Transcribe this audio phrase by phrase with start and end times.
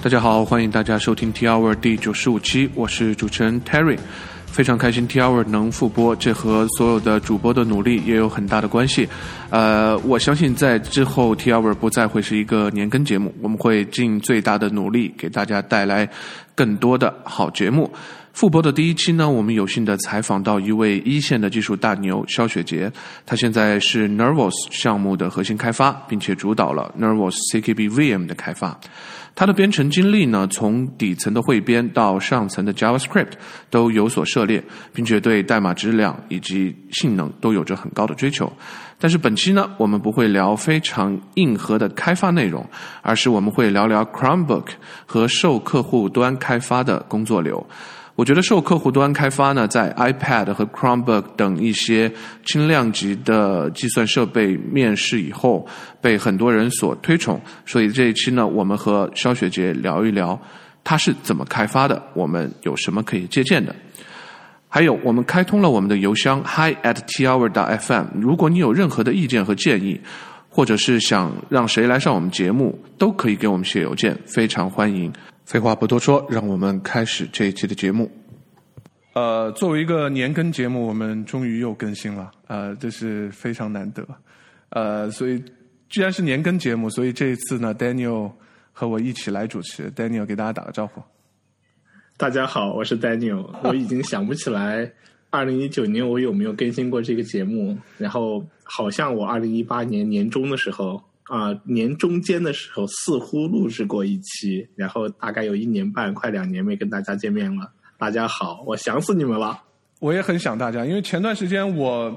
[0.00, 3.98] 大家好，欢迎大家收听 T Hour 第九十五期，我是主持人 Terry，
[4.46, 9.08] 非常开心 T Hour 能复播，这和所有的主播的努力也有很大的关系。
[9.50, 16.08] 呃，我相信在之后 T Hour 不再会是一个年更节目，我们会尽最大的努力给大家带来
[16.54, 17.92] 更多的好节目。
[18.32, 22.90] 复播的第一期呢，我们有幸的采访到一位一线的技术大牛肖雪杰，
[23.26, 28.78] 他现在是 Nervous 项目的核心开发，并且主导了 Nervous CKB VM 的开发。
[29.38, 33.34] 他的编程经历呢，从底层的汇编到上层的 JavaScript
[33.70, 34.60] 都有所涉猎，
[34.92, 38.52] 并且对代码质量以及性能都有着很高的追求。
[38.98, 42.68] 但是本期呢，我们不会聊非常硬核的开发内容，
[43.00, 44.70] 而是我们会聊聊 Chromebook
[45.06, 47.64] 和受客户端开发的工作流。
[48.18, 52.12] 我觉得受客户端开发呢，在 iPad 和 Chromebook 等一些
[52.44, 55.64] 轻量级的计算设备面世以后，
[56.00, 57.40] 被很多人所推崇。
[57.64, 60.36] 所以这一期呢，我们和肖雪杰聊一聊
[60.82, 63.72] 他是怎么开发的，我们有什么可以借鉴的。
[64.66, 68.04] 还有，我们开通了我们的邮箱 hi at thour dot fm。
[68.20, 70.00] 如果你有任何的意见和建议，
[70.48, 75.12] 或者是想让谁来上我们节目，都可以给我们写邮件，非常欢迎。
[75.48, 78.10] 废话不多说，让我们开始这一期的节目。
[79.14, 84.06] 呃，作为一个年更节目，我们终于又更新了，呃，这是非常难得。
[84.68, 85.42] 呃，所以
[85.88, 88.30] 既然是年更节目，所以这一次呢，Daniel
[88.74, 89.90] 和我一起来主持。
[89.92, 91.00] Daniel 给大家打个招呼。
[92.18, 93.48] 大家好，我是 Daniel。
[93.64, 94.92] 我已经想不起来
[95.30, 101.02] 二零一九年我有没有更新过这个节目，然后好像我二零一八年年中的时候。
[101.28, 107.70] 啊，年中间的时候似乎录制过一期，然后大概有一年半，快两年没跟大家见面了。
[107.98, 109.62] 大家好，我想死你们了。
[110.00, 112.16] 我也很想大家，因为前段时间我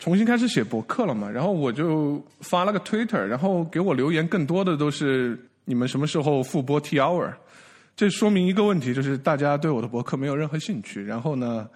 [0.00, 7.32] 重新开始写博客了嘛，然后我就发了个 Twitter，然后给我留言更多的都是你们什么时候复播 T Hour，
[7.94, 11.68] 这说明一个问题，就是大家对我的博客没有任何兴趣，然后呢，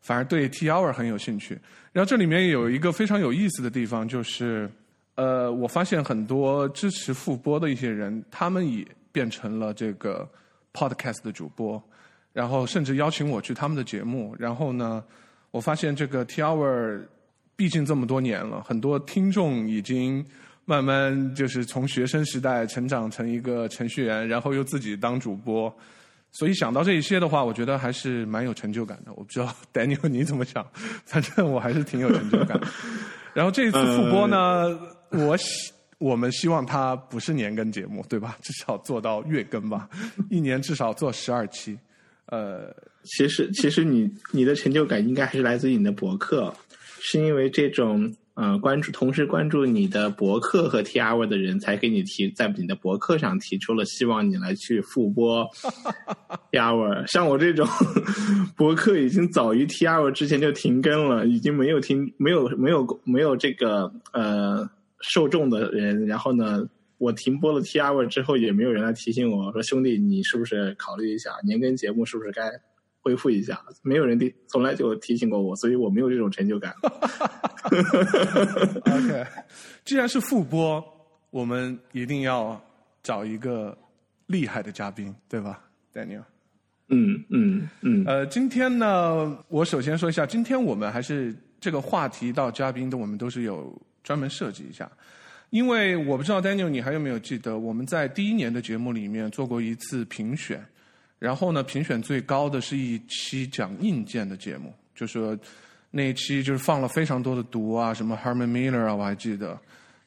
[0.00, 1.58] 反而对 T Hour 很有兴趣。
[1.92, 4.70] 然后这里面有一个非常有意思的地方，就是。
[5.16, 10.28] 呃，我发现很多支持复播的一些人，他们也变成了这个
[10.72, 11.82] podcast 的主播，
[12.32, 14.36] 然后甚至邀请我去他们的节目。
[14.38, 15.02] 然后呢，
[15.50, 17.00] 我发现这个 T Hour
[17.56, 20.22] 毕竟这么多年了，很多听众已经
[20.66, 25.74] 慢慢就是从学生时代成长成一个程序员，然后又自己当主播。
[26.32, 29.12] 所以想到这一些的话，我觉得还是蛮有成就感的。
[29.14, 30.62] 我不知道 Daniel 你怎么想，
[31.06, 32.60] 反正我还是挺有成就感。
[33.32, 34.78] 然后这一次复播呢？
[35.10, 38.36] 我希我们希望它不是年更节目，对吧？
[38.42, 39.88] 至少做到月更吧，
[40.30, 41.78] 一年至少做十二期。
[42.26, 42.74] 呃，
[43.04, 46.52] 其实其实你你的成就感应该还是来自于你的博客，
[47.00, 55.48] 是因为这种呃关注同时关注你的博客和 T R 的人才给你提在你的博客上提出了希望你来去复播
[56.50, 57.06] T R。
[57.06, 57.66] 像我这种
[58.54, 64.68] 博客已经早于 T R 之前就停更了，已经没有停没有没有没有这个呃。
[65.08, 66.68] 受众的人，然后呢，
[66.98, 72.50] 我停播了 T R 之后，也没有人来提醒我说：“兄弟，你是不是考虑一下年更节目是不是该
[73.00, 76.74] 恢复一下？”没有人提，从来就提醒过我，所以我没有这种成就感。
[78.82, 79.24] OK，
[79.84, 80.84] 既然是复播，
[81.30, 82.60] 我们一定要
[83.00, 83.78] 找一个
[84.26, 85.60] 厉害的嘉宾，对吧
[85.94, 86.24] ，Daniel？
[86.88, 88.04] 嗯嗯嗯。
[88.06, 93.72] 呃，今天呢，我首先说一下，今天我们还是这个话题到嘉宾的，我们都是有。
[94.06, 94.88] 专门设计一下，
[95.50, 100.64] 因为我不知道 Daniel 你还有没有记得，我们在第一年的节目里面做过一次评选，
[101.18, 105.36] 然后呢，评选最高的是一期讲硬件的节目，就是
[105.90, 109.58] 那一期就是放了非常多的毒啊，什么 Herman Miller 啊，我还记得。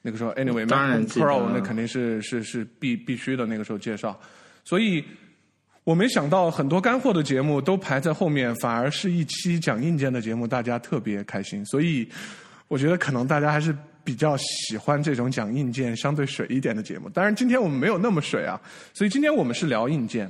[0.02, 4.18] 那个时候，Anyway，Mac Pro 那肯定是是是必必须的，那个时候介绍，
[4.64, 5.04] 所以
[5.84, 12.08] 我没想到很多干货的节目都排在后面，反而是一期讲硬件的节目，大家特别开心，所以
[12.70, 13.76] 我觉得可能大家还是。
[14.10, 18.60] 比较喜欢这种讲硬件相对水一点的节目，当然今天我们没有那么水啊，
[18.92, 20.28] 所以今天我们是聊硬件，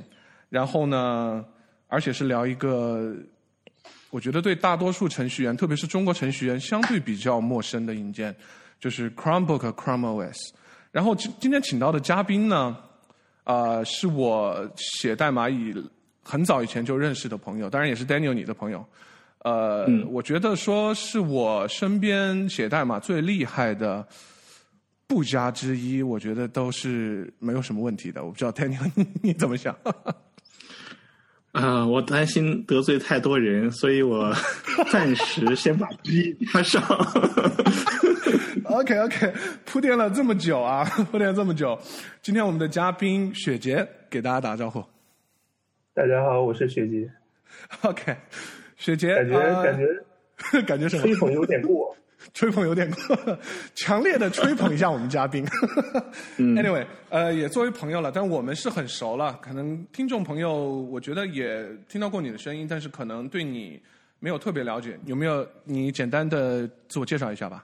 [0.50, 1.42] 然后呢，
[1.88, 3.16] 而且是聊一个
[4.10, 8.36] 我觉得对大多数程序员，特别是中国程序员相对比较陌生的硬件，
[8.78, 10.36] 就是 Chromebook Chrome OS。
[10.92, 12.76] 然后今今天请到的嘉宾呢，
[13.44, 15.74] 啊，是我写代码以
[16.22, 18.84] 很早以前就认识的朋友，当然也是 Daniel 你的朋友。
[19.42, 24.06] 呃，我觉得说是我身边写代码最厉害的
[25.06, 28.22] 不加之一，我觉得都是没有什么问题的。
[28.22, 28.90] 我不知道 Daniel
[29.22, 29.74] 你怎么想？
[31.52, 34.30] 啊， 我担心得罪太多人，所以我
[34.92, 36.82] 暂时先把 B 加上。
[38.64, 39.32] OK OK，
[39.64, 41.76] 铺垫了这么久啊， 铺垫了这么久，
[42.22, 44.84] 今天我们的嘉宾雪杰给大家打个招呼。
[45.94, 47.10] 大家好，我是雪杰。
[47.80, 48.16] OK，
[48.80, 51.02] 雪杰，感觉感觉 感觉什么？
[51.02, 51.94] 吹捧有点过，
[52.32, 53.38] 吹捧有点过，
[53.76, 55.44] 强烈的吹捧一下我们嘉宾。
[56.38, 59.38] Anyway，呃，也作为朋友了，但我们是很熟了。
[59.42, 63.78] 可能听众朋友，我觉得也听到过你的声音，但是可能对你
[64.18, 64.98] 没有特别了解。
[65.04, 67.62] 有没有你简单的自我介绍一下吧？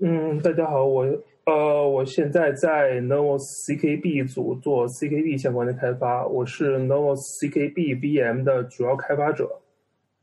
[0.00, 1.06] 嗯，大家好，我
[1.44, 9.48] 呃，我现在在 Novos CKB 组做 CKB 相关的开发，我是 Novos CKB VM 的主要开发者。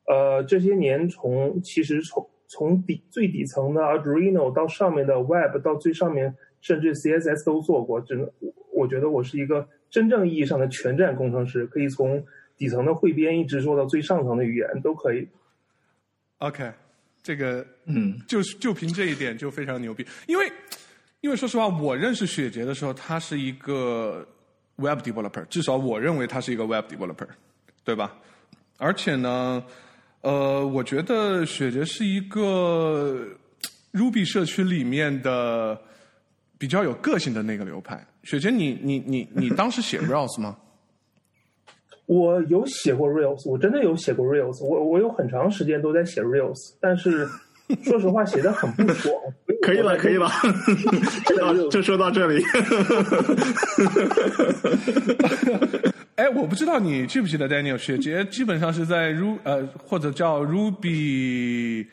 [0.08, 8.02] 呃，这些年从其实从从底最底层的 Arduino 到上面的 Web 到最上面，甚至 CSS 都做过。
[8.02, 8.30] 只能
[8.72, 12.24] 我觉得我是一个真正意义上的全站工程师，可以从
[12.58, 15.28] 底层的汇编一直做到最上层的语言都可以。
[16.40, 16.72] OK。
[17.26, 20.52] 这个，嗯，就就凭这一点就非常牛逼，因为，
[21.22, 24.28] 因为说实话，我认识雪杰的时候，他是一个
[24.76, 27.30] Web developer，至少我认为他是一个 Web developer，
[27.86, 28.18] 对吧？
[28.78, 29.64] 而且呢，
[30.24, 33.28] 呃，我觉得雪杰是一个
[33.92, 35.78] Ruby 社区里面的
[36.58, 38.04] 比较有个性的那个流派。
[38.24, 40.56] 雪杰，你你你你当时写 Rails 吗？
[42.08, 47.28] 我有写过 Rails，我真的有写过 Rails，我我有很长时间都在写 Rails，但是
[47.82, 49.14] 说实话写的很不爽。
[49.62, 50.30] 可以了，可以了，
[51.70, 52.42] 就说到这里。
[56.16, 61.86] 哎，我不知道你记不记得 Daniel 雪杰，基本上是在 Ru 呃或者叫 Ruby。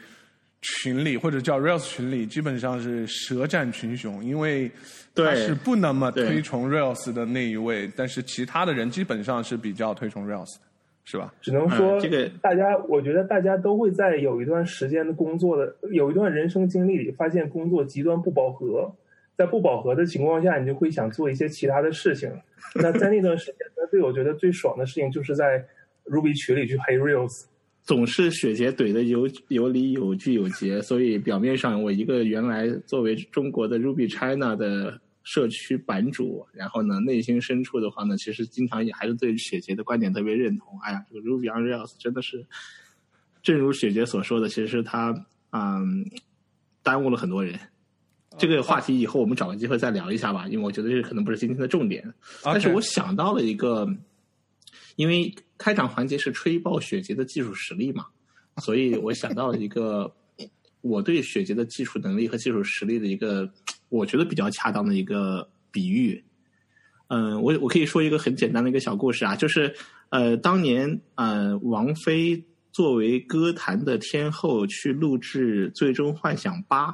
[0.63, 4.71] 群里或者叫 Rails 群里，基本上是舌战群雄，因为
[5.15, 10.61] 他是不那么推崇 Rails 的那一位，但是其他的人基本上是比较推崇 Rails 的，
[11.05, 11.33] 是吧？
[11.41, 18.95] 只能说这个大家，我觉得大家都会在有一段时间的工作的，有一段人生经历里，发现工作极端不饱和，
[19.41, 22.31] 在不饱和的情况下，你就会想做一些其他的事情。
[22.75, 25.67] 那在那段时间，那 对我觉得最爽的事情，就是在
[26.05, 27.45] Ruby 群里去黑 Rails。
[27.83, 40.79] 总是雪茄怼的有有理有据有节，所以表面上我一个原来作为中国的 Ruby China 的社区版主，然后呢内心深处的话呢，其实经常也还是对雪茄的观点特别认同。
[40.83, 42.45] 哎呀，这个 Ruby on Rails 真的是，
[43.43, 45.15] 正如雪茄所说的，其实他
[45.53, 46.05] 嗯
[46.83, 47.59] 耽误了很多人。
[48.39, 52.13] 这个话题以后我们找个机会再聊一下吧，因为我觉得这可能不是今天的重点。
[52.43, 53.89] 但是我想到了一个，
[54.97, 55.35] 因为。
[55.63, 58.07] 开场环节是吹爆雪杰的技术实力嘛，
[58.63, 60.11] 所以我想到了一个
[60.81, 63.47] 我对雪杰的技术能力和技术实力的一个
[63.91, 66.25] 我觉得比较恰当的一个比喻。
[67.09, 69.75] 嗯，我我可以说一个很简单的一个小故事啊，就是
[70.09, 72.43] 呃，当年呃，王菲
[72.73, 76.89] 作为歌坛的天后去录制《最终幻想八》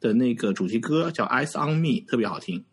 [0.00, 2.64] 的那个主题歌叫《Ice on Me》，特别好听。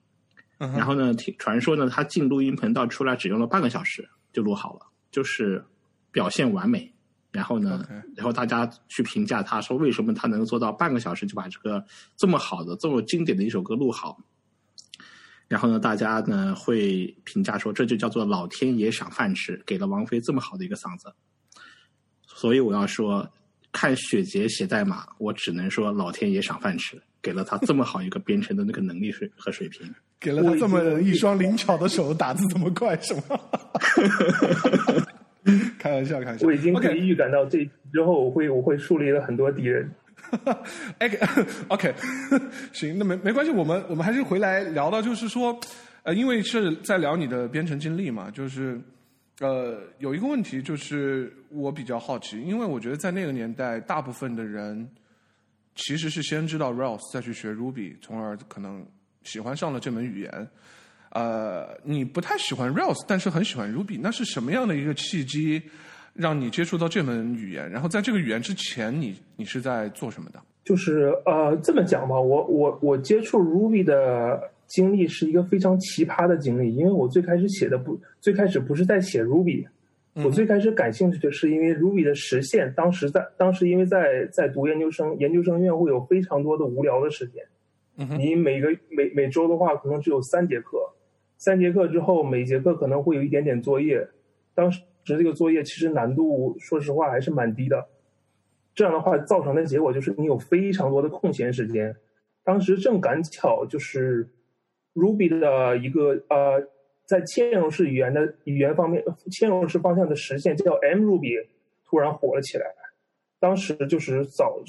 [0.57, 4.87] 然后呢，听传说呢，他进录音棚到出来只用了半个小时就录好了。
[5.11, 5.63] 就是
[6.11, 6.93] 表现完美，
[7.31, 7.85] 然后呢，
[8.15, 11.85] 然后大家去评价他说为什么他能做到半个小时就把这个
[12.17, 14.17] 这么好的、这么经典的一首歌录好？
[15.47, 21.13] 然后呢，大家呢会评价说这就叫做老天爷赏饭吃，给了王菲这么好的一个嗓子。
[22.27, 23.31] 所以我要说，
[23.71, 29.91] 看雪杰写代码，我只能说老天爷赏饭吃，给了他这么好一个编程的那个能力水和水平。
[30.21, 33.39] 给了他这么一双灵巧的手，打字这么快，是吗？
[35.79, 36.45] 开玩笑，开玩笑。
[36.45, 39.89] 我已经可以预感到这之后，我会我会树立了很多敌人。
[40.99, 41.09] 哎
[41.67, 41.93] ，OK，
[42.71, 45.59] 行，那没没关系，我们我们还是回来聊到，就是说，
[46.03, 48.79] 呃，因为是在聊你的编程经历嘛，就是
[49.39, 54.87] 呃，有一个问题，就是我比较好奇，因为我觉得在那个年代，大部分的人
[55.75, 58.85] 其实是先知道 Rails，再去学 Ruby，从而可能。
[59.27, 60.47] 喜欢上了这门语言，
[61.09, 65.59] 呃，你不太喜欢 Rails，但是很喜欢 Ruby，那是什么样的一个契机
[66.13, 67.67] 让你接触到这门语言？
[67.67, 70.39] 然后在这个语言之前，你你是在做什么的？
[70.63, 79.65] 就是呃，这么讲吧，我我我接触 Ruby 的经历是一个非常奇葩的经历，因为我最开始写的不，最开始不是在写 Ruby，
[80.23, 87.43] 我最开始感兴趣的是因为 Ruby 的实现，当时在当时因为在在读研究生，研究生院会有非常多的无聊的时间。
[88.17, 90.77] 你每个每每周的话，可能只有三节课，
[91.37, 94.07] 三节课之后，每节课可能会有一点点作业。
[94.53, 97.87] 当时这个作业其实难度，说实话还是蛮低的。
[98.73, 101.95] 这样的话造成的结果就是你有非常多的空闲时间。
[102.43, 104.29] 当时正赶巧就是
[104.93, 106.61] Ruby 的一个呃，
[107.05, 111.45] 在嵌入式语言的语言方面，嵌入式方向的实现叫 M Ruby
[111.85, 112.65] 突然火了起来。
[113.39, 114.59] 当时就是早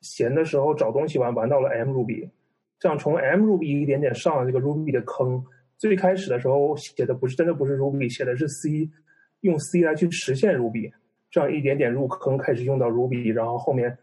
[0.00, 2.30] 闲的时候找东西玩，玩到了 M Ruby，
[2.78, 5.44] 这样从 M Ruby 一点点上了这个 Ruby 的坑。
[5.76, 8.88] 最开始的时候写的不是真的不是 Ruby，写的是 C，
[9.40, 10.92] 用 C 来去实现 Ruby，
[11.32, 13.98] 这样一点点入坑，开始用到 Ruby，然后后面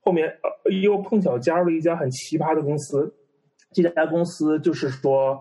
[0.00, 3.14] 后面呃又碰巧加入了一家很奇葩的公司，
[3.72, 5.40] 这家公司就是说。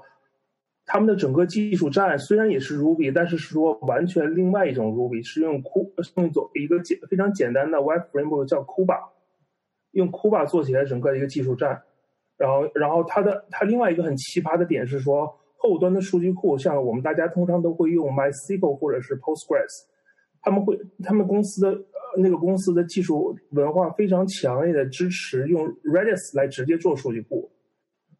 [0.91, 8.97] 他们的整个技术栈虽然也是 Ruby，但是说完全另外一种 Ruby，是用 Ku 用做一个简非常简单的 Web Framework 叫 Kuba，
[9.91, 11.79] 用 Kuba 做起来整个一个技术栈。
[12.37, 19.85] 然后，然后它的它另外一个很奇葩的点是说，后端的数据库像我们大家通常都会用 MySQL 或者是 Postgres，
[20.41, 21.79] 他们会他们公司的
[22.17, 27.51] 那个公司的技术文化非常强烈的支持用 Redis 来直接做数据库。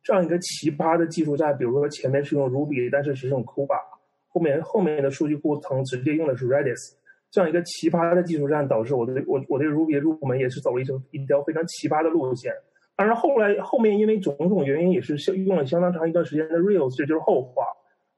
[0.10, 3.80] 这样一个奇葩的技术栈，比如说前面是用 Ruby，但是是用 Kuba，
[4.28, 6.96] 后面后面的数据库层直接用的是 Redis，
[7.30, 12.52] 这样一个奇葩的技术栈，导致我对我我对 Ruby 入门也是走了一条一条非常奇葩的路线。
[12.96, 17.66] 当然后来后面因为种种原因，也是用了相当长一段时间的 Rails，这就是后话。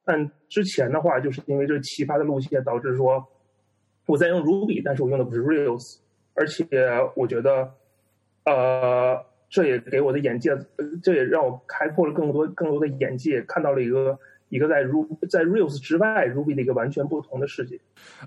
[0.05, 3.27] 但之前的话，就是因为这奇葩的路线，导致说
[4.05, 5.99] 我在用 Ruby，但是我用的不是 Rails，
[6.35, 6.65] 而且
[7.17, 7.69] 我觉得，
[8.45, 9.29] 呃。
[9.51, 10.49] 这也给我的眼界，
[11.03, 14.17] 这也让我开阔了更多更多的眼界，看到了一个
[14.47, 17.77] 一个在 Ruby 在 Rails 之外 Ruby 的一个完全不同的世界。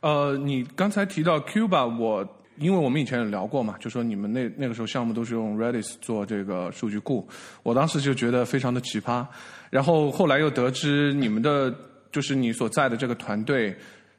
[0.02, 2.28] 呃，你刚才提到 Cuba，我
[2.58, 7.26] 因为我们以前有聊过嘛，就说你们那那个时候项目都是用 Redis 做这个数据库，
[7.62, 9.26] 我当时就觉得非常的奇葩。
[9.70, 11.74] 然后后来又得知你们的
[12.12, 13.74] 就是你所在的这个团队。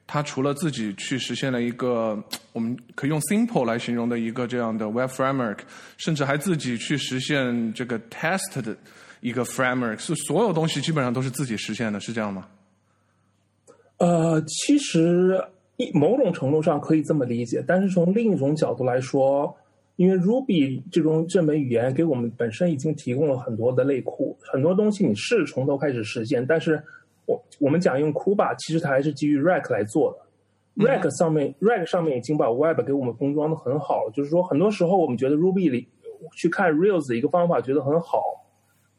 [0.07, 5.57] 他除了自己去实现了一个 我们可以用 simple 来形容的一个这样的 web framework，
[5.97, 8.77] 甚至还自己去实现这个 test 的
[9.19, 12.47] 一个 framework，是所有东西基本上都是自己实现的，是这样吗？
[13.97, 15.43] 呃，其实
[15.77, 19.57] 一某种程度上可以这么理解，但是从另一种角度来说，
[19.95, 26.83] 因为 Ruby 这种这门语言给我们本身已经提供了很多的类库，很多东西你是从头开始实现，但是。
[27.25, 30.85] 我我们讲用 Kuba，其实它还是基于 Rack 来做的。
[30.85, 34.11] Rack 上面，Rack 上面已经把 Web 给我们封装的很好了。
[34.13, 35.87] 就是说，很多时候我们觉得 Ruby 里
[36.35, 38.21] 去看 Rails 的一个方法觉得很好，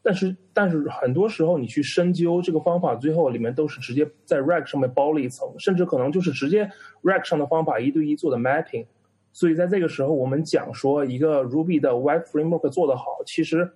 [0.02, 6.70] 但是但是很多时候你去深究这个方法，最后里面都是直接在 Rack 上面包了一层，甚至可能就是直接
[7.02, 8.86] Rack 上的方法一对一做的 Mapping。
[9.32, 13.70] 所以在这个时候，我们讲说一个 Ruby 的 Web Framework 做得好，其实。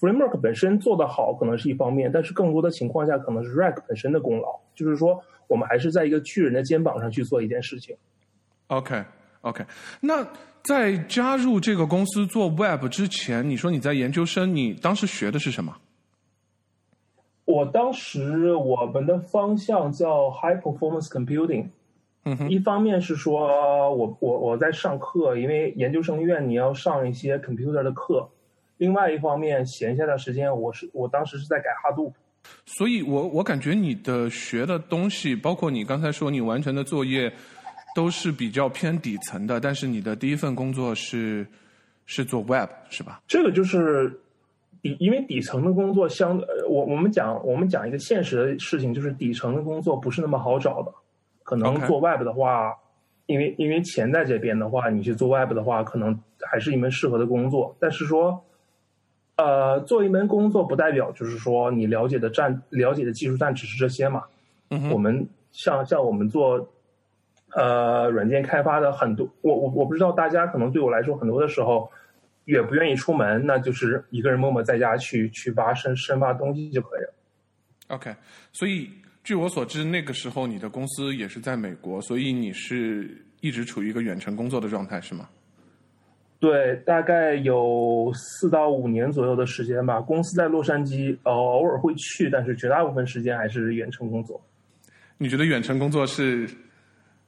[0.00, 4.60] Framework 本身做得好可能是一方面，但是更多的情况下可能是 Rack 本身的功劳。
[4.74, 7.96] 就是说，我们还是在一个巨人的肩膀上去做一件事情。
[8.66, 9.64] OK，OK。
[10.00, 10.26] 那
[10.62, 15.76] 在加入这个公司做 Web 之前，你说你在研究生，你当时学的是什么？
[17.44, 21.68] 我当时我们的方向叫 High Performance Computing。
[22.24, 22.50] 嗯哼。
[22.50, 28.28] 一方面是说我我我在上课，因为研究生院你要上一些 computer 的课。
[28.78, 32.12] 另外一方面，闲下的时间，我是我当时是在改哈杜，
[32.66, 37.32] 所以我我感觉你的学的东西，包括你刚才说你完成的作业，
[37.94, 39.60] 都是比较偏底层的。
[39.60, 41.46] 但是你的第一份工作是
[42.04, 43.22] 是做 Web 是吧？
[43.28, 44.10] 这个就是
[44.82, 46.36] 底，因为底层的工作相，
[46.68, 50.92] 我我们讲我们讲一个现实的事情，就是底层的工作不是那么好找的。
[51.44, 52.74] 可能做 Web 的话，
[53.26, 56.18] 因为因为钱在这边的话，你去做 Web 的话，可能
[56.50, 57.76] 还是一门适合的工作。
[57.78, 58.44] 但是说。
[59.36, 64.22] 呃，做一门工作不代表就是说你了解的站了解的技术站只是这些嘛。
[64.70, 66.68] 嗯我们像像我们做
[67.50, 71.90] 呃软件开发的很多，我我我不知道大家可能对我来说很多的时候
[72.44, 77.14] 也不愿意出门，那就是一个人默默在家去去挖深深挖东西就可以了。
[77.88, 78.14] OK，
[78.52, 78.90] 所以
[79.22, 85.28] 据我所知，那个时候你的公司也是在美国，所以你是一直处于一个远程工作的状态，是吗？
[86.44, 89.98] 对，大概有四到五年左右的时间吧。
[89.98, 94.38] 公司在洛杉矶，呃，偶尔会去，但是绝大部分时间还是远程工作。
[95.16, 96.46] 你觉得远程工作是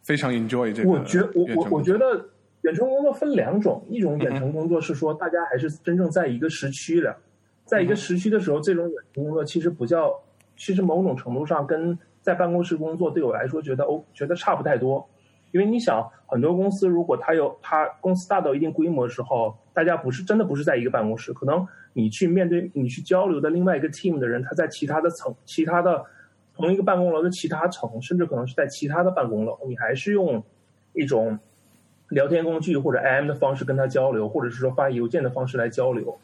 [0.03, 0.91] 非常 enjoy 这个？
[0.91, 2.29] 我觉我我我觉得
[2.61, 7.17] 远程工作分两种，一种远程工作是说大家还是真正在一个时区的，
[7.65, 10.13] 在一个时区的时候，这种远程工作其实不叫，
[10.59, 15.09] 其实某种程度上跟在办公室工作对我来说觉得哦，觉得差不太多。
[15.57, 26.05] 因为你想，很多公司如果它有它公司大到一定规模的时候，大家不是真的不是在一个办公室，可能你去面对你去交流的另外一个 team 的人，他在其他的层、其他的
[26.55, 30.45] 同一个办公楼的其他层，甚至可能是在其他的办公楼，你还是用
[30.93, 31.39] 一种
[32.11, 36.19] 聊天工具或者 IM 的方式跟他交流，或者是说发邮件的方式来交流。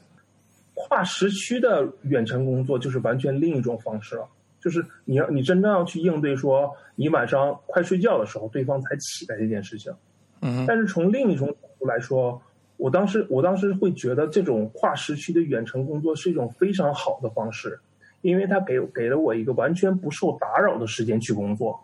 [0.75, 4.27] 跨时区的远程工作就是完全另一种方式了。
[4.63, 9.93] 就是你要你真正要去应对说你晚上快睡觉的时候对方才起来这件事情，
[10.41, 12.41] 嗯，但是从另一种角度来说，
[12.77, 17.79] 我当时我当时会觉得这种跨时区的远程工作是一种非常好的方式，
[18.21, 21.79] 因为它给给了我一个完全不受打扰的时间去工作。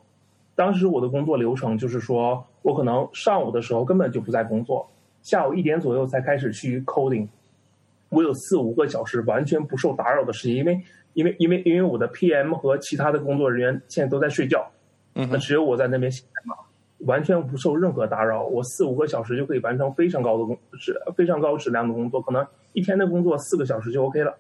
[0.55, 4.89] 当时我的工作流程就是说，我可能上午的时候根本就不在工作，
[5.23, 7.29] 下午一点左右才开始去 coding。
[8.09, 10.81] 我有四五个小时完全不受打扰的时间，因为
[11.19, 14.71] 因为因为因为我的 PM 和其他的工作人员现在都在睡觉，
[15.17, 16.55] 嗯那只有我在那边写代码，
[17.07, 18.45] 完全不受任何打扰。
[18.45, 24.33] 我四五个小时就可以完成非常高的工质非常高质量的工作，可能一天的工作四个小时就 OK 了。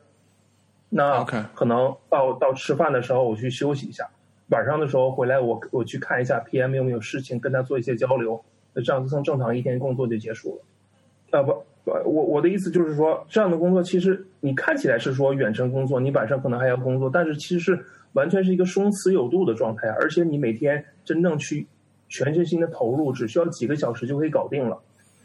[0.88, 4.08] 那可能到到吃饭的时候我去休息一下，
[4.50, 8.40] 晚上的时候回来我我去看一下 PM 有没有事情，跟他做一些交流，
[8.72, 11.38] 那这样子正常一天工作就结束了。
[11.40, 21.66] 啊不，不我我的意思就是说，这样的工作其实你看起来是说远程工作，你晚上可能还要工作，但是其实是完全是一个松弛有度的状态，而且你每天真正去
[22.08, 24.78] 全身心的投入，只需要几个小时就可以搞定了，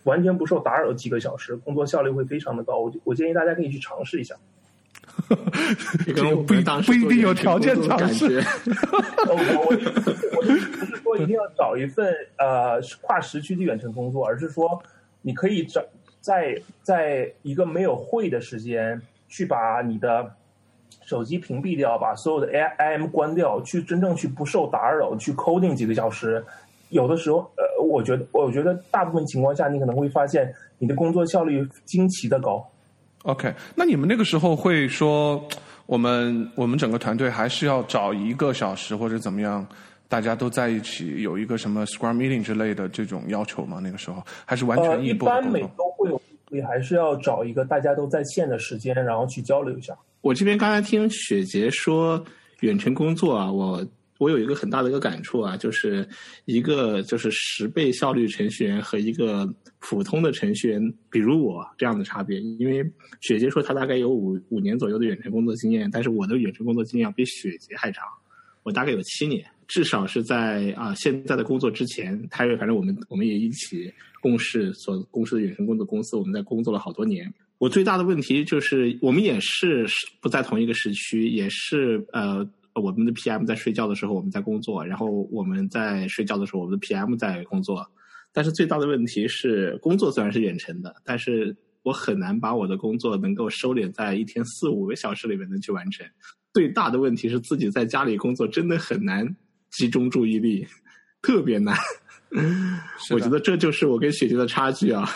[0.03, 2.79] 完全不受打扰，几个小时工作效率会非常的高。
[2.79, 4.35] 我我建议大家可以去尝试一下。
[5.27, 8.41] 不一定不一定有条件尝试
[9.27, 10.47] 我我我不
[10.85, 14.81] 是说一定要找一份呃跨时区的远程工作，而是说
[15.21, 15.83] 你可以找
[16.23, 20.31] 在在一个没有会的时间去把你的
[21.01, 26.41] 手机屏蔽掉，把所有的 I M 关掉，去真正去不受打扰，去 coding 几个小时。
[26.89, 32.65] 有的时候，呃，我觉得我觉得大部分情况下，你可能会发现你的工作效率惊奇的高。
[33.23, 35.43] OK，那你们那个时候会说，
[35.87, 39.65] 我们我们整个团队还是要找一个小时或者怎么样，
[40.13, 43.79] 大家都在一起有一个什么 Scrum meeting 之类的这种要求吗？
[43.81, 45.11] 那个时候还是完呃，全一？
[45.11, 49.97] 般每周会有，所以还是要找一个大家都在线的时间，然后去交流一下。
[50.21, 52.23] 我这边刚才听雪杰说
[52.59, 53.83] 远程工作啊，我
[54.19, 56.07] 我有一个很大的一个感触啊，就是
[56.45, 62.39] 一个就是十倍效率程序员和一个普通的程序员，比如我这样的差别。
[62.39, 62.87] 因为
[63.21, 68.05] 雪杰说他大概有五五年左右的远程工作经验，但是我的远程工作经验要比雪杰还长，
[68.61, 77.33] 我大概有七年，至少是在啊、现在的工作之前，泰瑞反正我们我们也一起共事所共事的远程工作公司，我们在工作了好多年。
[77.57, 79.83] 我最大的问题就是，我们也是
[80.21, 87.83] 不在同一个时区，也是呃，我们的 PM 在睡觉的时候我们在工作，然后我们在睡觉的时候我们的 PM 在工作。
[88.31, 96.05] 但是最大的问题是，工作虽然是远程的，但是我很难把我的工作能够收敛在一天四五个小时里面能去完成。
[96.53, 99.35] 最大的问题是自己在家里工作真的很难
[99.73, 100.65] 集中注意力，
[101.21, 101.77] 特别难。
[103.11, 105.09] 我觉得这就是我跟雪姐的差距啊。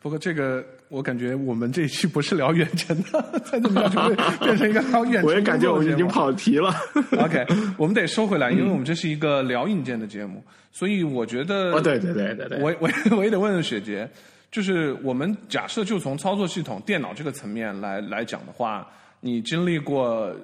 [0.00, 5.24] 不过这个我感觉我们这一期不是聊远程的，再这么下去会变成一个聊远程。
[5.24, 6.06] 我也感觉我们已经。
[6.06, 6.74] 跑题了。
[7.18, 7.46] OK，
[7.78, 14.08] 我们得收回来，因为我们这是一个聊硬件的节目，所以我觉得哦，对对对对对，我 我我也得问问雪杰，
[14.50, 18.86] 就是我们假设就从操作系统、电脑这个层面来来讲的话，
[19.20, 20.36] 你经历过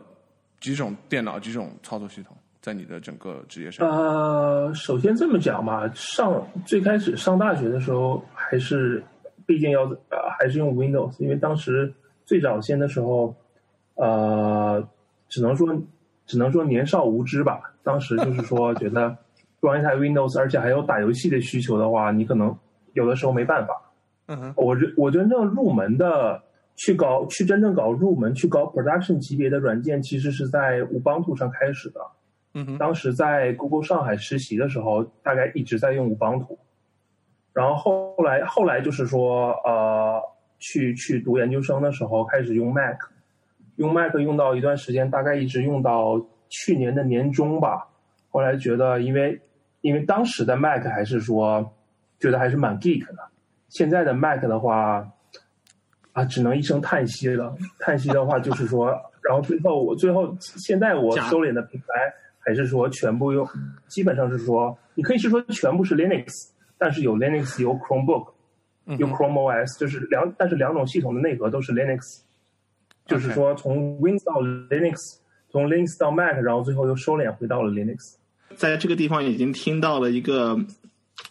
[0.59, 3.91] 几种电脑、几种操作系统，在你的整个职业生涯？
[3.91, 9.03] 呃，首先这么讲吧，上最开始上大学的时候，还是
[9.47, 11.93] 毕竟要呃还是用 Windows，因为当时
[12.27, 13.35] 最早先的时候，
[13.95, 14.87] 呃，
[15.29, 15.69] 只能说
[16.27, 17.61] 只能说年少无知吧。
[17.83, 19.17] 当时就是说觉得
[19.63, 22.55] 装一台 Windows，而且还有打游戏的需求的话，你可能
[22.93, 23.75] 有的时候没办法。
[24.27, 26.43] 嗯哼，我真我真正入门的
[26.77, 32.01] 去搞去真正搞入门去搞 production 级别的软件，其实是在 Ubuntu 上开始的。
[32.55, 36.59] 嗯，当时在 Google 上海实习的时候，大概一直在用 Ubuntu，
[37.53, 37.75] 然后
[38.17, 40.21] 后来后来就是说，呃，
[40.59, 42.97] 去去读研究生的时候开始用 Mac，
[43.77, 47.89] 用 Mac 用到一段时间，大概一直用到去年的年中吧。
[48.31, 49.41] 后来觉得，因为
[49.81, 51.73] 因为当时的 Mac 还是说
[52.19, 53.29] 觉得还是蛮 geek 的，
[53.69, 55.09] 现在的 Mac 的话，
[56.13, 57.55] 啊，只能一声叹息了。
[57.79, 58.91] 叹息的话就是说，
[59.23, 61.87] 然后最后我最后现在我收敛的平台
[62.51, 63.49] 还是说全部用，
[63.87, 68.33] 基本上是说，你可以是说全部是 Linux，但是有 Linux 有 Chromebook
[68.99, 72.23] 有 Chrome OS，就是两但是两种系统的内核都是 Linux，
[73.07, 74.97] 就是说从 Windows 到 Linux，
[75.49, 78.17] 从 Linux 到 Mac，然后最后又收敛回到了 Linux。
[78.57, 80.59] 在这个地方已经听到了一个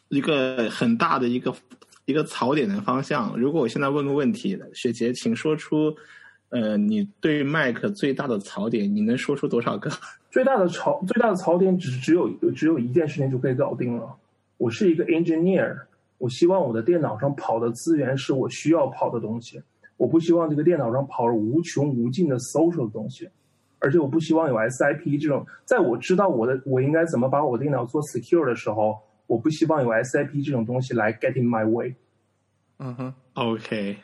[0.08, 1.54] 一个很大的一个
[2.06, 3.38] 一个槽点的方向。
[3.38, 5.94] 如果我现在问个问题，雪杰，请说出
[6.48, 9.92] 呃你对 Mac 最大的槽点，你能说出多少个？
[10.30, 14.16] 最大的槽最大的槽点只只有只有一件事情就可以搞定了。
[14.58, 15.78] 我是一个 engineer，
[16.18, 19.62] 我希望我的电脑上跑的资源是我需要跑的东西，
[19.98, 23.30] 我不希望这个电脑上跑了无穷无尽的 social 的东西，
[23.80, 31.96] 而且我不希望有 SIP 这种，在我知道我的我应该怎么把我电脑做 secure 的时候，我不希望有 SIP 这种东西来 get in my way。
[32.80, 33.98] 嗯哼，OK，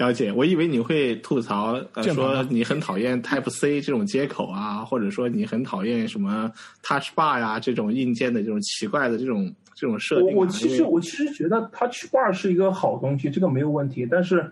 [0.00, 0.32] 了解。
[0.32, 6.50] 我以为你会吐槽，呃，说你很讨厌 Type C 这种接口啊，或者说你很讨厌什么
[6.82, 10.34] Touch Bar 呀这种硬件的这种奇怪的这种这种设定。
[10.34, 14.08] 我我其实我其实觉得 Touch Bar 是一个好东西，这个没有问题。
[14.10, 14.50] 但是，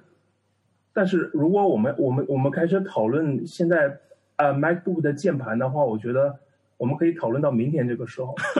[0.93, 3.99] 但是如果我们我们我们开始讨论现在
[4.37, 6.39] 呃 MacBook 的键盘的话，我觉得。
[6.79, 8.35] 我们可以讨论到明天这个时候。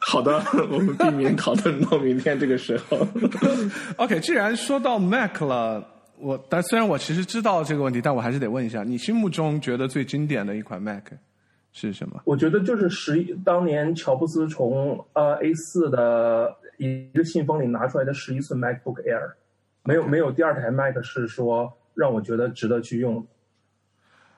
[0.00, 3.06] 好的， 我们避免讨论到明天这个时候。
[3.98, 5.86] OK，既然说到 Mac 了，
[6.18, 11.04] 我但虽然我其实知道这个问题，但我还是得问一下，你心目中觉得最经典的一款 Mac
[11.72, 12.22] 是什么？
[12.24, 19.32] 我觉得就是十一，当年乔布斯从呃 A 四的一个信封里拿出来的十一寸 MacBook Air，
[19.82, 23.26] 没有没有第二台 Mac 是说让我觉得值得去用。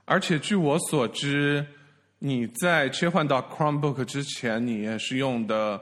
[0.05, 1.64] 而且据我所知。
[2.19, 5.81] 你在切换到 Chromebook 之前，你也是用的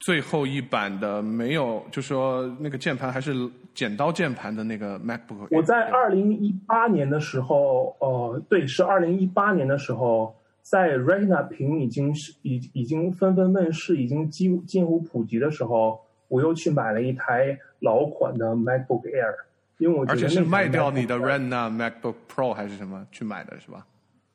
[0.00, 3.32] 最后一版的，没有就说那个键盘还是
[3.72, 5.46] 剪刀键盘的那个 MacBook。
[5.50, 19.34] 我在二零一八年的时候，呃，对，是二零一八年的时候，在 Retina 屏已经是已已经纷纷问世，已经几近乎普及的时候，我又去买了一台老款的 MacBook Air，
[19.78, 23.86] 因为我而且是卖掉你的 Retina MacBook Pro 还是什么去买的是吧？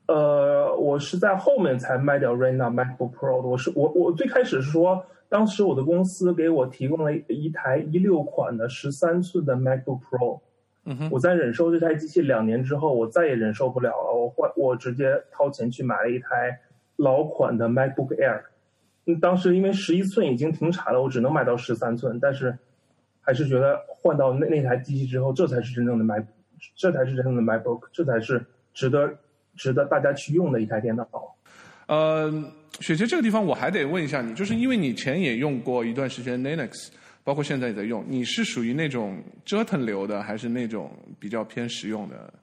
[0.07, 3.47] 呃，我是在后面才卖掉 Retina MacBook Pro 的。
[3.47, 10.41] 我是我我最开始是说，当时我的公司给我提供了一台一六款的十三寸的 MacBook Pro。
[10.83, 11.09] 嗯哼。
[11.11, 14.13] 我在忍受这台机器两年之后，我再也忍受不了了。
[14.13, 16.59] 我换我直接掏钱去买了一台
[16.97, 18.41] 老款的 MacBook Air。
[19.07, 22.19] 嗯，当时因为十一寸已经停产了，我只能买到十三寸。
[22.19, 22.55] 但是
[23.21, 26.25] 还是觉得换到那那台机器之后，这才是真正的 Mac，
[26.75, 29.11] 这才是真正的 MacBook，这才是值得。
[29.55, 31.07] 值得大家去用的一台电脑。
[31.87, 32.31] 呃，
[32.79, 36.89] 雪杰，这个地方我还得问一下你，就是因为你前也用过一段时间 Linux，
[37.23, 42.33] 包括现在也在用，你是属于那种折腾流的，还是那种比较偏实用的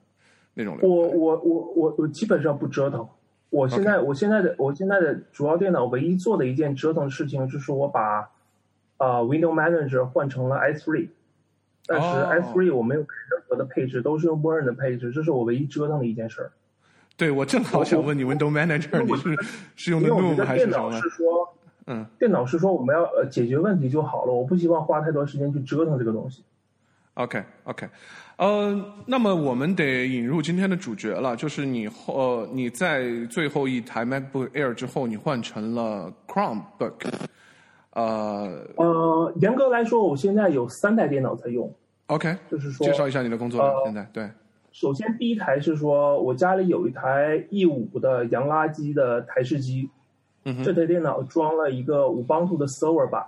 [0.53, 0.89] 那种流？
[0.89, 3.05] 我我我我我基本上不折腾。
[3.49, 8.31] 我现在我现在的我现在的主要电脑唯一做的一件折腾事情，就是我把
[8.97, 11.09] 啊 Windows Manager 换成了 i3，
[11.85, 16.51] 但是 i3 我没有任何的配置，都是用默认的配置，这是我唯一折腾的一件事儿。
[17.15, 19.37] 对，我正好想问你，Windows Manager 你是
[19.75, 20.91] 是用的 Noom 还是什么？
[20.99, 21.55] 是说，
[21.87, 26.43] 嗯，电脑是说我们要呃解决问题就好了，我不希望花太多时间去折腾这个东西。
[27.15, 27.87] OK，OK，
[28.37, 36.93] 呃，那么我们得引入今天的主角了，就是你后呃你在最后一台 MacBook Air 之后，你换成了 Chromebook。
[37.91, 41.71] 呃呃，严格来说，我现在有三台电脑在用。
[42.07, 44.27] OK，就是说，介绍一下你的工作现在对。
[44.73, 49.87] 首先，第一台是说我家里有一台 E 五的洋垃圾的台式机，
[50.65, 53.23] 这台电脑装了一个五邦图的 server 版，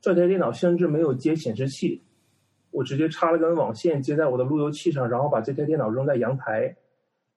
[0.00, 2.00] 这台电脑甚至没有接显示器，
[2.70, 6.76] 我直接插了根网线接在我的路由器上，然后把这台电脑扔在阳台。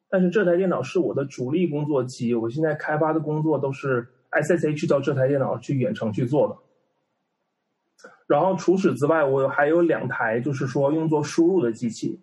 [0.10, 8.10] 但是这台电脑是我的主力工作机，我现在开发的工作都是 SSH 到这台电脑去远程去做的。
[8.28, 12.20] 然后除此之外，我还有两台就是说用作输入的机器。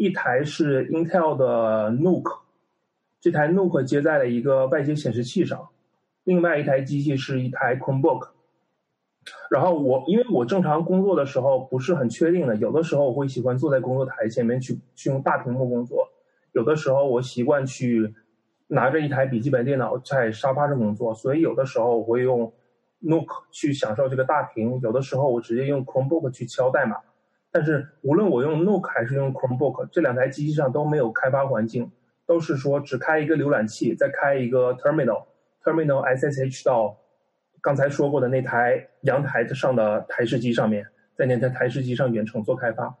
[0.00, 2.38] 一台是 Intel 的 Nook，
[3.20, 5.68] 这台 Nook 接在了一个外接显示器上，
[6.24, 8.30] 另外一台机器是一台 Chromebook。
[9.50, 16.08] 然后我因为我正常工作的时候不是很确定的，有的时候我会喜欢坐在工作台前面去去用大屏幕工作，
[16.52, 18.14] 有的时候我习惯去
[18.68, 22.50] 拿着一台笔记本电脑在沙发上工作，所以有的时候我会用
[23.02, 26.96] Nook 去享受这个大屏，有的时候我直接用 Chromebook 去敲代码。
[27.52, 31.90] 但是无论我用 Nook 还是用 Chromebook，这两台机器上都没有开发环境，
[32.26, 36.96] 都是说只开一个浏览器，再开一个 Terminal，Terminal SSH 到
[37.60, 40.86] 刚才说过的那台阳台上的台式机上面，
[41.16, 42.94] 在那台台式机上远程做开发。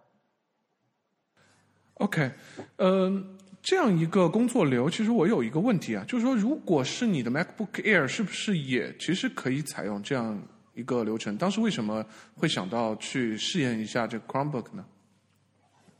[1.94, 2.30] OK，
[2.78, 10.42] 嗯，这样一个工作流，其实我有一个问题啊，就是说，如果是你的 MacBook Air，是不是也其实可以采用这样？
[10.80, 12.02] 一个流程，当时为什么
[12.34, 14.84] 会想到去试验一下这个 Chromebook 呢？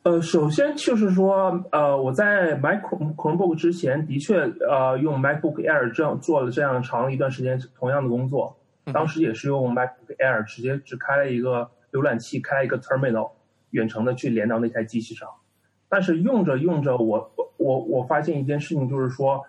[0.04, 8.56] 呃，首先就是说，呃，我在买 Chromebook 之前，的确呃用 MacBook Air 这样做了这样长一段时间同样的工作。
[8.94, 13.32] 当时也是用 MacBook Air 直接只开了一个浏览器，开了一个 Terminal，
[13.72, 15.28] 远程的去连到那台机器上。
[15.90, 19.44] 但是用着用着，我我我发现一件事情，就是说，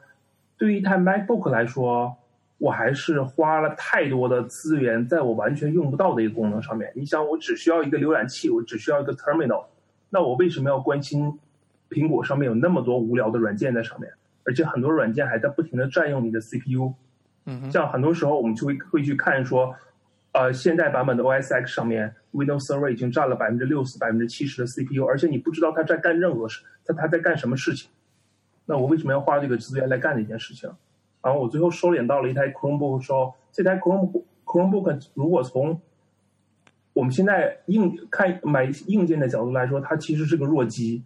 [0.58, 2.18] 对于一台 MacBook 来说。
[2.62, 6.92] 我还是花了太多的资源在我完全用不到的一个功能上面。
[6.96, 9.66] 你想，我只需要一个浏览器，我只需要一个 terminal，
[10.12, 11.40] 那我为什么要关心
[11.90, 14.14] 苹果上面有那么多无聊的软件在上面？
[14.44, 16.94] 而且很多软件还在不停的占用你的 CPU。
[17.46, 19.74] 嗯，像很多时候我们就会会去看说，
[20.34, 27.90] 呃，现代版本的 OS X 上面 Windows Server 已经占了百分之六十、百分之七十的 CPU，而且你不知道它在干任何事，它它在干什么事情。
[28.68, 30.70] 那我为什么要花这个资源来干这件事情？
[31.22, 35.80] 然后我最后收敛到了一台 Chromebook，说这台 Chrome Chromebook 如果从
[36.94, 41.04] 我们现在硬看买硬件的角度来说，它其实是个弱机，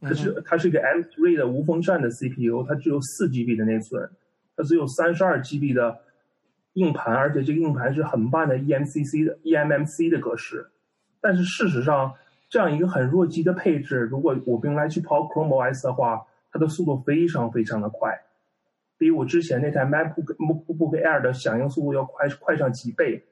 [0.00, 4.08] 它是它是一个 M3 的无风扇的 CPU，它只有四 GB 的内存，
[4.56, 5.98] 它只有三十二 GB 的
[6.74, 10.70] 硬盘，而且这个硬盘是很慢的 eMCC 的 eMMC 的格式。
[11.20, 12.12] 但是事实上，
[12.48, 18.16] 这样一个很弱鸡的配置，如果我用来去跑 Chrome OS 的话，它的速度非常非常的快，
[18.96, 23.22] 比我之前那台 MacBook MacBook Air 的响应速度要快快上几倍，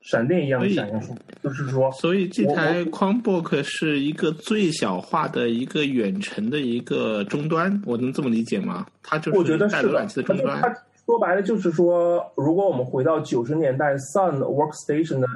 [0.00, 1.20] 闪电一样的响应速度。
[1.42, 8.86] 就是说，所以这台 Chromebook 是一个最小化的一个远程的一个终端，我能这么理解吗？
[9.02, 10.60] 它就是我觉得是终端。
[10.60, 10.68] 它
[11.06, 15.26] 说白了就是说，如果我们回到九十年代 Sun Workstation 的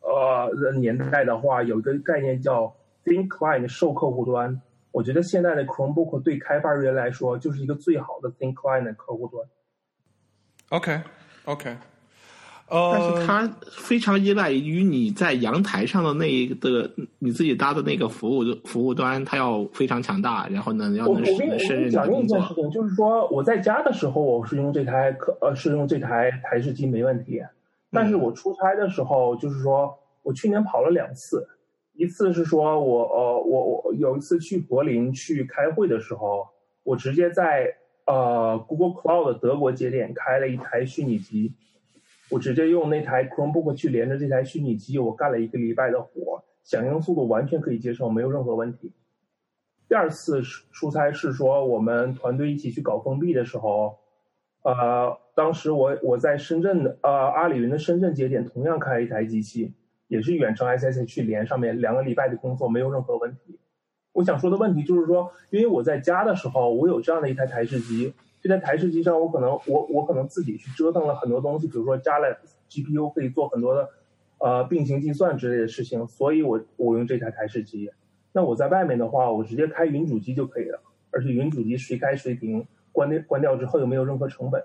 [0.00, 4.60] 呃呃年代的话，有一个概念叫 Thin Client 受客户端。
[4.94, 9.44] 我觉得现在的 Chromebook 对开发人员来说就是一个最好的 Thin Client 的客户端。
[10.68, 11.76] OK，OK，
[12.68, 21.26] 但呃，是它非常依赖于你在阳台上的那一个你自己搭的那个服务服务端，它要非常强大，然后呢要我我能
[21.58, 22.54] 胜任你跟你讲另的工作一件事。
[22.54, 27.42] 情，就是说我在家的时候，我是用这台可呃是用这台台式机没问题，
[27.90, 31.48] 但是我出差的时候，就是说我去年跑了两次，
[31.96, 36.48] 一次是说我呃我我有一次去柏林去开会的时候，
[36.82, 37.76] 我直接在
[38.06, 41.54] 呃 Google Cloud 德国节点开了一台虚拟机，
[42.30, 48.92] 我直接用那台 Chromebook 去连着这台虚拟机，我干了一个礼拜的活，响应速度完全可以接受，没有任何问题。
[49.88, 53.98] 第二次出差是说我们团队一起去搞封闭的时候，
[54.62, 59.74] 呃，当时我我在深圳的呃阿里云的深圳节点同样开了一台机器，
[60.08, 63.58] 也是远程 SSH 去连上面两个礼拜的工作没有任何问题。
[64.12, 72.38] 我想说的问题就是说，因为我在家的时候，我有这样的一台台式机，这台台式机上我可能我我可能自己去折腾了很多东西，比如说加了
[72.70, 73.88] GPU 可以做很多的
[74.38, 77.90] 呃并行计算之类的事情，所以我我用这台台式机。
[78.32, 84.62] 那我在外面的话，我直接开云主机就可以了，而且云主机随开随停，关掉关掉之后又没有任何成本。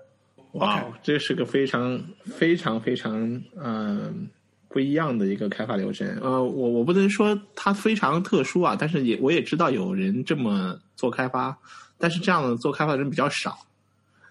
[0.54, 4.28] 哇，这是个非常非常非常嗯、
[4.70, 6.08] 不一样的一个开发流程。
[6.22, 11.58] 呃，我我不能说它非常特殊啊，但是也我也知道有人这么做开发，
[11.98, 13.58] 但是这样的做开发的人比较少。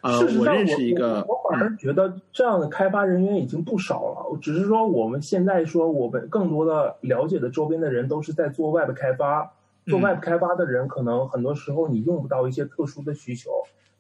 [0.02, 4.38] 呃，事实上，认识一个，我我反而觉得这样的开发人员已经不少了。
[4.42, 9.52] 只是说我们现在说，我们更多的了解的周边的人都是在做 Web 开发。
[9.86, 13.50] 做 Web 开发的人，可能很多时候你用不到一些特殊的需求，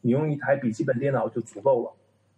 [0.01, 1.91] 你用一台笔记本电脑就足够了。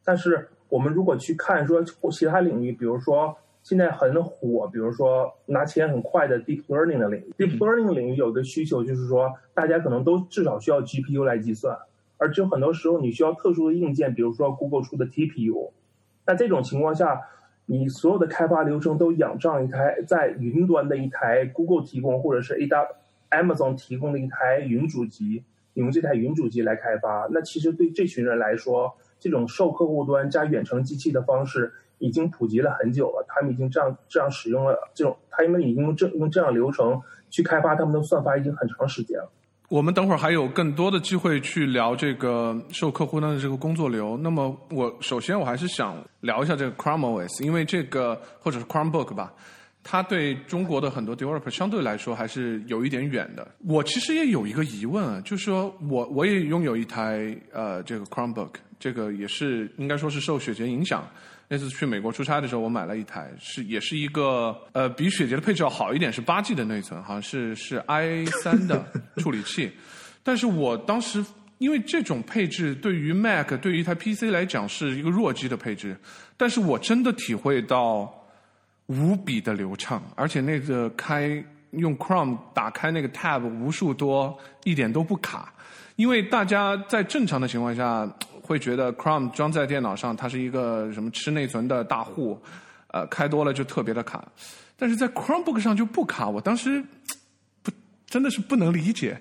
[0.04, 11.78] 但是我们如果去看说其他领域，比如说现在很火，比如说拿钱很快的 Deep Learning 的领域，Deep Learning 领域有个需求就是说，大家可能都至少需要 GPU 来计算。
[12.18, 15.72] 而且很多时候你需要特殊的硬件，比如说 Google 出的 TPU。
[16.26, 17.22] 那这种情况下，
[17.66, 22.96] 你所有的开发流程都仰仗一台在云端的一台 Google 提供或者是 A W
[23.32, 25.44] Amazon 提供的一台云主机，
[25.74, 27.28] 你用这台云主机来开发。
[27.32, 33.26] 那其实对这群人来说，这种受客户端加远程机器的方式已经普及了很久了。
[33.30, 39.32] 他们已经这样这样使用了这种，他们已经用这用这样流程去开发他们的算法已经很长时间了。
[39.70, 44.18] 我们等会儿还有更多的机会去聊这个受客户端的这个工作流。
[44.18, 49.32] 那么，我首先我还是想聊一下这个 Chrome OS，因为这个或者是 Chromebook 吧，
[49.82, 53.48] 它对中国的很多 developer 相对来说还是有一点远的。
[53.66, 61.08] 我其实也有一个疑问啊，就是说我我也拥有一台呃这个 Chromebook，这个也是应该说是受雪杰影响。
[61.54, 68.82] 那次去美国出差的时候，我买了一台，是也是一个呃比雪杰的配置要好一点，是八 G 的内存，好像是是 i 三的
[69.18, 69.70] 处理器。
[70.24, 71.22] 但是我当时
[71.58, 75.98] 因为这种配置对于 Mac 对于一台 PC 来讲是一个弱鸡的配置，
[76.38, 78.10] 但是我真的体会到
[78.86, 85.54] 无比的流畅，而且那个开用 Chrome 打开那个 Tab 无数多，一点都不卡。
[85.98, 88.10] 因为大家在正常的情况下
[88.52, 92.38] 会觉得 Chrome 装在电脑上，它是一个什么吃内存的大户，
[92.88, 94.30] 呃，开多了就特别的卡。
[94.76, 96.84] 但是在 Chromebook 上就不卡，我当时
[97.64, 97.72] 不
[98.06, 99.18] 真的是不能理解。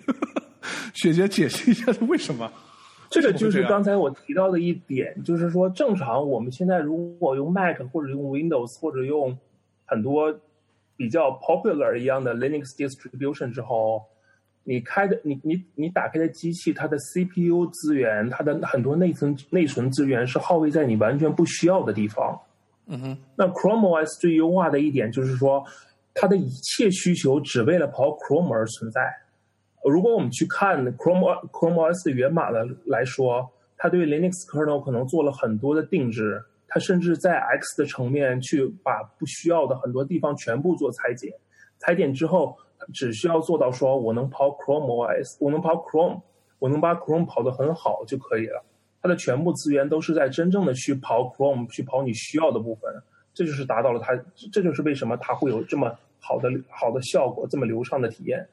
[0.95, 2.51] 雪姐解释一下是为什么？
[3.09, 9.39] 这个就是刚才我提到的一点，就是说正常我们现在如果用 Mac 或者用 Windows 或者用
[9.87, 10.37] 很多
[10.97, 14.03] 比较 popular 一样的 Linux distribution 之后。
[14.71, 22.41] 你开的你你你打开的机器，它的 CPU 资源，它的很多内存内存资源是耗费在你完全不需要的地方。
[22.87, 25.65] 嗯哼，那 Chrome OS 最优化的一点就是说，
[26.15, 29.01] 它的一切需求只为了跑 Chrome 而存在。
[29.83, 41.33] 如果我们去看 Chrome Chrome OS 的源码的来说，它对 Linux kernel 可能做了很多的定制，它甚至在 X 的层面去把不需要的很多地方全部做裁剪，
[41.79, 42.57] 裁剪之后
[42.93, 46.21] 只需要做到说我能跑 Chrome OS，我能跑 Chrome，
[46.59, 48.65] 我能把 Chrome 跑得很好就可以了。
[49.03, 52.93] 它的全部资源都是在真正的去跑 Chrome，去跑你需要的部分，
[53.33, 54.15] 这就是达到了它，
[54.53, 58.47] 这就是为什么它会有这么好的好的效果，这么流畅的体验。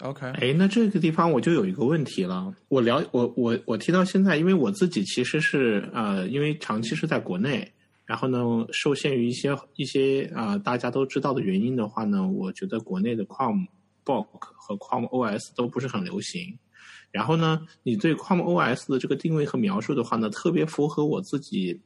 [0.00, 2.54] OK，哎，那这个地方我就有一个问题了。
[2.68, 7.72] 我聊我我我提到现在，因为我自己其实是呃，因为长期是在国内，
[8.08, 8.38] 然后呢，
[8.72, 16.58] 受限于一些一些啊大家都知道的原因的话呢，我觉得国内的 Chromebook 和 Chrome OS 都不是很流行。
[17.10, 21.78] 然后呢，你对 Chrome OS 的这个定位和描述的话呢，特别符合我自己，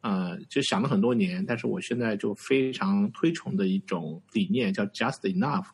[0.00, 5.66] 呃，就想了很多年，但是我现在就非常推崇的一种理念，叫 Just Enough，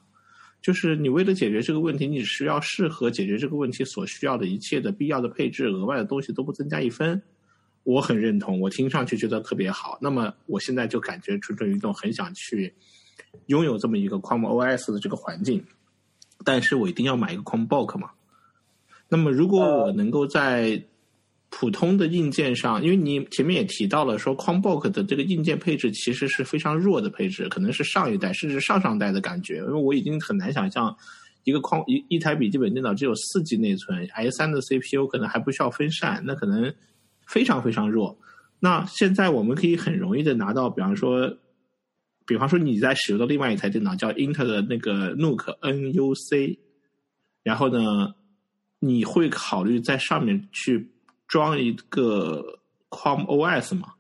[0.61, 7.23] 就是你为了解决这个问题，你需要适合解决这个问题所需要的一切的必要的配置，额外的东西都不增加一分。
[7.85, 9.97] 我很认同，我听上去觉得特别好。
[10.01, 12.75] 那么我现在就感觉蠢蠢欲动，很想去
[13.47, 15.65] 拥有这么一个 Chrome OS 的这个环境，
[16.45, 18.11] 但是我一定要买一个 Chromebook 嘛。
[19.09, 20.83] 那么，如果我能够在
[21.51, 29.59] 普通的硬件上，因为你前面也提到了说，Chromebook 的这个硬件配置其实是非常弱的配置，可能是上一代甚至上上代的感觉。
[29.59, 30.97] 因为我已经很难想象
[31.45, 36.75] 一个框一一台笔记本电脑只有四 G 内存，i 三的 CPU 可能还不需要分散，那可能
[37.27, 38.19] 非常非常弱。
[38.61, 41.37] 那现在我们可以很容易的拿到，比方说，
[42.27, 46.59] 比方说你在使用的另外一台电脑叫 Intel 的那个 NUC NUC，
[47.43, 48.15] 然后呢？
[48.81, 50.91] 你会考虑在上面去
[51.27, 52.61] 装一个
[52.91, 53.95] Chrome OS 吗？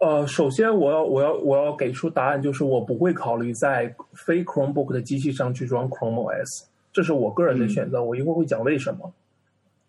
[0.00, 8.02] 呃，首先我要我要我要给出答案，就是我不会考虑在非 Chromebook 的机器上去装 Chrome OS，这是我个人的选择。
[8.02, 9.14] 我一会儿会讲为什么。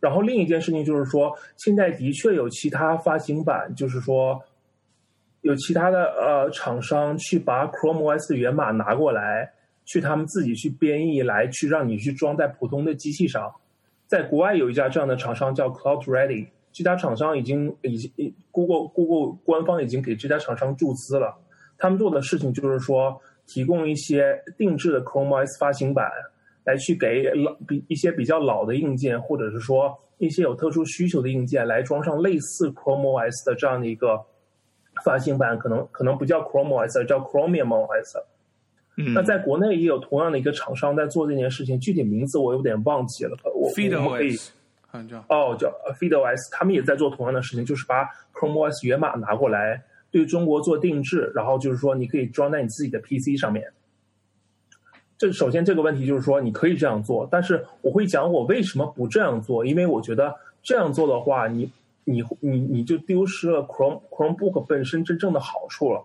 [0.05, 4.39] 然后另一件事情就是说，现在的确有其他发行版，就是说
[5.41, 9.51] 有其他的呃厂商去把 Chrome OS 的源码拿过来。
[9.87, 13.53] 去他们自己去编译来去让你去装在普通的机器上，
[14.07, 21.37] 在国外有一家这样的厂商叫 Cloud Ready，这家厂商已经已经 Google Google 官方已经给这家厂商注资了。
[21.77, 26.09] 他们做的事情就是说，提供一些定制的 Chrome OS 发行版，
[26.65, 34.19] 来去给老比一些比较老的硬件，或者是说一些有特殊需求的硬件来装上类似 Chrome OS 的这样的一个
[35.04, 38.23] 发行版，可能可能不叫 Chrome OS，叫 Chromium OS。
[38.97, 43.38] 嗯那在国内也有同样的一个厂商在做这件事情，具体名字我有点忘记了。
[43.54, 44.49] 我 FeedOS，
[45.28, 53.69] 哦，叫 FeedOS，他们也在做同样的事情，就是把 Chrome OS 源码拿过来，对中国做定制，然后就是说你可以装在你自己的 PC 上面。
[55.17, 61.71] 这首先这个问题就是说你可以这样做，但是我会讲我为什么不这样做，因为我觉得这样做的话，你
[62.04, 66.04] 你你你就丢失了 Chrome Chromebook 本身真正的好处了。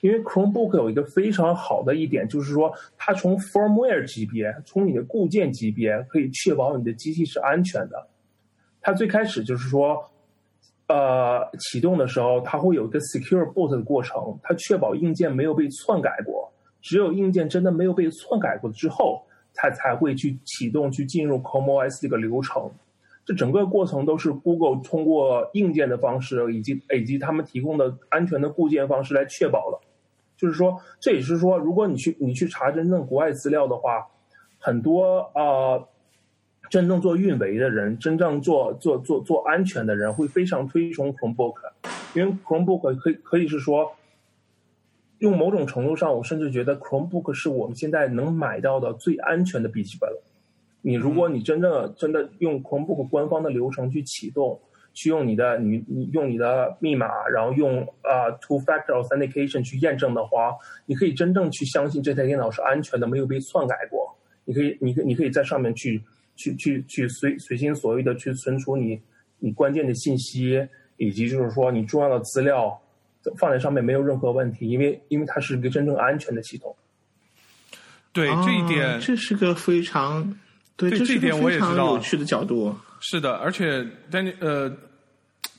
[0.00, 8.06] 因为 Chromebook 有一个非常好的一点，就是说它从 firmware 级别，从你的固件级别，可以确保你的机器是安全的。
[8.80, 10.08] 它最开始就是说，
[10.86, 16.48] 呃，启动的时候，它会有一个 secure boot 的过程，它确保硬件没有被篡改过。
[16.88, 19.22] 只有硬件真的没有被篡改过之后，
[19.52, 22.70] 它才会去启动，去进入 Chrome OS 这个流程。
[23.26, 29.78] 这整个过程都是 Google 通过硬件的方式，以及以及他们提供的安全的固件方式来确保了。
[30.34, 34.06] 就是说，这也是说，如果你去你去查真正国外资料的话，
[34.58, 35.84] 很多啊，
[36.70, 41.56] 真正做运维的人，真正做做做做安全的人，会非常推崇 Chromebook，
[42.14, 43.92] 因为 Chromebook 可以可以是说，
[45.18, 50.22] 用某种程度上，我甚至觉得 Chromebook 是我们现在能买到的最安全的笔记本了。
[50.82, 54.60] 你如果你真正真的用 Chromebook 官方的流程去启动。
[54.94, 60.52] 去用你的你你用你的密码，然后用啊 two factor authentication 去验证的话，
[60.86, 64.12] 你可以真正去相信这台电脑是安全的，没有被篡改过。
[64.44, 66.02] 你可以，你可你可以在上面去
[66.34, 69.00] 去去去随随心所欲的去存储你
[69.38, 70.66] 你关键的信息，
[70.96, 72.76] 以及就是说你重要的资料
[73.36, 76.74] 放在上面没有任何问题，因为因为它是一个真正安全的系统。
[78.12, 80.38] 对这一点，这是个非常
[80.76, 82.74] 对这一点我也知道有趣的角度。
[83.00, 84.70] 是的，而且但呃。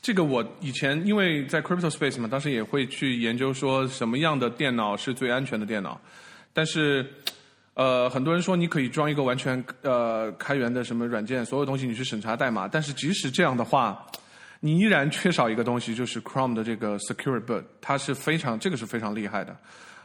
[0.02, 6.00] 这个我以前因为在 Crypto Space 嘛，当时也会去研究说什么样的电脑是最安全的电脑，
[6.54, 7.06] 但是，
[7.74, 14.08] 呃，很多人说你可以装一个完全呃开源的什么软件，所有东西你去审查代码，但是即使这样的话，
[14.60, 19.56] 你依然缺少一个东西，就是 Chrome 的这个 Secure Boot，它是非常这个是非常厉害的。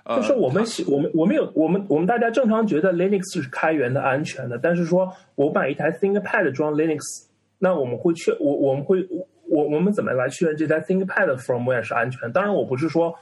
[0.04, 7.00] 呃，就是我们我们我们有我们我们大家正常觉得 Linux 是开源的、安全的，但是说我把一台 ThinkPad 装 Linux，
[7.58, 9.04] 那我们会确我我们会
[9.48, 12.30] 我我们怎么来确认这台 ThinkPad 的 firmware 是安全？
[12.32, 13.14] 当然，我不是说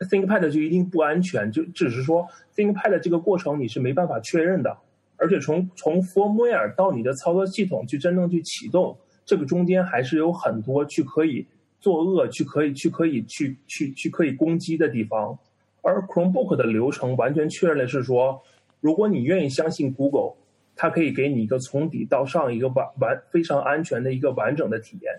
[0.00, 2.26] ThinkPad 就一定不安全，就只是说
[2.56, 4.76] ThinkPad 这个过程你是没办法确认的，
[5.16, 11.46] 而且从从 firmware 到你的操作系统去真正去启动，这个中间还是有很多去可以
[11.80, 15.38] 作恶、去可以去可以去去去可以攻击的地方。
[15.82, 18.42] 而 Chromebook 的流程完全确认的是说，
[18.80, 20.34] 如果你愿意相信 Google，
[20.76, 25.12] 它可以给你一个从底到上一个完完非常安全的一个完整的体验。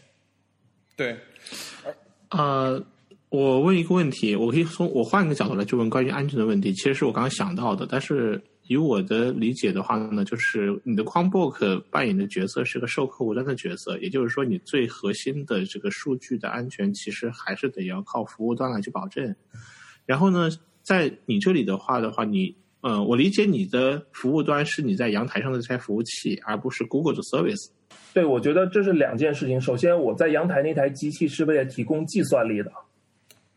[0.97, 1.17] 对，
[2.31, 2.83] 呃，
[3.29, 6.73] 我问一个问题，我可以从我换一个角度来就问关于安全的问题。
[6.73, 19.35] 其实是我刚刚想到的，但是以我的理解的话呢，就是你的 Chromebook 扮演的角色是个受客户端的角色，也就是说，你最核心的这个数据的安全，其实还是得要靠服务端来去保证。
[20.05, 20.49] 然后呢，
[20.81, 27.69] 在你这里的话的话，你呃，我理解你的服务端是你在阳台上的这台服务器，而不是 Google 的 service。
[28.13, 29.59] 对，我觉得这是两件事情。
[29.59, 32.71] 首先，我在阳台那台机器是为了提供计算力的，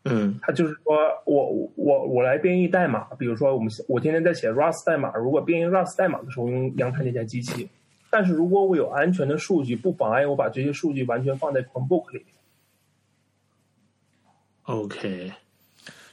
[0.03, 0.95] 嗯，他就是说
[1.25, 7.69] 我我我来编译代码，比如说我们我天天在写 Rust 代码，如果编译 Rust 代码的时候用阳台那台机器，
[8.09, 12.25] 但是如果我有安全的数据，不妨碍我把这些数据完全放在 Chromebook 里。
[14.63, 15.31] OK。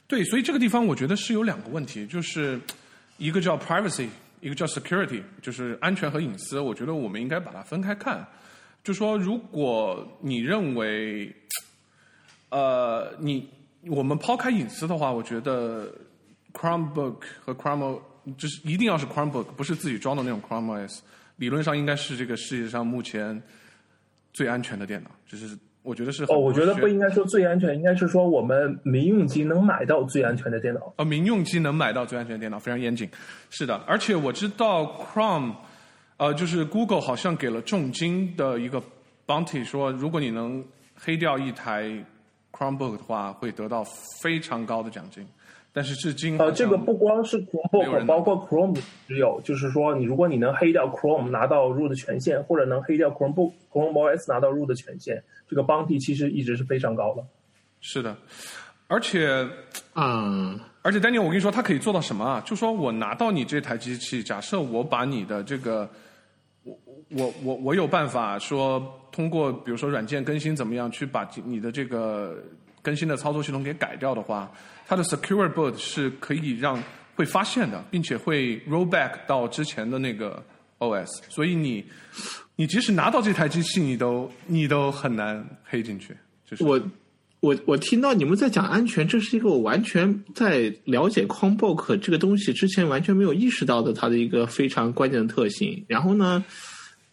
[0.07, 2.59] 对，所以这个地方我觉得是有两个问题，就是
[3.17, 4.07] 一个叫 privacy，
[4.41, 6.59] 一个叫 security，就是安全和隐私。
[6.59, 8.25] 我觉得我们应该把它分开看。
[8.83, 11.33] 就说如果你认为，
[12.49, 13.49] 呃，你
[13.89, 15.91] 我们抛开隐私的话，我觉得
[16.53, 17.99] Chromebook 和 Chrome
[18.37, 20.99] 就是一定要是 Chromebook，不是自己装的那种 Chrome OS，
[21.37, 23.41] 理论上应该是这个世界上目前
[24.33, 25.57] 最安全的电脑，就是。
[25.83, 30.93] 我觉得是哦，我觉得不应该说最安全，应该是说我们民用机能买到最安全的电脑。
[30.97, 33.09] 呃，民用机能买到最安全的电脑，非常严谨。
[33.49, 35.55] 是的，而且我知道 Chrome，
[36.17, 38.83] 呃，就是 Google 好像给了重金的一个
[39.25, 40.61] bounty，说如果你能
[40.93, 41.89] 黑掉一台
[42.57, 43.85] Chromebook 的话，会得到
[44.21, 45.27] 非常高的奖金。
[45.73, 55.23] 但是至今，呃，这个不光是 Chromebook，包括 Chrome 只有，就是说你如果你能黑掉 Chrome 拿到 root 权限，或者能黑掉 Chromebook Chrome OS 拿到 root 权限。
[55.47, 57.23] 这个帮地其实一直是非常高的，
[57.79, 58.15] 是的，
[58.87, 59.47] 而且，
[59.95, 62.41] 嗯，而且 Daniel，，我跟你说，它可以做到什么啊？
[62.45, 65.87] 就说我拿到你这台机器，假设我把你的这个，
[67.09, 68.81] 我我我有办法说，
[69.11, 72.43] 通过比如说软件更新怎么样，去把你的这个
[72.81, 74.51] 更新的操作系统给改掉的话，
[74.87, 76.81] 它的 Secure Boot 是可以让
[77.15, 80.43] 会发现的，并且会 roll back 到之前的那个
[80.79, 81.85] OS，所以你。
[82.59, 86.17] 你即使拿到这台机器，你都你都很难黑进去。
[86.43, 86.81] 就是我
[87.39, 95.85] 我我听到你们在讲安全，这是一个我完全在了解 Cronbook 这个东西之前完全没有意识到的它的一个非常关键的特性。
[95.87, 96.43] 然后呢，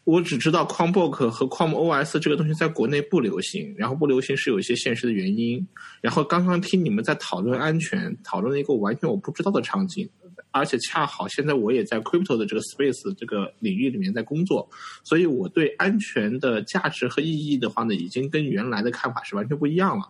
[0.05, 5.67] 我只知道 Chromebook 和 Chrome OS 这个东西在国内不流行，然后不流行是有一些现实的原因。
[6.03, 10.09] 然后刚刚听你们在讨论安全，讨论了一个完全我不知道的场景。
[10.51, 14.69] 而且恰好现在我也在 crypto 的这个 space 这个领域里面在工作，
[15.03, 20.05] 所以我对安全的价值和意义的话呢，已经跟原来的看法是完全不一样了。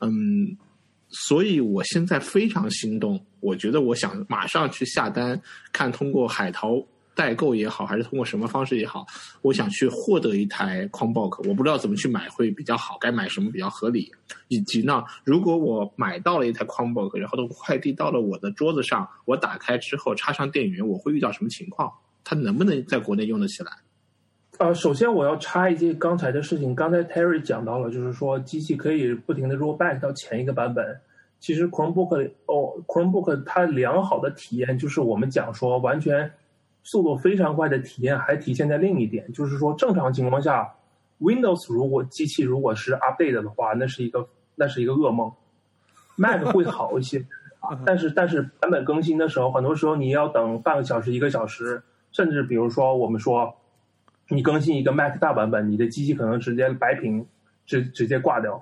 [0.00, 0.56] 嗯，
[1.08, 5.40] 所以我现在非常心动，我觉得我想马上去下单，
[5.72, 6.86] 看通过海淘。
[7.14, 9.06] 代购也好，还是通过什么方式也好，
[9.42, 14.10] 我想去获得一台 Chromebook，我不知道怎么去买会比较好，该买什么比较合理，
[14.48, 21.92] 以及呢，如果我买到了一台 Chromebook，然后的快递到了我的桌子上，我打开之后插上电源，我会遇到什么情况？
[22.24, 23.72] 它能不能在国内用得起来？
[24.58, 31.00] 呃，首先我要插一句刚才的事情，刚才 Terry 讲到了，就是说机器可以不停的 roll back 到前一个版本。
[31.40, 36.30] 其实 Chromebook 哦，Chromebook 它良好的体验就是我们讲说完全。
[36.84, 40.74] 速度非常快的体验还体现在另一点，就是说正常情况下
[41.20, 44.26] ，Windows 如果机器如果是 update 的话，那是一个
[44.56, 45.30] 那是一个噩梦。
[46.16, 47.24] Mac 会好一些，
[47.86, 51.80] 但是但是版本更新的时候，很多时候你要等半个小时、一个小时，
[52.10, 53.54] 甚至比如说我们说
[54.28, 57.24] 你更新一个 Mac 大版本，你的机器可能直接白屏，
[57.64, 58.60] 直直接挂掉。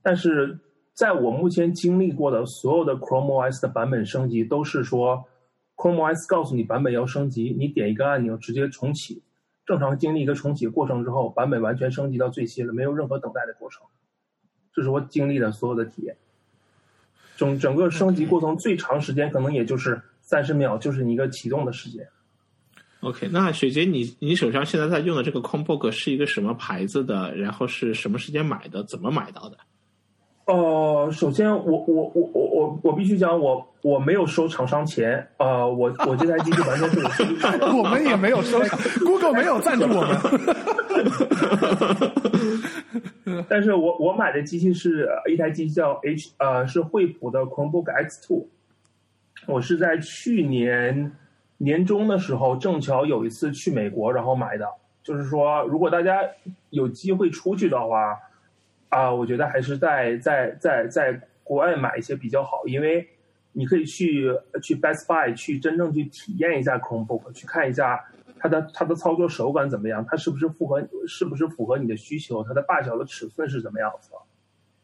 [0.00, 0.58] 但是
[0.94, 5.24] 在我目前经历过的所有的 Chrome OS 的版本升级，都是说。
[5.82, 9.20] Chrome OS 告诉你版本要升级，你点一个按钮直接重启，
[9.66, 13.82] 正常经历一个重启过程之后，版本完全升级到最新了，没有任何等待的过程。
[14.72, 16.16] 这是我经历的所有的体验。
[17.36, 22.06] 整整个升级过程最长时间可能也就是三十秒就是你一个启动的时间。
[23.00, 27.34] OK，那雪杰，你你手上现在在用的这个 combox 是一个什么牌子的？
[27.34, 28.84] 然后是什么时间买的？
[28.84, 29.58] 怎么买到的？
[30.52, 37.66] 呃，首先我我我我我我必须讲，我我没有收厂商钱，呃，我我这台机器完全是我自己买 的。
[37.74, 38.60] 我们也没有收
[39.02, 40.14] ，Google 没有赞助我们。
[43.48, 48.46] 但是我我买的机器是一台机器叫 H 呃是惠普的 Chromebook X Two，
[49.46, 51.12] 我是在去年
[51.56, 54.66] 年中的时候正巧有一次去美国然后买的，
[55.02, 56.20] 就是说如果大家
[56.68, 58.18] 有机会出去的话，
[58.92, 63.08] 啊、我觉得还是在在在在国外买一些比较好，因为
[63.52, 64.30] 你可以去
[64.62, 68.04] 去 Best Buy 去真正去体验一下 Chromebook，去看一下
[68.38, 74.10] 它的它的操作手感怎么样，它是不是符合是不是符合你的需求，它的大小的尺寸是怎么样子。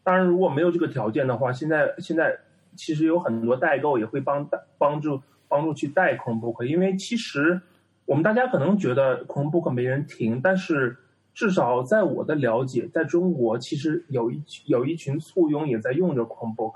[0.03, 2.35] 当然，如果没有这个条件的话，现在现在
[2.77, 7.61] 其实有很多代购也会帮带帮助帮助去带 Chromebook，因为其实
[8.07, 10.97] 我们大家可能觉得 Chromebook 没人停，但是
[11.39, 16.75] 至少在我的了解，在中国其实有一有一群簇拥也在用着 Chromebook，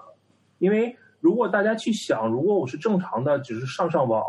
[0.61, 4.23] 因为如果大家去想，如果我是正常的，只是上上网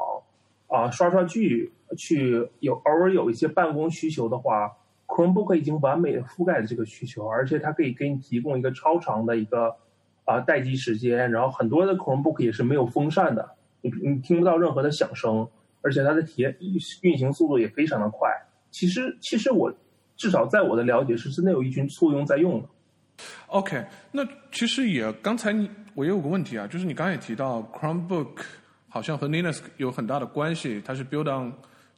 [0.66, 4.72] 啊、刷刷剧，去有偶尔有一些办公需求的话
[5.06, 9.76] ，Chromebook 已经完美的覆盖了这个需求，而且它可以给你提供一个超长的一个
[10.26, 15.48] 啊、待机时间，然后很多的 Chromebook 也是没有风扇的，你你听不到任何的响声，
[15.84, 16.58] 而且它的体验
[17.04, 18.32] 运行速度也非常的快。
[18.72, 19.72] 其实其实我
[20.16, 22.68] 至少在我的了解是真的有一群簇拥在用的。
[23.48, 28.42] OK，那其实也刚才你我也有个问题啊，就是你刚才也提到 Chromebook
[28.90, 31.54] 好像和 Linux 有很大的关系，它是 build on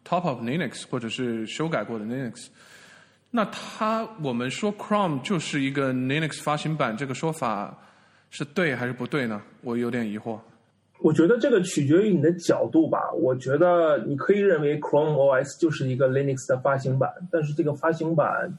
[0.08, 2.48] top of Linux 或者是修改过的 Linux。
[3.32, 7.78] 那它我们说 Chrome 就是一个 Linux 发行版，这个说法
[8.30, 9.42] 是对还是不对呢？
[9.62, 10.40] 我有点疑惑。
[11.00, 13.12] 我觉得这个取决于你的角度吧。
[13.14, 18.52] 我觉得你可以认为 Chrome OS 就是一个 Linux 的发行版，但是这个发行版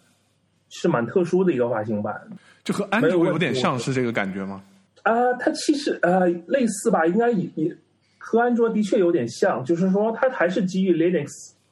[0.69, 2.21] 是蛮特殊的一个发行版
[2.65, 4.63] 就和安卓有点像是这个感觉吗？
[5.03, 7.77] 啊、它其实呃类似吧，应该也也
[8.19, 11.29] 和安卓的确有点像，就是说它还是基于 Linux，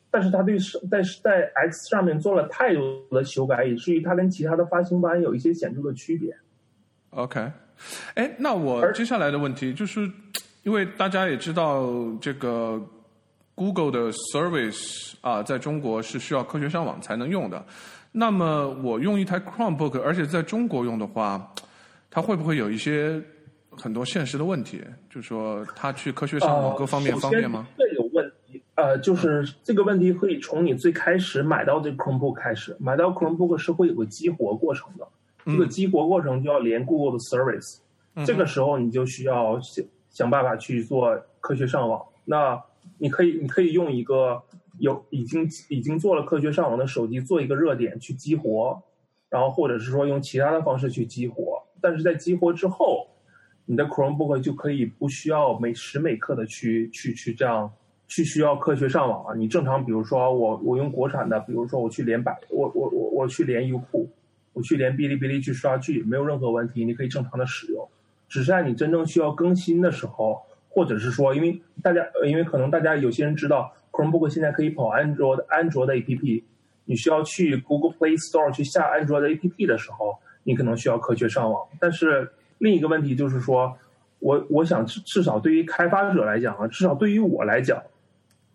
[0.08, 6.32] 但是它对是在在 X 上面做了太多的修改，以至于它跟其他的发行版有一些显著的区别。
[7.10, 7.50] OK，
[8.14, 10.08] 哎，那我而接下来的问题就是，
[10.64, 11.88] 因为大家也知道
[12.20, 12.80] 这个
[13.54, 17.64] Google 的 service 啊，在中国是需要科学上网才能用的。
[18.10, 21.52] 那么我用一台 Chromebook，而且在中国用的话，
[22.10, 23.20] 它会不会有一些
[23.70, 24.82] 很多现实的问题？
[25.10, 27.66] 就是说，它去科学上网呃各方面方便吗？
[27.76, 35.06] 首先这有问题，呃，就是这个问题可以从你最开始买到这个 Chromebook 开始，买到 Chromebook 是会有个激活过程的，
[35.44, 37.78] 这个激活过程就要连 Google 的 service，、
[38.24, 39.58] 这个时候你就需要
[40.14, 42.02] 想办法去做科学上网。
[42.24, 42.58] 那
[42.96, 44.42] 你可以，你可以用一个
[44.78, 48.82] 有已经已经做了科学上网的手机做一个热点去激活，
[49.28, 53.06] 然后或者是说用其他的方式去激活，但是在激活之后，
[53.66, 57.70] 你的 Chromebook 就可以不需要每时每刻的去去去这样
[58.06, 59.34] 去需要科学上网啊。
[59.34, 64.08] 你正常，比如说我我用国产的，比如说我去连百，我我我我去连优酷，
[64.52, 67.88] 我去连哔哩哔哩去刷剧，没有任何问题，你可以正常的使用。
[68.34, 76.42] 只是在你真正需要更新的时候，或者是说，因为大家，呃因为可能大家有些人知道，Chromebook 现在可以跑安卓的安卓的 APP，
[76.84, 81.64] 你需要去 Google Play Store 去下安卓的 APP 的时候，你可能需要科学上网。
[81.78, 82.28] 但是
[82.58, 83.72] 另一个问题就是说，
[84.18, 87.80] 我我想至至少对于开发者来讲啊，至少对于我来讲，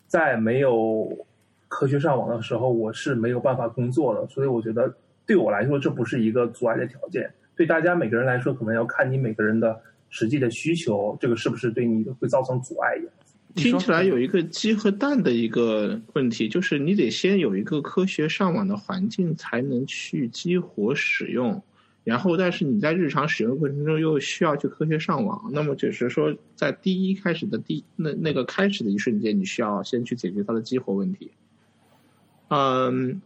[0.07, 1.25] 在没有
[1.69, 4.27] 科学上网的时候，我是没有办法工作的。
[4.27, 4.93] 所以我觉得
[5.25, 7.32] 对我来说，这不是一个阻碍的条件。
[7.60, 9.78] 对大家每个人来说，可能要看你每个人的
[10.10, 13.12] 实际的需求，这个是不是对你会造成阻碍一样。
[13.53, 21.62] 听起来有一个鸡和蛋的一个问题，就是你得先有一个科学上网的环境，才能去激活使用。
[22.05, 31.30] 然后，但是你在日常使用过程中又需要去科学上网，那么就是说，在第一开始的第那那个开始的一瞬间，你需要先去解决它的激活问题。
[32.47, 33.22] 嗯，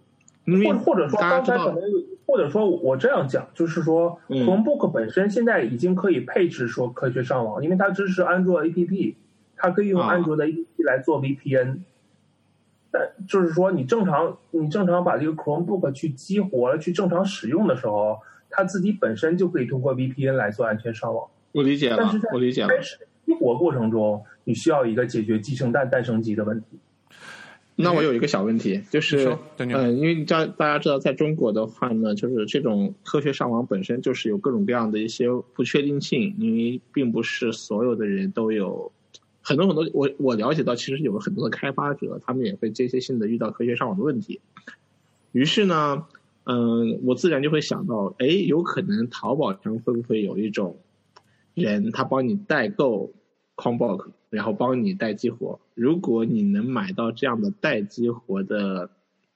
[0.46, 9.16] 因为或或者说大家知道刚才可能有，或者说我这样讲，就是说嗯 Chromebook 本身现在已经可以配置说科学上网，因为它支持安卓 APP，
[9.56, 11.80] 它可以用啊安卓的 APP 来做 VPN。
[12.92, 18.20] 但就是说，你正常你正常把这个 Chromebook 去激活了，去正常使用的时候，
[18.50, 21.28] 它自己本身就可以通过 VPN 来做安全上网。
[21.54, 22.80] 我理解了但是在，我理解了开。
[22.82, 26.78] 始激活过程中，你需要一个解决鸡生蛋蛋生鸡的问题。
[27.76, 38.92] 那我有一个小问题，就是你说对你呃，因为大大家知道，在中国的话呢，就是这种科学上网本身就是有各种各样的一些不确定性，因为并不是所有的人都有
[39.42, 44.40] 很多很多，我我了解到，其实有很多的开发者，他们也会间歇性的遇到科学上网的问题。
[45.32, 46.06] 于是呢，
[46.44, 50.78] 嗯，我自然就会想到，哎，有可能淘宝上会不会有一种
[51.56, 53.12] 人，他帮你代购
[53.56, 55.60] Chromebook，然后帮你代激活？
[55.76, 58.90] 如果你能买到这样的代激活的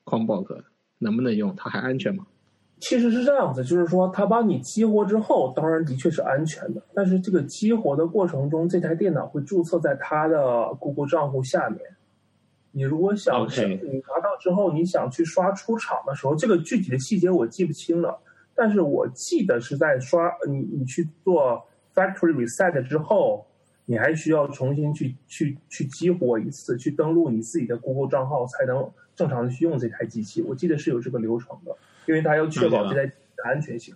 [0.06, 0.64] Chromebook，
[1.00, 1.56] 能不能用？
[1.56, 2.26] 它还安全吗？
[2.80, 6.84] 其实是这样子，就是说，它帮你激活之后，当然的确是安全的。
[6.94, 11.82] 但是这个激活的过程中，这台电脑会注册在它的 Google 账户下面。
[12.72, 18.20] 你如果想你拿到之后，你想去刷出厂的时候，这个具体的细节我记不清了。
[18.54, 21.60] 但是我记得是在刷你你去做
[21.96, 23.47] Factory Reset 之后，
[23.88, 30.44] 你还需要重新去去去激活一次，去登录你自己的 Google 账号，才能正常的去用这台机器。
[30.44, 31.76] 我记得是有这个流程的。
[32.08, 33.12] 因为它要确保这台的
[33.44, 33.94] 安全性。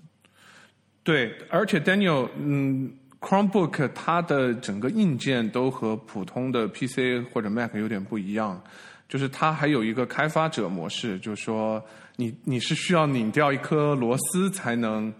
[1.01, 8.61] 对，而且 Daniel，嗯，Chromebook 它的整个硬件都和普通的 PC 或者 Mac 有点不一样，
[9.07, 11.81] 就是它还有一个开发者模式，就是说
[12.17, 15.13] 你你是需要拧掉一颗螺丝才能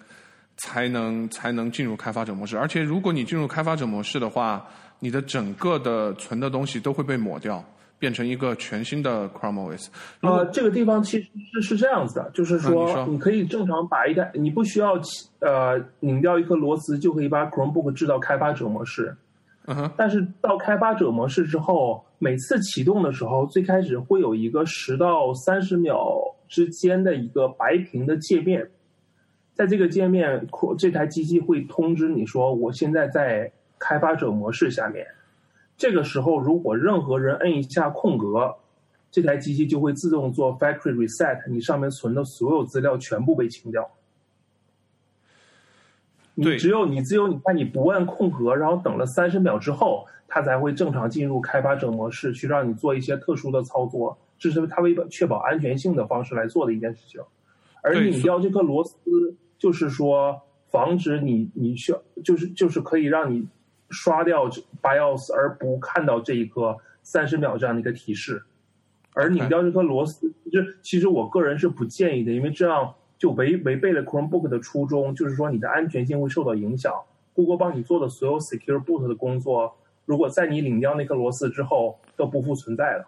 [0.62, 4.66] 才能才能进入开发者模式，而且如果你进入开发者模式的话，
[5.00, 7.64] 你的整个的存的东西都会被抹掉。
[8.02, 9.86] 变成一个全新的 Chrome OS。
[10.22, 15.00] 呃，这个地方其实是是这样子的，就是说你可以正常把一台，你不需要
[15.38, 19.16] 呃拧掉一颗螺丝就可以把 Chromebook 制到开发者模式。
[19.68, 19.92] 嗯哼。
[19.96, 26.04] 但是到开发者模式之后，每次启动的时候，最开始会有一个十到三十秒
[26.48, 28.68] 之间的一个白屏的界面，
[29.54, 30.48] 在这个界面，
[30.78, 35.06] 这台机器会通知你说，我现在在开发者模式下面。
[35.78, 38.56] 这个时候，如果任何人摁一下空格，
[39.12, 43.90] 这台机器就会自动做 factory reset，你上面存的所有资料全部被清掉。
[46.34, 54.18] 你只有你只有你看你不按空格，然后等了三十秒之后，它才会正常进入开发者模式，去让你做一些特殊的操作。
[54.40, 57.22] 这是它为确保安全性的方式来做的一件事情。
[57.82, 58.96] 而拧掉这颗螺丝，
[59.58, 63.48] 就是说防止你你需要，就是就是可以让你。
[63.94, 64.50] 刷掉
[64.82, 68.42] BIOS 而不看到这一颗三十秒这样的一个提示，
[69.12, 76.94] 而拧掉这颗螺丝，就其实我个人是不建议的，因为这样就违违背了 Chromebook 的初衷，就是说你的安全性会受到影响。
[77.34, 79.76] 谷歌帮你做的所有 Secure Boot 的工作，
[80.06, 83.06] 如果在你拧掉那颗螺丝之后都不复存在了。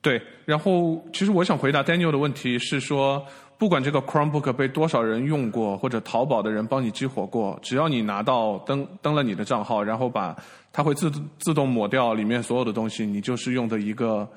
[0.00, 3.22] 对，然后其实我想回答 Daniel 的问题是说。
[3.58, 10.36] 不管这个 Chromebook 被多少人用过，或者淘宝的人帮你激活过，只要你拿到登登了你的账号，然后把
[10.72, 14.28] 它会自自动抹掉里面所有的东西，你就是用的一个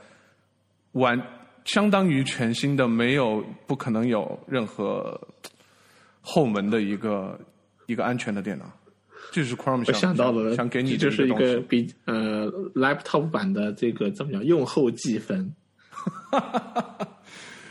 [0.93, 1.21] 完
[1.65, 5.21] 相当于全新的，没有不可能有任何
[6.19, 7.39] 后门的一个
[7.85, 8.65] 一个安全的电脑。
[9.31, 15.53] 这是 Chrome 想到了想给你就是一个比呃 Laptop 版的这个怎么讲用后计分。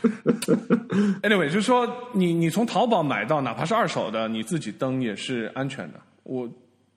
[1.21, 5.99] Anyway，就是说，你你从淘宝买到，哪怕是二手的，你自己登也是安全的。
[6.23, 6.49] 我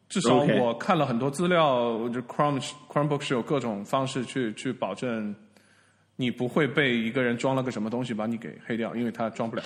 [0.09, 5.35] 至少我看了很多资料，就 Chrome Chromebook 是有各种方式去去保证
[6.17, 9.63] 你不会被一个人装了个什么东西把你给黑掉，因为他装不了。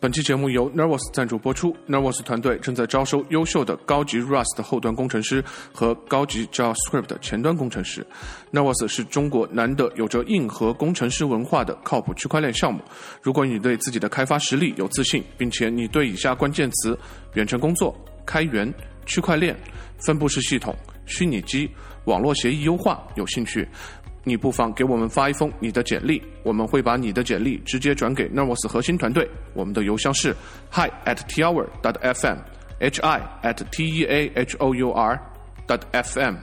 [0.00, 1.76] 本期节目由 Nervous 赞助播出。
[1.86, 5.44] Nervous 团队正在招收优秀的高级 Rust 后端工程师
[5.74, 8.06] 和高级 JavaScript 前端工程师。
[8.50, 12.80] Nervous 是中国难得有着硬核工程师文化的靠谱区块链项目。
[13.20, 16.98] 如果你对自己的开发实力有自信，并且你对以下关键词——
[17.36, 17.94] 远程工作、
[18.24, 18.72] 开源、
[19.04, 19.54] 区块链、
[19.98, 20.74] 分布式系统、
[21.04, 21.70] 虚拟机、
[22.06, 23.68] 网络协议优化有兴趣。
[24.22, 29.26] 你不妨给我们发一封你的简历，我们会把你的简历直接转给 Nervous 核心团队。
[29.54, 30.34] 我们的邮箱是
[30.70, 35.18] hi at tower dot fm，h i at t e a h o u r
[35.66, 36.36] dot fm。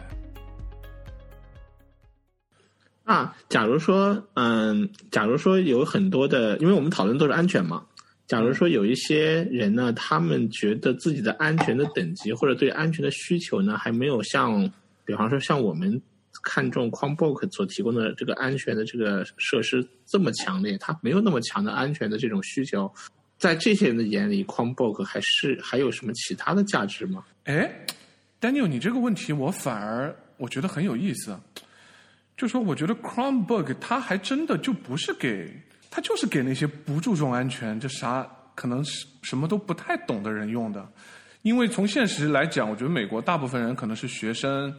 [3.03, 7.85] 啊，假如说，嗯，假如说有很多的，因为我们讨论都是安全嘛。
[8.25, 14.67] 假如说有一些人呢，他们觉得自己的安全的等级或者对安全的需求呢，还没有像，
[15.05, 16.01] 比方说像我们。
[16.43, 22.91] 看重 Chromebook 所提供的这个安全的这个设施这么强烈，它没有那么强的安全的这种需求，
[23.37, 27.23] 在这些人的眼里，Chromebook 还是还有什么其他的价值吗？
[27.45, 27.85] 哎
[28.39, 31.37] ，Daniel，你这个问题我反而我觉得很有意思，
[32.35, 35.51] 就说我觉得 Chromebook 它还真的就不是给，
[35.89, 40.87] 它就是给那些不注重安全、这啥可能是什么都不太懂的人用的，
[41.41, 44.73] 因为从现实来讲，我觉得美国大部分人可能是学生。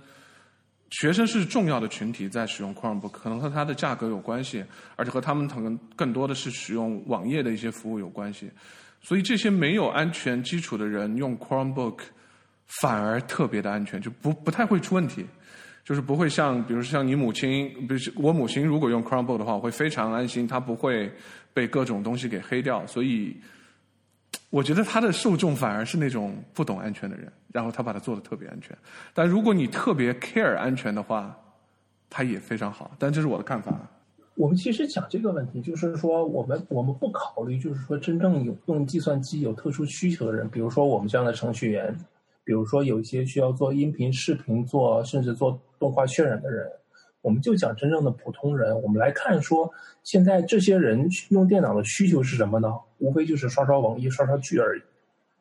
[0.90, 4.64] 学生是重要的群体，在使用 Chromebook，可能和它的价格有关系，
[4.96, 8.50] 而且和他们可能更多的是使用网页的一些服务有关系。
[9.02, 11.98] 所以这些没有安全基础的人用 Chromebook，
[12.80, 15.24] 反而特别的安全，就不不太会出问题，
[15.84, 21.12] 就是不会像，比如像你母亲，比如我母亲如果用 Chromebook 的话，我会非常安心，它不会
[21.52, 22.86] 被各种东西给黑掉。
[22.86, 23.36] 所以，
[24.50, 28.76] 我觉得他的受众反而是那种不懂安全的人，然后他把它做的特别安全。
[29.12, 31.38] 但如果你特别 care 安全的话，
[32.08, 32.90] 它也非常好。
[32.98, 33.78] 但这是我的看法。
[34.34, 41.94] 我们其实讲这个问题，就是说我们我们不考虑，就是说真正有用计算机有特殊需求的人，比如说我们这样的程序员。
[42.44, 46.66] 比如说，有一些需要做音频、视频、做甚至做动画渲染的人，
[47.20, 48.80] 我们就讲真正的普通人。
[48.82, 49.70] 我们来看说，
[50.02, 52.72] 现在这些人用电脑的需求是什么呢？
[52.98, 54.82] 无非就是刷刷网页、刷刷剧而已。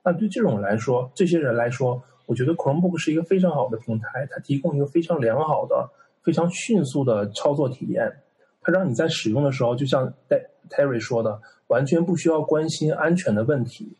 [0.03, 5.89] 那对这种来说，这些人来说，我觉得 Chromebook 是一个非常好的平台，它提供一个非常良好的、
[6.23, 8.11] 非常迅速的操作体验。
[8.61, 10.13] 它让你在使用的时候，就像
[10.69, 13.95] Terry 说的，完全不需要关心安全的问题。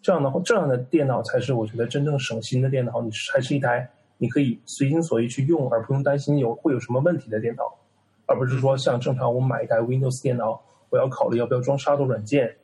[0.00, 3.02] 这样的话，这样的电脑才是我觉得真正省心的电脑。
[3.02, 7.64] 你还是一台你可以随心所欲去用，而不用担心有会有什么问题的电脑，
[8.26, 10.60] 而不是说像正常我买一台 Windows 电脑，
[10.90, 12.56] 我要考虑要不要装杀毒软件，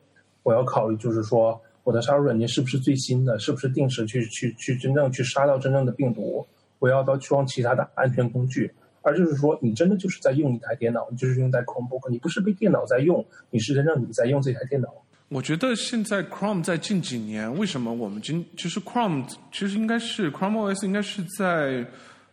[0.43, 6.45] 我要考虑就是说我的杀毒软件是不是最新的，是不是定时去去去真正去杀掉真正的病毒，
[6.79, 14.89] 我要不要装其他的安全工具，而就是说你真的就是在用一台电脑，你就是用在 Chromebook，你不是被电脑在用，你是真正你在用这台电脑。
[15.29, 21.83] 我觉得现在 Chrome 在近几年，为什么我们今其实 Chrome 其实应该是 Chrome OS 应该是在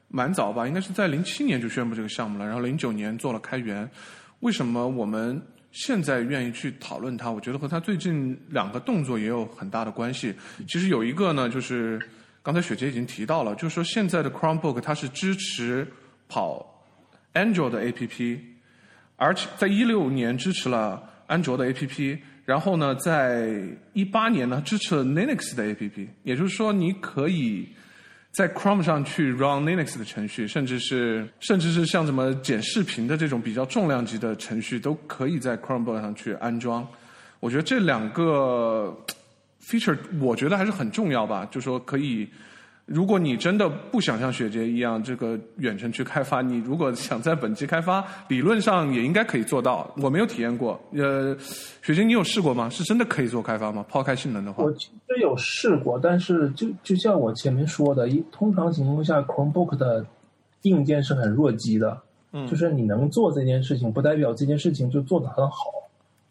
[0.08, 3.88] 蛮早吧，应该是在零七年就宣布这个项目了，然后零九年做了开源。
[4.40, 5.40] 为什么我们
[5.72, 7.30] 现在愿意去讨论它？
[7.30, 10.34] 我觉得和它最近两个动作也有很大的关系。
[10.68, 11.98] 其实有一个呢，就是
[12.42, 15.86] 刚才雪姐已经提到了，就是说现在的 Chromebook 它是支持
[16.28, 16.84] 跑
[17.32, 18.40] Android 的 APP，
[19.16, 22.18] 而且在一六年支持了安卓的 APP。
[22.50, 27.68] 然后呢，在一八年呢，支持了 Linux 的 APP，也就是说，你可以
[28.32, 36.84] 在 Chrome 上去 run Linux 的程序，甚至是甚至是像什么剪视频的这种比较重量级的程序，都可以在 Chromebook 上去安装。
[37.38, 38.98] 我觉得这两个
[39.62, 42.28] feature，我觉得还是很重要吧，就说可以。
[42.90, 49.88] 如果你真的不想像雪杰一样这个远程去开发，你如果想在本机开发，理论上也应该可以做到。
[50.02, 51.32] 我没有体验过，呃，
[51.82, 52.68] 雪杰你有试过吗？
[52.68, 53.86] 是真的可以做开发吗？
[53.88, 60.04] 抛开性能的话，我其实有试过，但是就就像我前面说的，一通常情况下，Chromebook 的
[60.62, 61.96] 硬件是很弱鸡的，
[62.32, 65.70] 嗯，就是你能做这件事情，不代表这件事情就做得很好。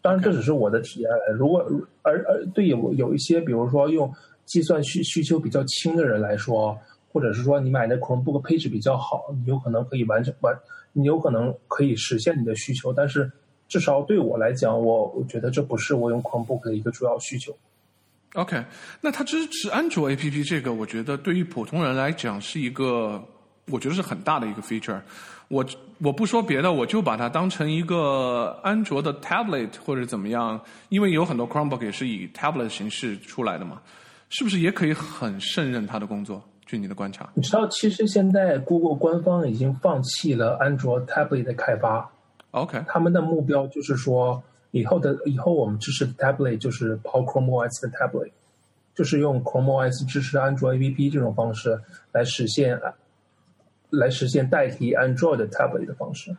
[0.02, 1.10] 当然，这只是我的体验。
[1.38, 1.64] 如果
[2.02, 4.12] 而而对有有一些，比如说用。
[4.50, 6.76] 计算需需求比较轻的人来说，
[7.12, 10.52] 或者是说你买的 Chromebook 配置比较好，你有可能可以完成完，
[10.92, 12.92] 你有可能可以实现你的需求。
[12.92, 13.30] 但是
[13.68, 17.56] 至少对我来讲，我我觉得这不是我用 Chromebook 的一个主要需求。
[18.34, 18.64] OK，
[19.00, 23.22] 那它支持安卓 APP 这个，我觉得对于普通人来讲是一个，
[23.66, 25.00] 我觉得是很大的一个 feature。
[25.46, 25.64] 我
[25.98, 33.80] 我不说别的，我就把它当成一个安卓的 tablet 或者怎么样，因为有很多 Chromebook 也是以 tablet 形式出来的嘛。
[34.30, 36.42] 是不是也可以很胜任他的工作？
[36.64, 42.08] 据你的观察，你知道，其实现在 Google 官方已经放弃了安卓 Tablet 的开发。
[42.52, 48.30] OK，他们的目标就是说，以后的以后我们支持 Tablet 就是跑 Chrome OS 的 Tablet，
[48.94, 51.76] 就是用 Chrome OS 支持安卓 APP 这种方式
[52.12, 52.80] 来实现，
[53.90, 56.36] 来实现代替 Android Tablet 的方式。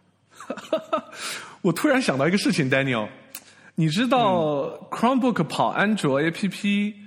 [1.61, 3.09] 我突然想到一个事情，Daniel，
[3.75, 7.00] 你知道 Chromebook 跑安卓 APP？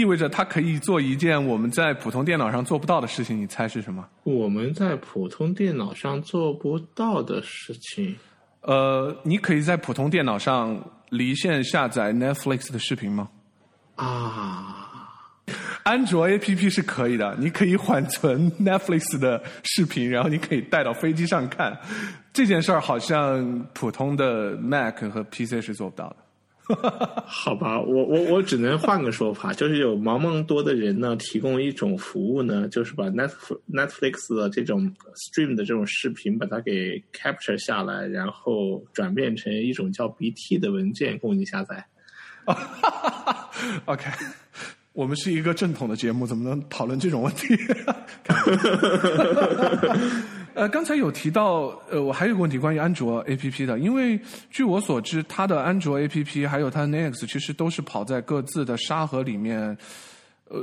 [0.00, 4.02] 意味着它可以做一件我们在普通电脑上做不到的事情，你猜是什么？
[4.24, 8.16] 我们在普通电脑上做不到的事情。
[8.62, 13.28] 呃，你可以在普通电脑上离线下载 Netflix 的视频吗？
[13.96, 15.08] 啊，
[15.82, 21.78] 安卓 APP 是可以的，你可以缓存 Netflix 的视频，然后你可以带到飞机上看。
[22.32, 26.16] 这件事儿好像普通的 Mac 和 PC 是做不到的。
[27.26, 33.32] 好吧，我我我只能换个说法，就是有茫茫多的人呢，提供一种服务呢，就是把 Net
[33.72, 41.84] Netflix 的这种 stream 的这种视频，把它给 capture 下来，然后转变成一种叫 BT 的文件供你下载。
[43.86, 44.04] OK，
[45.00, 47.56] 我们是一个正统的节目，怎么能讨论这种问题？
[50.52, 54.20] 呃，刚才有提到，呃，我还有个问题关于安卓 A P P 的，因为
[54.50, 59.74] 据我所知，它的安卓 A P P 还有它的 Linux 其实都是跑在各自的沙盒里面。
[60.50, 60.62] 呃，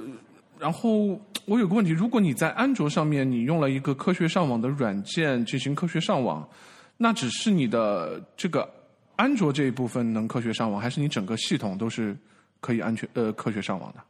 [0.60, 6.48] 然后我有个问题，如果你在安卓上面你用了一个科学上网的软件进行科学上网，
[6.96, 8.70] 那只是你的这个
[9.16, 12.16] 安卓这一部分能科学上网，还是你整个系统都是
[12.62, 14.04] 可以安全呃科学上网的？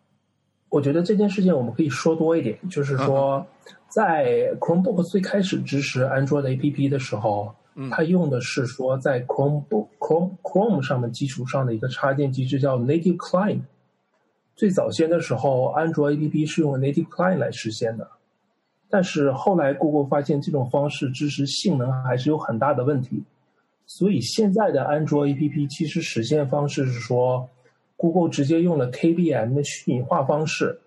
[0.69, 3.45] 我觉得这件事情我们可以说多一点，就是说，
[3.87, 7.55] 在 Chromebook 最开始支持 Android APP 的时候，
[7.89, 13.61] 它用的是说在 Chromebook Chrome Chrome 上面基础上的一个插件机制叫 Native Client。
[14.55, 18.05] 最早先的时候，安卓 APP 是用 Native Client 来实现的，
[18.89, 23.23] 但是后来 Google 发现这种方式支持性能还是有很大的问题，
[23.85, 27.47] 所以现在的安卓 APP 其实实现方式是说。
[27.97, 30.79] Google 直接用了 KVM 的虚拟化方式，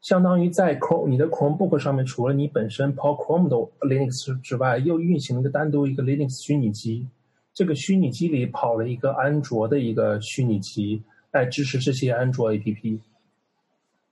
[0.00, 3.56] 相当于在 Chrome 你的 Chromebook 上面，除了你本身跑 Chrome 的
[3.86, 7.06] Linux 之外，又运行一个单独一个 Linux 虚拟机。
[7.54, 11.02] 这个虚拟机里跑了一个安卓的一个虚拟机，
[11.32, 13.00] 来支持这些安卓 APP。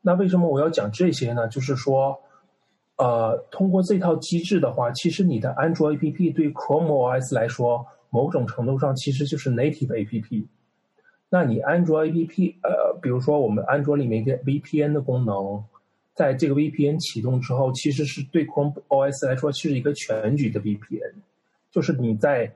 [0.03, 1.49] 那为什么我要讲这些呢？
[1.49, 2.21] 就是说，
[2.97, 10.47] 呃，通过这套机制的话，其实你的安卓 APP 对 Chrome OS 来说，某种程度上其实就是 Native APP。
[11.33, 15.63] 那你安卓 APP，呃，比如说我们安卓里面一个 VPN 的功能，
[16.13, 21.13] 在这个 VPN 启动之后，其实是对 Chrome OS 来说是一个全局的 VPN，
[21.71, 22.53] 就是你在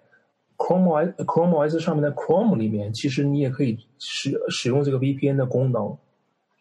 [0.57, 5.97] Chrome OS Chrome OS 上面的 Chrome 里面，其实你也可以使使用这个 VPN 的功能。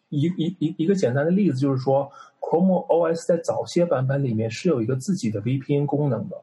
[0.09, 6.39] 一一一一个简单的例子就是说，Chrome OS 在早些版本里面是有一个自己的 VPN 功能的，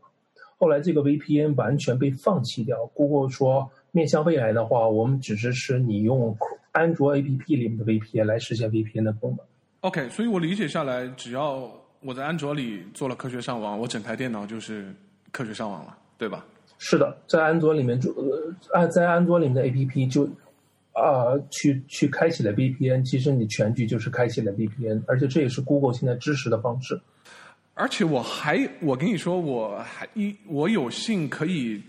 [0.58, 3.70] 后来这个 VPN 完全被放弃掉，Google 说。
[3.92, 6.36] 面向未来的话，我们只支持你用
[6.72, 9.46] 安卓 APP 里面的 VPN 来实现 VPN 的功能。
[9.80, 11.70] OK，所以我理解下来，只要
[12.00, 14.94] 我在安卓里做了科学上网，我整台电脑就是
[15.32, 16.44] 科学上网了，对吧？
[16.78, 18.10] 是的，在安卓里面就
[18.72, 20.24] 呃，在安卓里面的 APP 就
[20.92, 27.00] 啊，去去开启了 VPN，其实你全局就是开启了 VPN，而且这也是 Google 现在支持的方式。
[27.74, 31.82] 而且我还，我跟你说，我还一我有幸可以。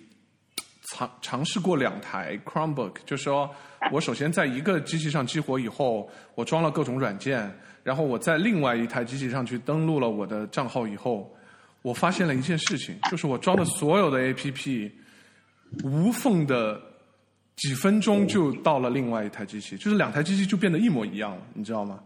[0.92, 3.50] 尝尝试过两台 Chromebook，就是说
[3.94, 7.50] 我首先在一个机器上激活以后，我装了各种软件，
[7.82, 11.34] 然后我在另外一台机器上去登录了我的账号以后，
[11.82, 14.92] 我发现了一件事情，就是我装的所有的 APP
[15.86, 16.80] 无缝的
[17.56, 22.02] 几分钟就到了另外一台机器，就是两台机器就变得一模一样了，你知道吗？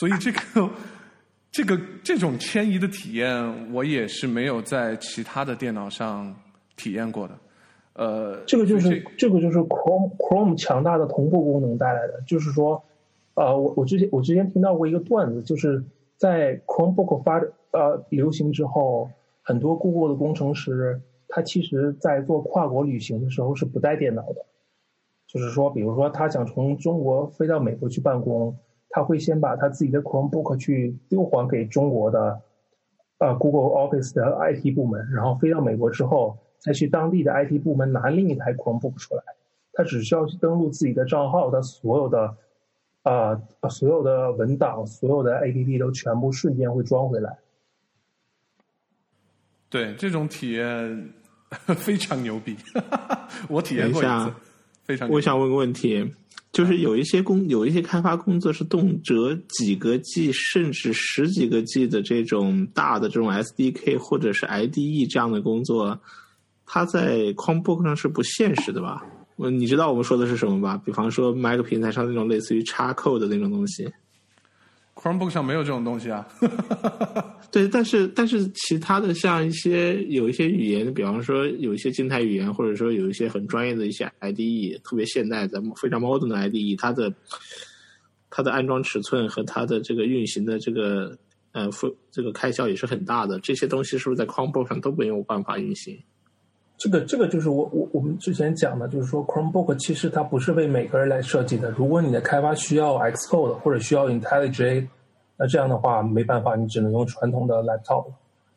[0.00, 0.70] 所以这个
[1.52, 6.34] 这个这种迁移的体验，我也是没有在其他的电脑上
[6.76, 7.38] 体验过的。
[7.98, 12.84] 呃，这个就是这个就是 Chrome Chrome 强大的同步功能带来的，就是说，
[13.32, 15.82] 呃，我我之前我之前听到过一个段子，就是
[16.18, 17.40] 在 Chromebook 发
[17.70, 19.08] 呃流行之后，
[19.42, 24.44] 很多 Google 的工程师他其实在做跨国旅行的时候是不带电脑的，
[25.26, 28.54] 就是说，比如说他想从中国飞到美国去办公，
[28.90, 32.42] 他会先把他自己的 Chromebook 去丢还给中国的
[33.20, 36.36] 呃 Google Office 的 IT 部门，然后飞到美国之后。
[36.58, 39.22] 再去当地的 IT 部门拿另一台 Chromebook 出来，
[39.72, 42.36] 他只需要去登录自己的账号，他所有的
[43.02, 43.40] 啊
[43.70, 47.38] 所有的文档、所有的 APP 都全部瞬间会装回来。
[49.68, 51.12] 对，这种体验
[51.76, 52.56] 非常牛逼，
[53.48, 54.32] 我体验过一次，
[54.84, 55.08] 非常。
[55.10, 56.08] 我想问个问题，
[56.52, 66.00] 就是有一些工有一些开发工作是动辄几个 G 甚至十几个 G 的这种大的这种 SDK 或者是 IDE 这样的工作。
[66.66, 69.06] 它在 Chromebook 上是不现实的吧？
[69.38, 70.80] 嗯，你知道我们说的是什么吧？
[70.84, 73.86] 比方说 Mac 平台上那种类似于插扣的那种东西
[74.94, 76.26] ，Chromebook 上没有这种东西啊。
[77.52, 87.12] 对，但是但是其他的像一些有一些语言，比方说有一些静态语言，或者说有一些很专业的一些 IDE，特别现代的非常 modern 的 IDE，它的
[88.30, 91.16] 它的安装尺寸和它的这个运行的这个
[91.52, 93.38] 呃付这个开销也是很大的。
[93.40, 95.98] 这些东西是不是在 Chromebook 上都没有办法运行？
[96.78, 101.70] 这个这个就是我我我们之前讲的，就是说 Chromebook 其实它不是为每个人来设计的。
[101.70, 104.86] 如果你的开发需要 Xcode 或者需要 IntelliJ，
[105.38, 108.06] 那这样的话没办法，你只能用传统的 laptop。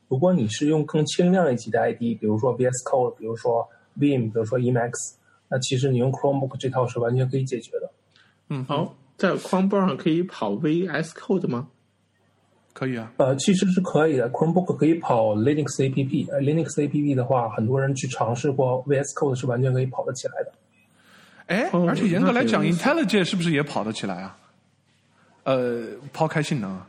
[0.09, 3.67] 如果你是用更轻量一级的 ID，比如说 VS Code，比如说
[3.97, 5.13] Vim，比如说 Emacs，
[5.47, 7.91] 那其实你用 Chromebook 这套是完全可以解决的。
[8.49, 11.67] 嗯，好，在 Chromebook 上可以跑 VS Code 吗？
[12.74, 14.30] 可以啊，呃，其实是可以的。
[14.30, 20.51] Chromebook 可以跑 Linux APP，呃，Linux APP 的话，很多人去尝试过 VS Code 是完全可以跑得起来的。
[21.47, 24.38] 哎，而且严格来讲，IntelliJ 是不是也跑得起来啊？
[25.43, 26.80] 呃，抛开性能，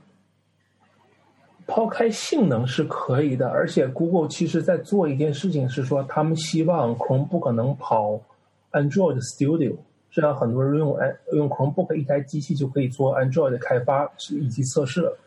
[1.66, 3.48] 抛开性能是可以的。
[3.48, 8.20] 而且 Google 其实在做一件事情，是说他们希望 Chromebook 能跑
[8.72, 9.76] Android Studio，
[10.12, 15.18] 这样很多人用安用 Chromebook 一台机器就可以做 Android 的开发以及测试了。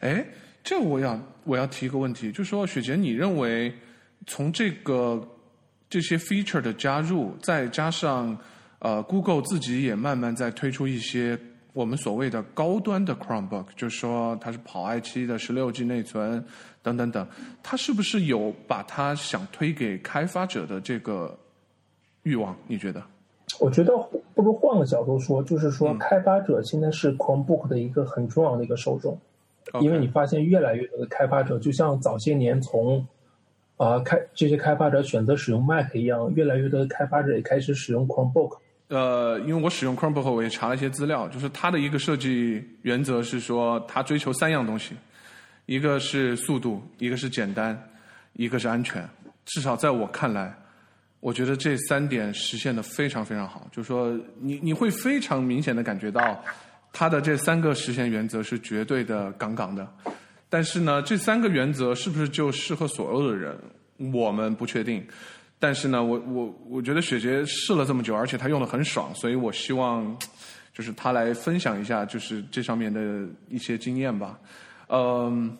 [0.00, 0.24] 哎，
[0.62, 3.72] 这我要我要提一个问题，就是说，雪杰，你认为
[4.26, 5.26] 从这个
[5.88, 8.36] 这些 feature 的加入，再加上
[8.78, 11.38] 呃，Google 自己也慢慢在推出一些
[11.72, 16.44] 我们所谓的高端的 Chromebook，就是说它是跑 i7 的十六 G 内存
[16.82, 17.26] 等等等，
[17.62, 21.38] 它是不是有把它想推给开发者的这个
[22.24, 22.56] 欲望？
[22.66, 23.02] 你觉得？
[23.60, 23.92] 我觉得
[24.34, 29.18] 不如换个角度说，就是说开发者现在是 Chromebook 的一个很重要的一个受众，
[29.80, 33.06] 因为你发现越来越多的开发者，就像早些年从
[33.76, 38.58] 啊开这些开发者选择使用 Mac 一样，越来越多的开发者也开始使用 Chromebook。
[38.88, 44.94] 呃，因为我使用 Chromebook，我也查了一些资料，就是它的一个设计原则是说，它追求三样东西，
[45.66, 47.80] 一个是速度，一个是简单，
[48.34, 49.08] 一个是安全。
[49.46, 50.54] 至少在我看来。
[51.20, 56.42] 我觉得这三点实现的非常非常好，就是说你你会非常明显的感觉到，
[56.92, 59.88] 它的这三个实现原则是绝对的杠杠的，
[60.48, 63.56] 但是呢，这三个原则是不是就适合所有的人，
[64.12, 65.02] 我们不确定。
[65.58, 70.14] 但是呢，我我我觉得雪杰试了这么久，而且他用的很爽，所以我希望
[70.74, 73.00] 就是他来分享一下，就是这上面的
[73.48, 74.38] 一些经验吧。
[74.88, 75.56] 嗯，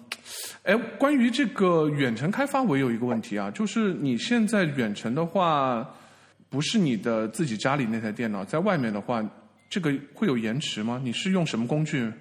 [0.64, 5.88] 哎，关于这个远程开发，我有一个问题啊，就是你现在远程的话，
[6.50, 9.24] 不是你的自己家里那台电脑，在外面的话，
[9.72, 11.00] 这个会有延迟吗？
[11.02, 12.12] 你是用什么工具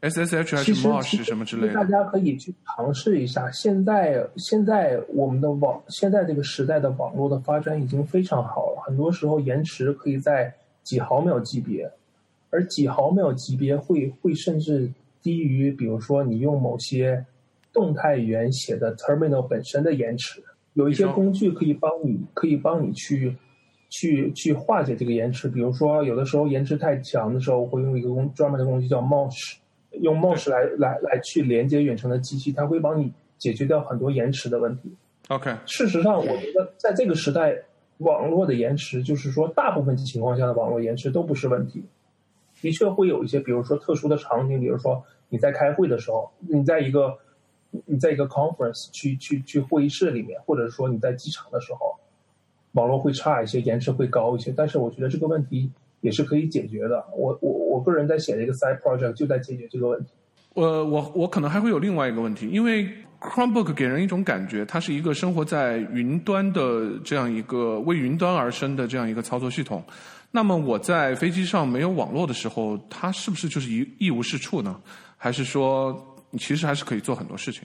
[0.00, 1.74] ？SSH 还是 MOS 什么之类的？
[1.74, 3.48] 大家可以去尝试一下。
[3.52, 10.52] 现在，现在我们的网，现在这个时代的网络的发展已经非常好了，很多时候延迟可以在
[10.82, 11.88] 几毫秒级别，
[12.50, 14.90] 而几毫秒级别会会甚至。
[15.22, 17.24] 低于，比如说你用某些
[17.72, 20.40] 动态语言写的 terminal 本身的延迟，
[20.74, 23.36] 有一些工具可以帮你，可以帮你去
[23.88, 25.48] 去去化解这个延迟。
[25.48, 29.56] 比如说，有的时候延迟太强的时候，我会用一个工专门的工具叫 Mosh，
[30.00, 34.94] 用 Mosh 来来来去连接远程的机器，它会帮你解决掉很多延迟的问题。
[35.28, 37.56] OK，事实上，我觉得在这个时代，
[37.98, 41.84] 网络的延迟，就是说大部分情况下的网络延迟都不是问题。
[42.60, 45.04] 的确会有一些，比如说特殊的场景，比如说。
[45.28, 47.18] 你在开会的时候，你在一个
[47.86, 51.95] 你在一个 conference 去去去会议室里面，或者说你在机场的时候，
[52.76, 54.52] 网络会差一些，延迟会高一些。
[54.56, 55.70] 但是我觉得这个问题
[56.02, 57.04] 也是可以解决的。
[57.16, 60.10] 我我我个人在写的一个 side project 就在解决这个问题。
[60.54, 62.88] 呃，我我可能还会有另外一个问题，因为
[63.20, 69.82] Chromebook 给人一种感觉，它是一个生活在云端的这样一个为云端而生的这样一个操作系统。
[70.30, 74.78] 那么我在飞机上没有网络的时候，它是不是就是一一无是处呢？
[75.16, 75.96] 还是说，
[76.38, 77.62] 其实还是可以做很多事情。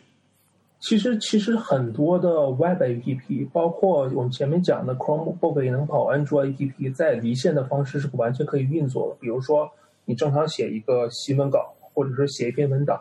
[0.82, 9.16] 其实，其实很多的 Web APP，包括我们前面讲的 Chromebook 也能跑安卓 APP，在离线的方式是完全可以运作的。
[9.22, 9.70] 比如说，
[10.06, 13.00] 你正常写一个新闻稿，或者说写一篇文档，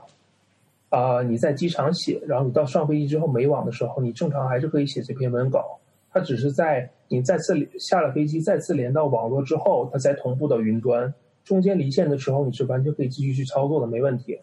[0.91, 5.81] 啊，你在机场写，然后你到上飞机之后没网的时候，你正常还是可以写这篇文稿。
[6.13, 11.15] 它只是在你再次下了飞机，再次连到网络之后，它才同步到云端。
[11.45, 14.39] 中间离线的时候，你是完全可以继续去操作的，没问题。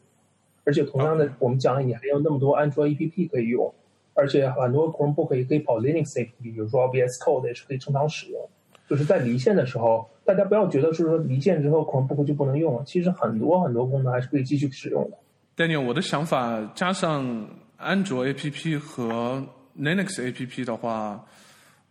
[0.68, 3.74] 而且同样的，我们讲了，你还有那么多安卓 APP 可以用，
[4.14, 8.50] 而且很多 Chromebook 也可以跑 Linux APP，比如说 VS Code 也是可以正常使用。
[8.90, 15.18] 就是在离线的时候，大家不要觉得是说离线之后 Chromebook 就不能用了，其实很多很多功能还是可以继续使用的。
[15.56, 17.48] Daniel，我的想法加上
[17.78, 19.42] 安卓 APP 和
[19.80, 21.26] Linux APP 的话，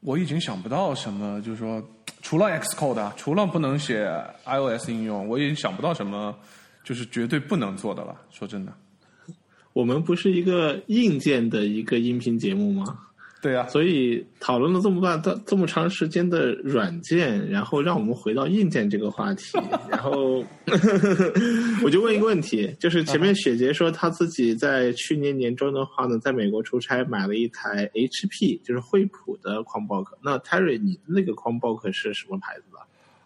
[0.00, 1.82] 我已经想不到什么，就是说。
[2.22, 4.04] 除了 Xcode，除了不能写
[4.46, 6.34] iOS 应用，我已经想不到什么
[6.86, 8.14] 就是绝对不能做的了。
[8.30, 8.72] 说真的，
[9.72, 13.00] 我们不是一个硬件的一个音频节目吗？
[13.42, 19.58] 对啊，所以讨论了这么半、这这么长时间的软件，然后让我们回到硬件这个话题，
[19.90, 20.44] 然后
[21.84, 30.06] 我就问一个问题，就是前面雪杰说他自己在去年年中的话呢，在美国出差买了一台 HP，就是惠普的 Chromebook。
[30.22, 32.78] 那 Terry，你的那个 Chromebook 是什么牌子的？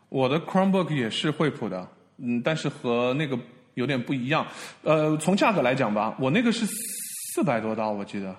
[0.09, 1.89] 我的 Chromebook 也是惠普的，
[2.23, 3.39] 嗯，但是和那个
[3.75, 4.47] 有点不一样。
[4.83, 8.35] 呃，从价格来讲吧，我那个是四百多刀，我记得。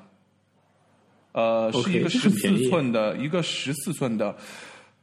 [1.33, 4.35] 呃，是一个十四寸的，一个十四寸的，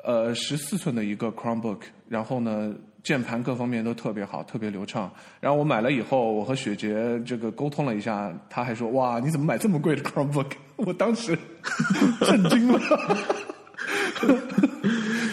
[0.05, 5.11] 呃，十四寸的一个 Chromebook，然后呢，键盘各方面都特别好，特别流畅。
[5.41, 11.37] 然后我买了以后，我和雪杰这个沟通了一下，他还说：“哇，你怎么买这么贵的 Chromebook？” 我当时
[12.21, 12.79] 震惊了。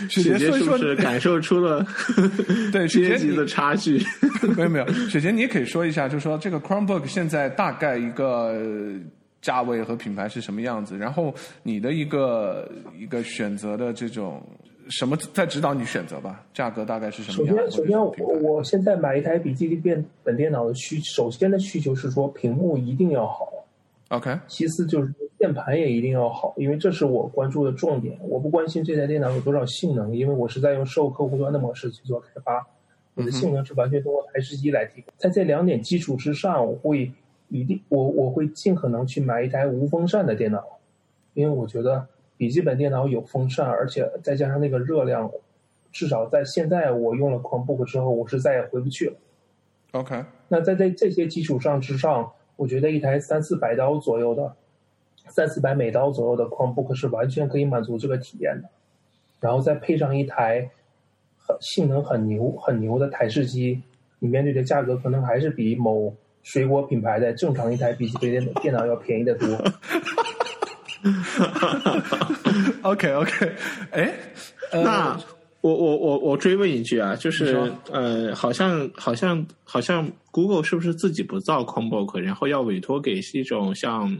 [0.10, 1.86] 雪杰是不是感受出了
[2.72, 4.02] 对 阶级的差距？
[4.56, 8.56] 没有没有，雪杰你也可以说一下，就是说这个 Chromebook 现在大概一个。
[9.42, 10.98] 价位和品牌是什么样子？
[10.98, 11.32] 然后
[11.62, 14.42] 你的一个一个选择的这种
[14.90, 16.42] 什么在指导你选择吧？
[16.52, 17.46] 价格大概是什么？
[17.48, 23.48] 首先，首先我我现在买一台笔记本本电脑的需，首先的需求是说屏幕一定要好
[24.10, 24.40] ，OK。
[24.48, 28.18] 其次就是键盘也一定要好，因为这是我关注的重点。
[28.22, 32.66] 我不关心这台电脑有多少性能，因为我是在用售客户端的模式去做开发。
[33.16, 35.14] 我的性能是完全通过台式机来提供。
[35.18, 37.10] 在这两点基础之上，我会
[37.48, 40.62] 一定我我会尽可能去买一台无风扇的电脑，
[41.34, 45.32] 因为我觉得笔记本电脑有风扇，而且再加上那个热量，
[45.94, 49.16] 至少在现在我用了 Chromebook 之后，我是再也回不去了。
[49.92, 54.56] OK，那在这这些基础上之上，我觉得一台三四百刀左右的，
[55.28, 58.70] 三四百美刀左右的 Chromebook 是完全可以满足这个体验的。
[59.40, 60.70] 然后再配上一台
[61.38, 63.82] 很性能很牛很牛的台式机，
[64.20, 69.48] 你面对的价格可能还是比某水果品牌的正常一台笔记本电电脑要便宜的多。
[72.82, 73.52] OK OK，
[73.92, 74.12] 哎，
[74.72, 75.20] 呃那
[75.66, 84.16] 我我我我追问一句啊，就是呃，好像好像好像 Google 是不是自己不造 Chromebook，然后要委托给一种像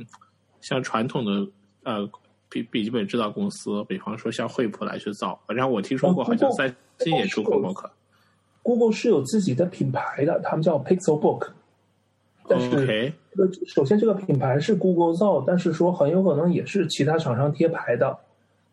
[0.62, 1.48] 像传统的
[1.84, 2.10] 呃
[2.50, 5.40] 笔笔记本制造公司，比方说像惠普来去造？
[5.48, 7.92] 然后我听说过，哦好像三星也出 Chromebook。
[8.64, 11.50] Google 是有自己的品牌的，他们叫 Pixelbook，
[12.48, 18.18] 但是 OK，这个首先这个品牌是 Google 造，但是说很有可能也是其他厂商贴牌的。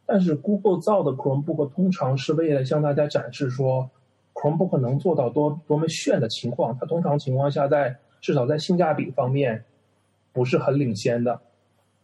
[0.07, 3.89] 但是 Google 造的 Chromebook 通常是为了向大家展示说
[4.35, 9.65] Chromebook 能做到多多么炫的情况，它通常情况下在至少在性价比方面
[10.33, 11.41] 不是很领先的。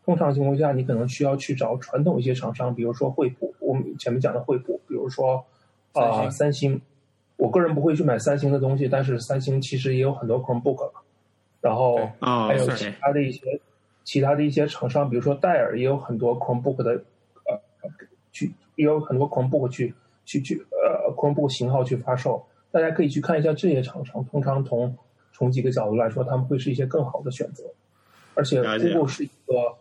[0.04, 5.44] 通常情况下，你可能需要去找传统一些厂商，比如说惠普，我们前面讲的惠普，比如说
[5.92, 6.80] 啊、三星三星。
[7.36, 10.92] 我个人不会去买三星的东西，但是三星其实也有很多 Chromebook 了。
[11.60, 13.60] 然后还有其他的一些
[14.02, 17.00] 其他的一些厂商，比如说戴尔也有很多 Chromebook 的呃
[18.32, 24.24] 去也有很多 Chromebook 去去去呃 Chromebook 型号去发售，大家可以去看一下这些厂商。
[24.26, 24.96] 通常从
[25.32, 27.64] 从几个角度来说，他们会是一些更好的选择。
[28.34, 29.74] 而且 Google 是一个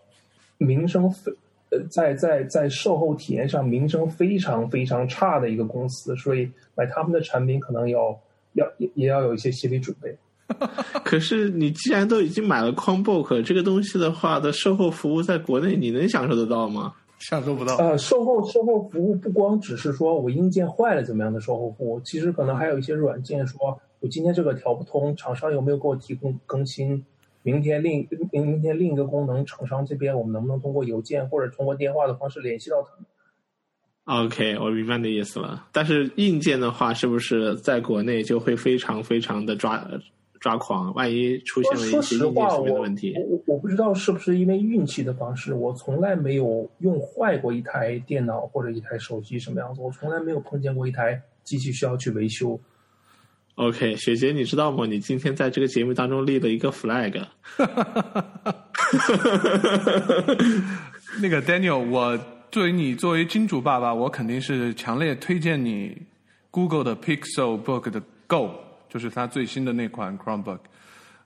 [0.57, 1.31] 名声非
[1.69, 8.19] 呃在在在售后体验上名声非常非常差的一个公司，所以买他们的产品可能要
[8.53, 10.15] 要也也要有一些心理准备。
[11.03, 16.93] 可是你既然都已经买了 Chromebook 这个东西的话的售后服务，在国内你能享受得到吗？
[17.19, 17.75] 享受不到。
[17.77, 27.05] 呃，售后售后服务不光只是说我硬件坏了怎么样的售后服务，其实可能还有一些软件，说我今天这个调不通，厂商有没有给我提供更新？
[27.43, 35.65] 明天另明明天另一个功能，厂商这边我们能不能通过邮件或者通过电话的方式联系到他们？OK，我明白你的意思了。
[35.71, 39.77] 但是硬件的话，是不是在国内就会非常非常的抓
[40.39, 40.93] 抓狂？
[40.93, 52.59] 万一出现了一些实话，硬件上面的问题我我我不知道是不是因为运气的方式，我从来没有用坏过一台电脑或者一台手机什么样子，我从来没有碰见过一台机器需要去维修。
[53.55, 54.85] ？OK，雪姐，你知道吗？
[54.85, 57.25] 你今天在这个节目当中立了一个 flag。
[61.19, 62.17] 那个 Daniel，我
[62.51, 65.99] 作为你作为金主爸爸，我肯定是强烈推荐你
[66.51, 68.51] Google 的 Pixel Book 的 Go，
[68.89, 70.59] 就是它最新的那款 Chromebook。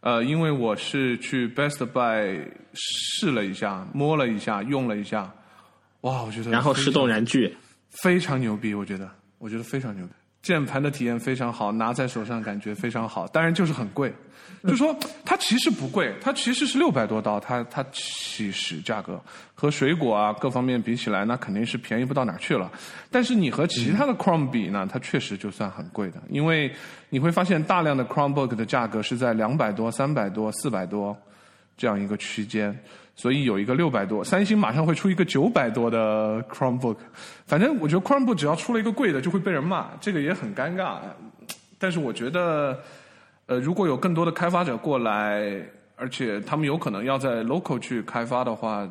[0.01, 2.43] 呃，因为我是去 Best Buy
[2.73, 5.31] 试了一下，摸了一下，用了一下，
[6.01, 7.55] 哇，我觉得然后是动燃具。
[7.89, 10.13] 非常牛逼，我觉得，我觉得非常牛逼。
[10.41, 14.13] 键盘的体验非常好，拿在手上感觉非常好，当然就是很贵。
[14.63, 19.19] 就说它其实不贵，它其实是六百多刀，它它起始价格
[19.55, 22.71] 和水果啊各方面比起来，那肯定是便宜不到哪儿去了。
[23.09, 26.71] 但是你和其他的 Chrome 比呢，它确实就算很贵的，因为
[27.09, 31.17] 你会发现大量的 Chromebook 的价格是在两百多、三百多、四百多
[31.75, 32.77] 这样一个区间。
[33.15, 36.97] 所以有一个六百多，三星马上会出一个九百多的 Chromebook。
[37.45, 40.97] 反正我觉得 Chromebook 只要出了一个贵的，就会被人骂，这个也很尴尬。
[41.77, 42.79] 但是我觉得，
[43.47, 45.63] 呃，如果有更多的开发者过来，
[45.95, 48.89] 而且他们有可能要在 local 去开发的话，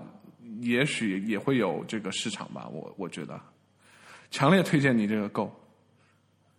[0.60, 2.68] 也许也会有这个市场吧。
[2.70, 3.40] 我我觉得，
[4.30, 5.50] 强烈推荐你这个 Go。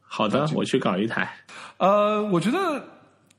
[0.02, 1.32] 好的，我去搞一台。
[1.78, 2.84] 呃，我觉得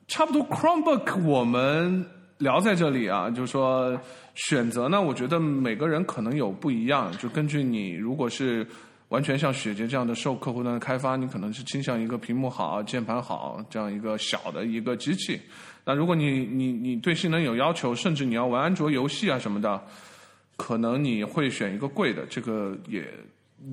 [0.09, 2.07] 差不多 Chromebook 我们
[2.43, 3.99] 聊在这里啊，就是说
[4.35, 8.67] 选择呢，我觉得每个人可能有不一样，就根据你如果是
[9.11, 15.41] 完全像雪杰这样的受客户端的开发，你可能是倾向一个屏幕好、键盘好这样一个小的一个机器。
[15.85, 19.81] 那如果你你你对性能有要求，甚至你要玩安卓游戏啊什么的，
[20.57, 23.05] 可能你会选一个贵的，这个也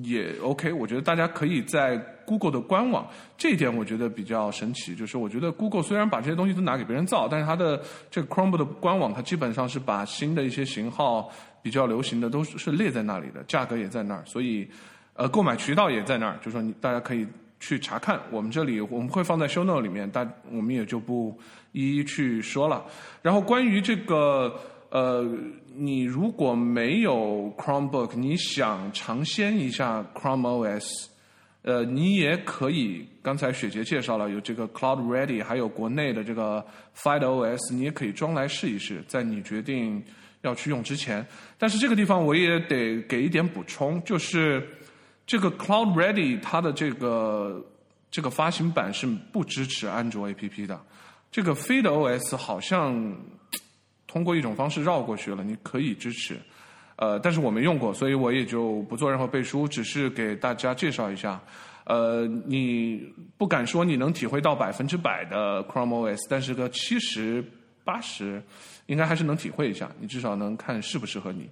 [0.02, 0.72] 也 OK。
[0.72, 3.06] 我觉得大家可以在 Google 的官网，
[3.36, 11.30] 这一点我觉得比较神奇，就是我觉得 Google 虽然把这些东西都拿给别人造，但是它的这个 Chrome 的官网，它基本上是把新的一些型号
[11.62, 14.68] 比较流行的都是列在那里的，价格也在那儿，所以
[15.14, 17.26] 呃购买渠道也在那儿，就说你大家可以
[17.58, 18.20] 去查看。
[18.30, 21.38] 我们这里我们会放在 Show Note 里面，但我们也就不
[21.72, 22.84] 一一去说了。
[23.22, 24.54] 然后关于这个。
[24.92, 25.24] 呃，
[25.82, 31.06] 你如果没有 Chromebook，你想尝鲜一下 Chrome OS，
[31.62, 36.62] 呃，你也可以，刚才雪杰介绍了有这个 Cloud Ready，还有国内的这个
[36.94, 40.04] Find OS，你也可以装来试一试，在你决定
[40.42, 41.26] 要去用之前。
[41.56, 44.62] 但是这个地方我也得给一点补充，就是
[45.26, 47.64] 这个 Cloud Ready 它的这个
[48.10, 50.78] 这个发行版是不支持安卓 APP 的，
[51.32, 53.16] 这个 Feed OS 好像
[54.10, 56.36] 通过一种方式绕过去了，你可以支持。
[56.96, 61.40] 呃，但是我没用过，所以我也就不做任何背书，只是给大家介绍一下。
[61.84, 63.00] 呃，你
[63.38, 67.42] 不敢说你能体会到百分之百的 Chrome OS，但是个七十
[67.84, 68.42] 八十，
[68.86, 69.88] 应该还是能体会一下。
[70.00, 71.48] 你至少能看适不适合你，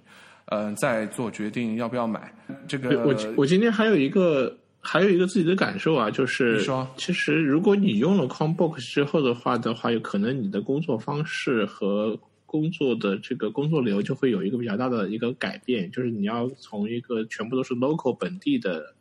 [0.47, 2.31] 嗯，再做决定要不要买。
[2.67, 12.17] 这个我我今天还有一个还有一个自己的感受啊，就是说，其实如果你用了 Chromebook 之后的话的话，有可能你的工作方式和
[12.49, 18.95] 工作的这个工作流就会有一个比较大的一个改变，就是你要从一个全部都是 local 本地的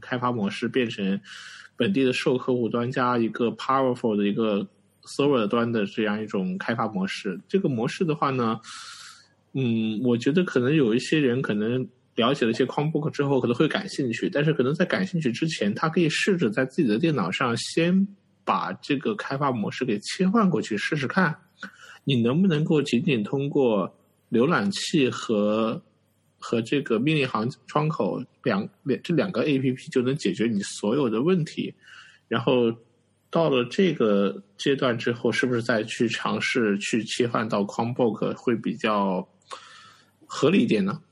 [0.00, 1.20] 开发模式，变成
[1.76, 4.66] 本地的受客户端加一个 powerful 的一个
[5.04, 7.38] server 端的这样一种开发模式。
[7.46, 8.58] 这个模式的话呢，
[9.52, 18.08] 嗯，我觉得可能有一些人可能了解了一些 combook 之后，可能会感兴趣，但是可能在感兴趣之前，他可以试着在自己的电脑上先
[18.44, 21.32] 把这个开发模式给切换过去试试看。
[22.08, 23.94] 你能不能够仅仅通过
[24.30, 25.78] 浏览器和
[26.38, 31.74] 和这个命令行窗口两两这两个 A P P 就能解决你所有的问题？
[32.26, 32.74] 然后
[33.28, 39.28] 到了这个阶段之后，是不是再去尝试去切换到 Chromebook 会比较
[40.24, 41.02] 合理一点呢？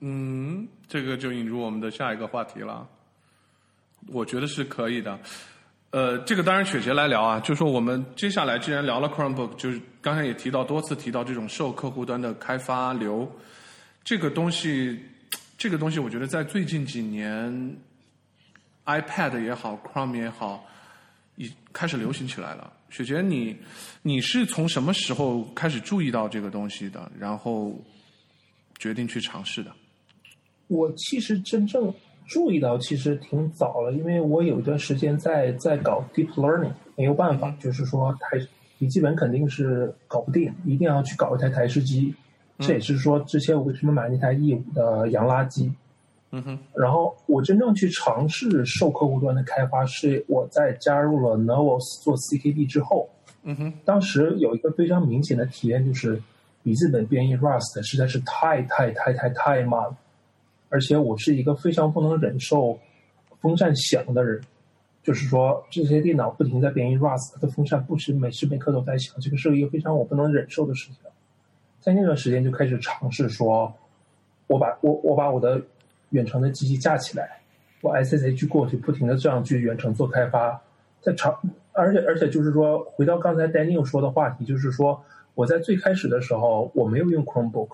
[0.00, 2.88] 嗯，这个就引入我们的下一个话题了。
[4.06, 5.20] 我觉得是可以的。
[5.90, 13.26] 呃，这个当然雪杰来聊啊，就说我们接下来既然聊了 Chromebook，就是刚才也提到多次提到这种受客户端的开发流，
[14.04, 15.00] 这个东西，
[15.56, 17.74] 这个东西我觉得在最近几年
[18.84, 20.66] ，iPad 也好，Chrome 也好，
[21.36, 22.70] 已开始流行起来了。
[22.90, 23.56] 雪杰，你
[24.02, 27.10] 你是从什么时候开始注意到这个东西的？
[27.18, 27.74] 然后
[28.78, 29.72] 决定去尝试的？
[30.66, 31.94] 我其实真正。
[32.28, 38.38] 注意到其实挺早了，因为我有一段时间在在搞 deep learning，没有办法，就是说台
[38.78, 42.14] 笔记本肯定是搞不定，一定要去搞一台台式机。
[42.58, 45.72] 这也是说之前我为什么买那台 E 五的洋垃圾。
[46.30, 46.58] 嗯哼。
[46.74, 53.08] 然后我真正去尝试受客户端的开发，是我在加入了 Novos 做 CKD 之后。
[53.44, 53.72] 嗯哼。
[53.86, 56.20] 当时有一个非常明显的体验，就是
[56.62, 59.96] 笔记本编译 Rust 实在是太太太太太慢了。
[60.68, 62.78] 而且我是一个非常不能忍受
[63.40, 64.40] 风扇响的人，
[65.02, 70.96] 就是说这些电脑不停在编译 Rust，它的风扇不时每时每刻都在响，这个是一个非常我不能忍受的事情。
[71.80, 73.72] 在那段时间就开始尝试说，
[74.46, 75.62] 我把我我把我的
[76.10, 77.40] 远程的机器架起来，
[77.80, 80.60] 我 SSH 过去，不停的这样去远程做开发，
[81.00, 81.34] 在尝，
[81.72, 85.02] 而且而且就是说，回到刚才 Daniel 说的话题，就是说
[85.34, 87.68] 我在最开始的时候我没有用 Chromebook。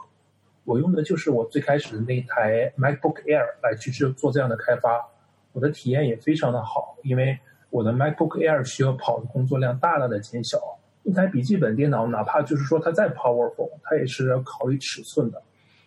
[0.64, 5.06] 我用的就是我最开始的那台 MacBook Air 来去做做这样的开发，
[5.52, 7.38] 我的体验也非常的好，因为
[7.70, 10.58] 我的 MacBook Air 需要跑的工作量大大的减小。
[11.02, 15.42] 一台笔记本电脑，哪怕就是说它再 powerful，它也是要考虑尺寸的，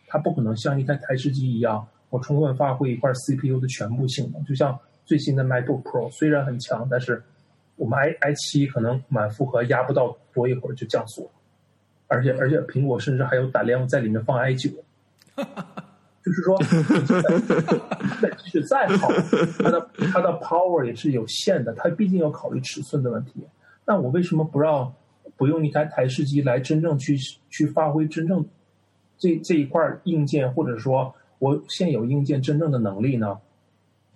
[0.05, 4.43] 它不可能像一台台式机一样，我充分发挥一块 CPU 的全部性能。
[4.45, 7.23] 就像最新的 MacBook Pro 虽然很强，但是
[7.77, 11.27] 我们 i i 七可能满负荷压不到多一会儿就降速。
[12.07, 14.69] 而且而且，苹果甚至还有胆量在里面放 i 九，
[16.23, 16.57] 就是说，
[18.21, 19.09] 再即使再好，
[19.59, 23.45] 它的它的 power 也是有限的，它毕竟要考虑尺寸的问题。
[23.85, 24.93] 那我为什么不让
[25.35, 27.17] 不用一台台式机来真正去
[27.49, 28.45] 去发挥真正
[29.17, 33.37] 这这一块硬件，或者说我现有硬件真正的能力呢？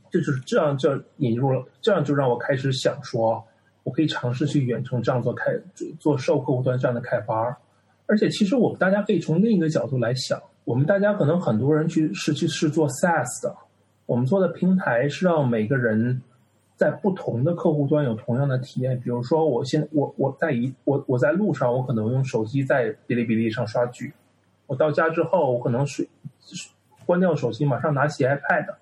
[0.09, 3.41] 这就是这样，就引入了，这样就让我开始想说，
[3.83, 5.53] 我可以尝试去远程这样做开
[5.99, 7.57] 做受客户端这样的开发。
[8.11, 13.55] 而且，其实我们大家可以从另一个角度来想，我们大家可能很多人去是去是做 SaaS 的，
[14.05, 16.21] 我们做的平台是让每个人
[16.75, 18.99] 在不同的客户端有同样的体验。
[18.99, 24.11] 比如说，我现我我在一我我在路上，我可能用手机在哔哩哔哩上刷剧；
[24.67, 26.05] 我到家之后，我可能是
[27.05, 28.75] 关掉手机，马上拿起 iPad，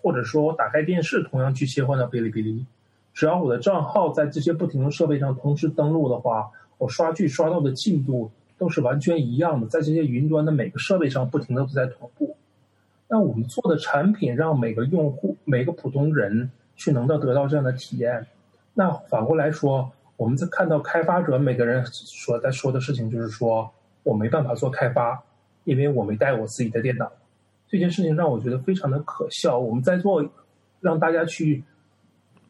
[0.00, 2.64] 或者说我打开电视，同样去切换到哔哩哔哩。
[3.12, 6.48] 只要我的账号在这些不停的设备上同时登录的话，
[6.78, 8.30] 我刷剧刷到的进度。
[8.58, 12.36] 都是完全一样的，在这些云端的每个设备上不停的都在同步。
[13.08, 18.26] 那我们做的产品让每个用户、每个普通人去能够得到这样的体验。
[18.74, 23.70] 那反过来说，我们在看到开发者每个人所在说的事情，就是说
[24.02, 25.22] 我没办法做开发，
[25.64, 27.12] 因为我没带我自己的电脑。
[27.68, 29.58] 这件事情让我觉得非常的可笑。
[29.58, 30.28] 我们在做
[30.80, 31.62] 让大家去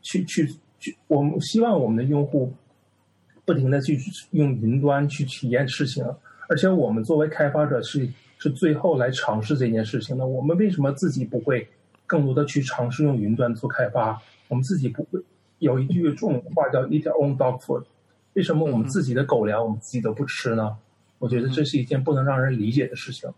[0.02, 2.52] 去去去，我们希望我们的用户
[3.46, 3.96] 不停的去
[4.32, 6.04] 用云端去体验事情，
[6.48, 8.06] 而且我们作为开发者是
[8.38, 10.26] 是最后来尝试这件事情的。
[10.26, 11.66] 我们为什么自己不会
[12.06, 14.20] 更多的去尝试用云端做开发？
[14.48, 15.20] 我们自己不会
[15.60, 17.84] 有一句中文话叫 “eat your own dog food”，
[18.34, 20.76] 为什么我们自己的狗粮我们自己都不吃呢？
[21.18, 23.30] 我觉得这是一件不能让人理解的事情。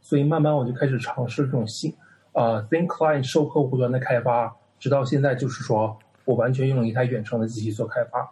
[0.00, 1.90] 所以慢慢我就开始尝试这种新
[2.32, 8.30] 啊，thin client 受客户端的开发，直到现在就是说我完全用一台远程的机器做开发，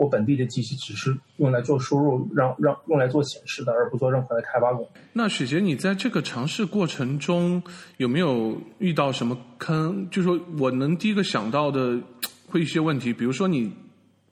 [0.00, 4.90] 我本地的机器只是用来做输入，让让用来做显示的，而不做任何的开发工作。
[5.12, 7.62] 那雪杰，你在这个尝试过程中
[7.98, 10.08] 有没有遇到什么坑？
[10.10, 12.00] 就是说我能第一个想到的
[12.46, 13.64] 会一些问题，比如说你，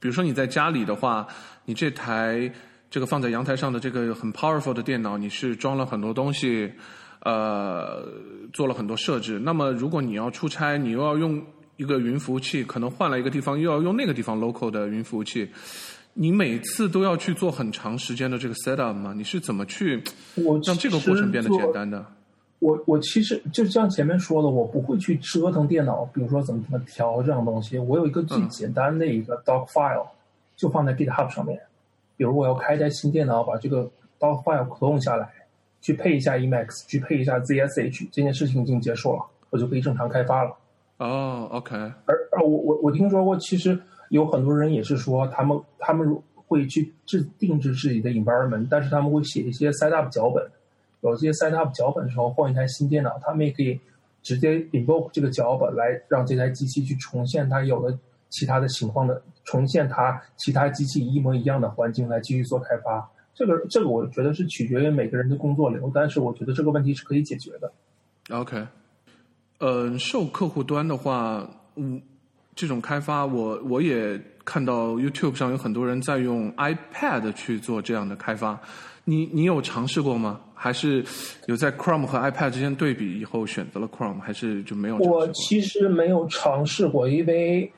[0.01, 1.29] 比如说你在家里的话，
[1.67, 2.51] 你这台。
[2.91, 6.73] 这个放在阳台上的这个很 powerful 的电脑，你是装了很多东西，
[7.21, 8.03] 呃，
[8.51, 9.39] 做了很多设置。
[9.39, 11.45] 那么，如果你要出差，你又要用
[11.79, 15.49] 一个云服务器，可能换了一个地方又要用那个地方 local 的云服务器，
[16.13, 19.15] 你每次都要去做很长时间的这个 set up 吗？
[19.17, 20.03] 你是怎么去
[20.67, 22.05] 让这个过程变得简单的？
[22.59, 27.79] 我我其实就像前面说的，我不会去折腾电脑，比如说怎么怎么调这样东西。
[27.79, 30.09] 我有一个最简单的一个 doc file，
[30.57, 31.61] 就放在 GitHub 上面。
[32.17, 33.89] 比如我要开一台新电脑，把这个
[34.19, 35.29] doc file clone 下来，
[35.81, 40.51] 去配一下 Emacs，去配一下 ZSH，这件事情已经结束了，我就可以正常开发了。
[40.99, 41.75] 哦，OK。
[41.77, 43.81] 而而我我我听说过，其实
[44.11, 50.47] 有很多人也是说，他们他们会去制定制自己的 environment，但是他们会写一些 setup 脚本。
[51.01, 53.81] 有这些 setup 脚本的时候，换一台新电脑，他们也可以
[54.23, 57.97] 直接 invoke 这个脚本来让这台机器去重现它有的
[58.29, 59.23] 其他的情况的。
[59.45, 67.73] 重现它其他机器一模一样的环境来继续做开发，这个这个我觉得是取决于每个人的工作流，但是我觉得这个问题是可以解决的。
[68.29, 68.67] OK，
[69.59, 72.01] 嗯，受客户端的话，嗯，
[72.55, 78.59] 这种开发我我也看到 YouTube 上有很多人在用 iPad 去做这样的开发，
[79.05, 80.41] 你你有尝试过吗？
[80.55, 81.05] 还是
[81.47, 84.97] 有在 Chrome 和 iPad 之间对比以后选择了 Chrome，还是就没有？
[84.99, 87.71] 我其实没有尝试过，因为。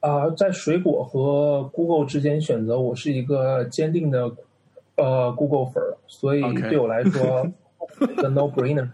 [0.00, 4.32] 啊，在水果和 Google 之间选择，我是一个坚定的
[4.96, 7.46] 呃 Google 粉儿，所以对我来说，
[8.16, 8.88] the no brainer。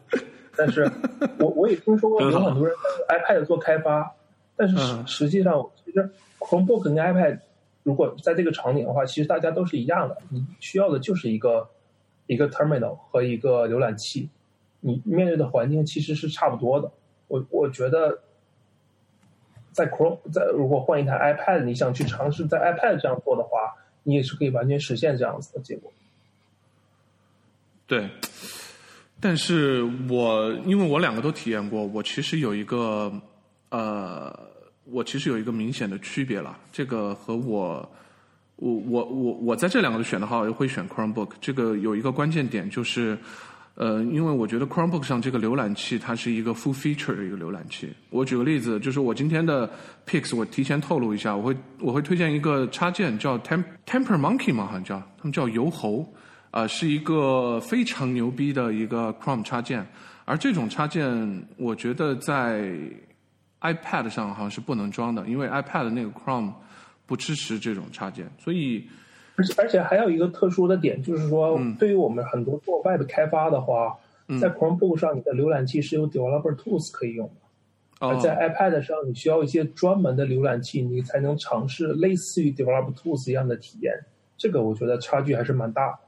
[0.56, 0.90] 但是
[1.38, 2.74] 我我也听说过有很多人
[3.08, 4.10] 在 iPad 做开发，
[4.56, 7.38] 但是实实际上其实 Chromebook 跟 iPad
[7.82, 11.68] 如果在这个场景的话，其实大家都是一样的，你需要的就是一个
[12.26, 14.28] 一个 terminal 和一个浏览器，
[14.80, 16.90] 你面对的环境其实是差不多的。
[17.28, 18.18] 我我觉得。
[19.72, 23.74] 在 Chrome，在如果换一台 iPad，你想去尝试在 iPad 这样做的话，
[24.04, 25.92] 你也是可以完全实现这样子的结果。
[27.86, 28.08] 对，
[29.26, 33.12] 但是我因为我两个都体验过，我其实有一个
[33.70, 34.32] 呃，
[34.84, 36.56] 我其实有一个明显的区别了。
[36.72, 37.90] 这个和我，
[38.54, 41.30] 我我我我在这两个都选的话，我会选 Chromebook。
[41.40, 43.18] 这个有一个关键点就是。
[43.78, 47.92] 呃，因为我觉得 Chromebook 上这个浏览器它是一个 full feature 的一个浏览器。
[48.08, 49.68] 我举个例子，就是我今天的
[50.06, 56.10] picks，我提前透露一下，我会我会推荐一个插件叫 Temp Temper Monkey 嘛，好像叫他们叫油猴，
[56.56, 59.86] 啊，是一个非常牛逼的一个 Chrome 插件。
[60.24, 62.72] 而这种插件，我觉得在
[63.60, 66.54] iPad 上好像是不能装的，因为 iPad 那个 Chrome
[67.04, 68.88] 不支持这种插件，所以。
[69.36, 73.94] 而且而且还有一个特殊的点，就是说，对于我们很多做 Web 开发的话，
[74.40, 83.92] 在 Chromebook 上，你的浏览器是有 Developer Tools 可以用的；而在 iPad 上，你需要一些专门的浏览器，你才能尝试类似于 Developer Tools 一样的体验。
[84.38, 85.98] 这个我觉得差距还是蛮大。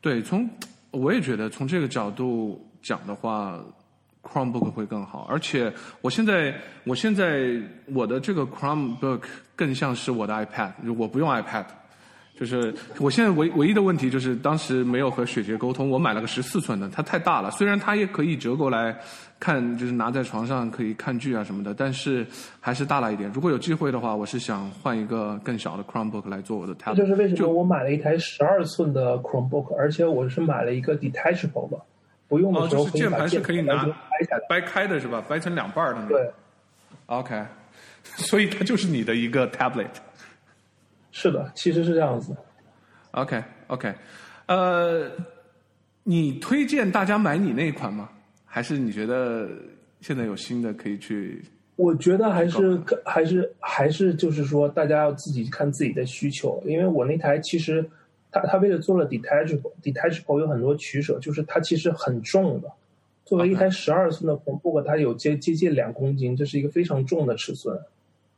[0.00, 0.48] 对，从
[0.90, 3.58] 我也觉得从这个角度讲的话
[4.22, 5.26] ，Chromebook 会更好。
[5.28, 6.54] 而且我现在，
[6.84, 9.22] 我现在我的这个 Chromebook
[9.56, 11.66] 更像是我的 iPad，我不用 iPad。
[12.38, 17.50] 就是我现在唯唯一的问题就是当时没有和雪杰沟通，我买了个十四寸的，它太大了。
[17.50, 18.96] 虽然它也可以折过来
[19.40, 22.24] 看，就是拿在床上可以看剧啊什么的，但是
[22.60, 23.28] 还是大了一点。
[23.32, 26.94] 如果有机会的话，我是想换一个更小的 Chromebook 来做我的 tablet。
[26.94, 31.76] 这就是为什么我买了一台十二寸的 Chromebook，而且我是买了一个 detachable 的，
[32.28, 33.84] 不用的时候可以键盘是可以拿
[34.48, 35.20] 掰开的是吧？
[35.28, 36.06] 掰成两半的。
[36.06, 36.30] 对。
[37.06, 37.42] OK，
[38.16, 39.88] 所以它就是你的一个 tablet。
[41.20, 42.32] 是的，其实是这样子。
[43.10, 43.92] OK，OK，
[44.46, 45.10] 呃，
[46.04, 48.08] 你推荐大家买你那一款吗？
[48.44, 49.48] 还是你觉得
[50.00, 51.42] 现在有新的可以去？
[51.74, 56.62] 我觉得还是还是还是就是说，大家要自己看自己的需求。
[56.64, 57.84] 因为我那台其实，
[58.30, 62.70] 它它为了做了 detachable，detachable 有很多取舍，就是它其实很重的，
[63.24, 67.76] 作为一台十二寸的 Chromebook，它有接接近两公斤，这是一个非常重的尺寸。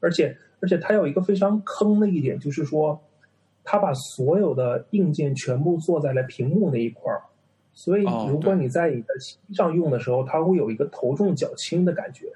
[0.01, 3.01] 而且而且它有一个非常坑的一点，就是说，
[3.63, 7.23] 它把所有的硬件全部做在了屏幕那一块儿。
[7.73, 9.09] 所以如果你在你的
[9.55, 12.27] 上用的时候，它会有一个头重脚轻的感觉，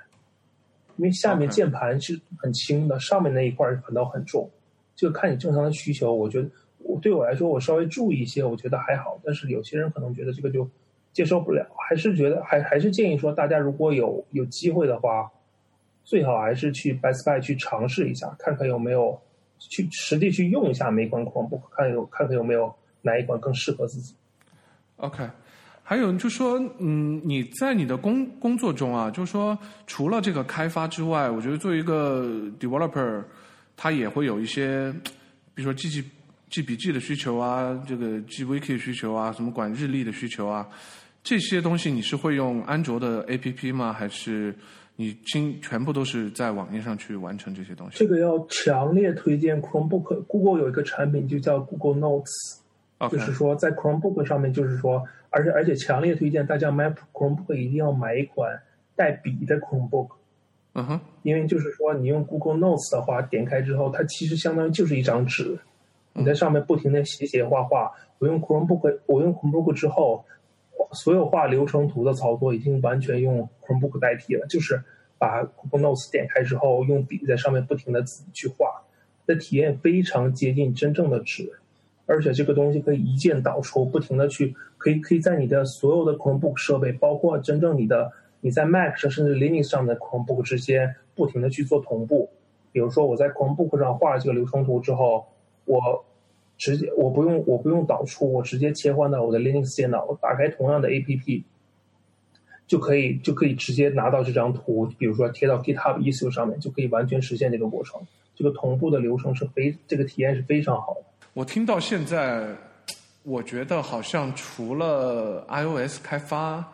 [0.97, 4.49] 因为下面键盘是很轻的，上面那一块反倒很重。
[4.95, 9.21] 就看你正常的需求，我觉得我对我来说，我稍微注意一些，我觉得还好。
[9.25, 10.67] 但是有些人可能觉得这个就
[11.13, 15.29] 接受不了，还是觉得还还是建议说，大家如果有有机会的话，
[16.05, 19.21] 最好还是去 Best Buy 去尝试一下，看看有没有
[19.59, 22.73] 去实地去用一下美观框，不看有看看有没有
[23.03, 24.15] 哪一款更适合自己。
[24.99, 25.29] OK，
[25.83, 32.23] 还有就说，嗯，你在你的工工作中啊，就是说除了这个开发之外，我觉得作为一个
[32.61, 33.25] developer。
[33.77, 34.89] 它也会有一些，
[35.53, 36.01] 比如说记记
[36.49, 40.65] 记笔记的需求啊，这个记 wiki 需求啊，什么管日历的需求啊，
[41.25, 43.93] 这些东西你是会用安卓的 APP 吗？
[43.93, 44.57] 还是
[44.97, 47.99] 你经全部都是在网页上去完成这些东西？
[47.99, 50.23] 这个要强烈推荐 Chromebook。
[50.27, 52.59] Google 有一个产品就叫 Google Notes，
[53.11, 58.63] 就是说在 Chromebook 上面，就是说，而且而且强烈推荐大家买 Chromebook 一定要买一款
[58.95, 60.11] 带笔的 Chromebook。
[60.75, 65.59] 嗯哼，因为就是说，你用 Google Notes 的话，点开之后，它其实相当于就是一张纸，
[66.13, 67.93] 你在上面不停的写写画画。
[68.19, 70.25] 我用 Chromebook，我用 Chromebook 之后，
[70.95, 74.83] 所有画流程图的操作已经完全用 Chromebook 代替了，就是
[75.19, 78.83] 把 Google Notes 点开之后，用笔在上面不停的自己去画，
[79.27, 81.53] 的体验非常接近真正的纸，
[82.07, 88.13] 而且这个东西可以一键导出，不停的去，可以可以在你的所有的 Chromebook 设备，包括真正你的。
[88.41, 92.29] 你在 Mac 甚至 Linux 上的 Chromebook 之间不停的去做同步，
[92.73, 95.25] 比如说我在 Chromebook 上画了这个流程图之后，
[95.65, 96.05] 我
[96.57, 101.43] 直接我不用我不用导出，我直接切换到我的 Linux 电脑，打开同样的 APP，
[102.67, 108.01] 就可以就可以直接拿到这张图，比如说贴到 GitHub issue 上面，就可以完全实现这个过程。
[108.35, 111.29] 这个同步的流程是非这个体验是非常好的。
[111.33, 112.49] 我听到现在，
[113.23, 116.65] 我觉得好像除了 iOS 开发。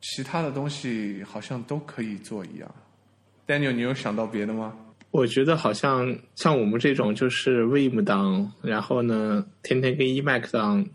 [0.00, 2.74] 其他的东西好像都可以做一样
[3.48, 4.72] ，Daniel，你有想到别的吗？
[5.10, 10.86] 我觉得好像像我们这种就是 Vim 档，然后呢，天天跟 Emac 档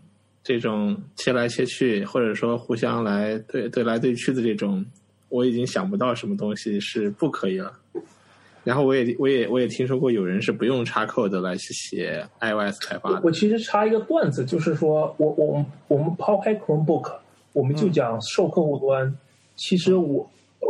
[0.42, 4.84] 这种切来切去，或者说互相来对对来对去的这种，
[5.28, 7.72] 我已经想不到什么东西是不可以了。
[8.62, 13.20] 然后我也我也我也听说过有人是不用插 code 来去写 iOS 开发的。
[13.22, 17.12] 我其实插一个段子，就是说我我我们抛开 Chromebook。
[17.52, 19.16] 我们就讲售客户端，
[19.54, 20.28] 其实我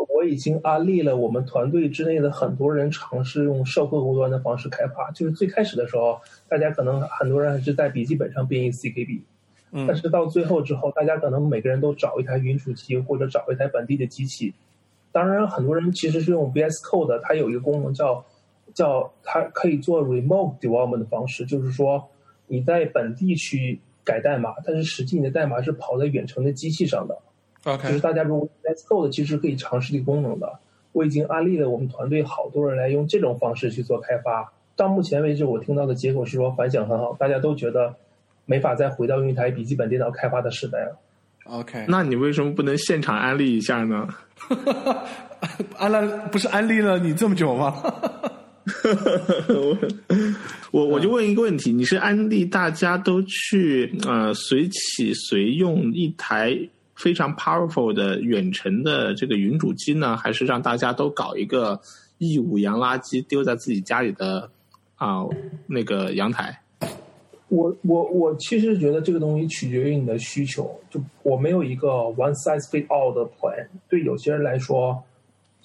[0.08, 5.10] 我已经安利了我们团队之内的很多人尝试用售客户端的方式开发。
[5.12, 9.20] 就是最开始的时候，大家可能很多人还是在笔记本上编译 CKB，
[9.72, 14.52] 嗯，但是到最后之后，大家可能每个人都找一台云主机或者找一台本地的机器。
[15.12, 18.24] 当然，很多人其实是用 VS Code，它有一个功能叫
[18.72, 22.08] 叫它可以做 remote development 的方式，就是说
[22.46, 23.80] 你在本地去。
[24.06, 27.16] 改代码，但是实际你的代码是跑在远程的机器上的。
[27.64, 30.58] OK，就是大家如果 Let's Go 的其实可以尝试这个功能的。
[30.92, 34.52] 我已经安利了我们团队好多人来用这种方式去做开发。
[34.76, 37.94] 到目前为止，我听到的结果是说反响很好，大家都觉得
[38.46, 40.96] 没法再回到用一台笔记本电脑开发的时代了。
[41.46, 44.08] OK，那你为什么不能现场安利一下呢？
[45.76, 47.74] 安了不是安利了你这么久吗？
[49.48, 49.76] 我
[50.70, 56.56] 我我就问一个问题：你是安利大家都去呃随起随用一台
[56.94, 61.80] 非常 powerful 的远程的这个云主机呢，还是让大家都搞一个
[62.18, 64.50] 义乌洋垃圾丢在自己家里的
[64.96, 65.24] 啊
[65.66, 66.60] 那个阳台？
[67.48, 73.66] 我我我其实觉得这个东西取决于你的需求，就我没有一个 one size fit all 的 plan。
[73.88, 75.02] 对有些人来说。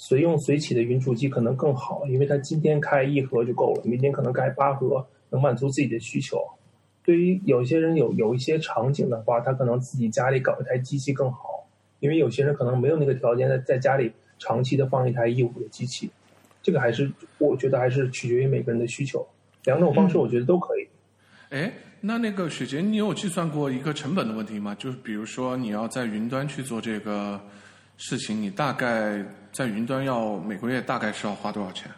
[0.01, 6.37] 随用随起的云主机可能更好，因为它今天开一盒就够了，明天可能开八盒，能满足自己的需求。
[7.09, 11.67] 对于有些人有有一些场景的话，他可能自己家里搞一台机器更好，
[12.01, 16.07] 因为有些人可能没有那个条件在在家里长期的放一台一五的机器。
[16.61, 19.27] 这个还是我觉得还是取决于每个人的需求，
[19.63, 20.87] 两种方式我觉得都可以。
[21.49, 24.75] 哎，那那个雪杰，你有计算过一个成本的问题吗？
[24.77, 27.41] 就是比如说你要在云端去做这个。
[28.01, 29.21] 事情你大概
[29.51, 31.91] 在云端要每个月大概是要花多少钱？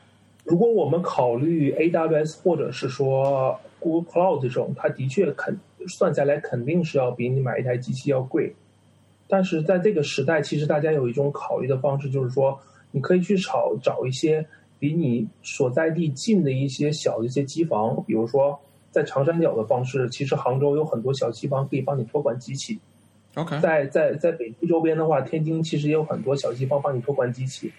[0.44, 5.60] 如果我们考虑 AWS 或者是说 Google Cloud 这种，它的确肯
[5.90, 8.54] 算下来肯定是要比你买一台机器要贵。
[9.28, 12.58] 但是在这个时代，其实大家有一种考虑的方式，就是说
[12.92, 14.46] 你可以去找找一些
[14.78, 18.60] 比你所在地近的一些小的一些机房，比如说
[18.92, 22.80] 在长三角的方式，其实杭州有很多小机房可以帮你托管机器。
[23.36, 27.72] OK，在在在北京周边的话，天津其实也有很多小机房帮你托管机器。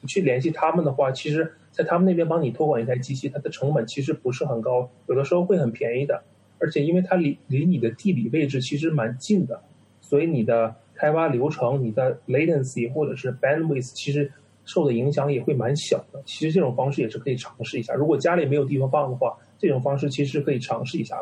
[0.00, 6.22] 你去联系他们的话，其实，在他们那边帮你托管一台机器，它的成本其实不是很高，有的时候会很便宜的。
[6.58, 9.62] 而且因为它离离你的地理位置其实蛮近的，
[10.00, 14.30] 所以你的开发流程、你的 latency 或者是 bandwidth 其实
[14.66, 16.22] 受的影响也会蛮小的。
[16.26, 17.94] 其实这种方式也是可以尝试一下。
[17.94, 21.16] 如果家里没有地方放的话，这种方式其实可以尝试一下。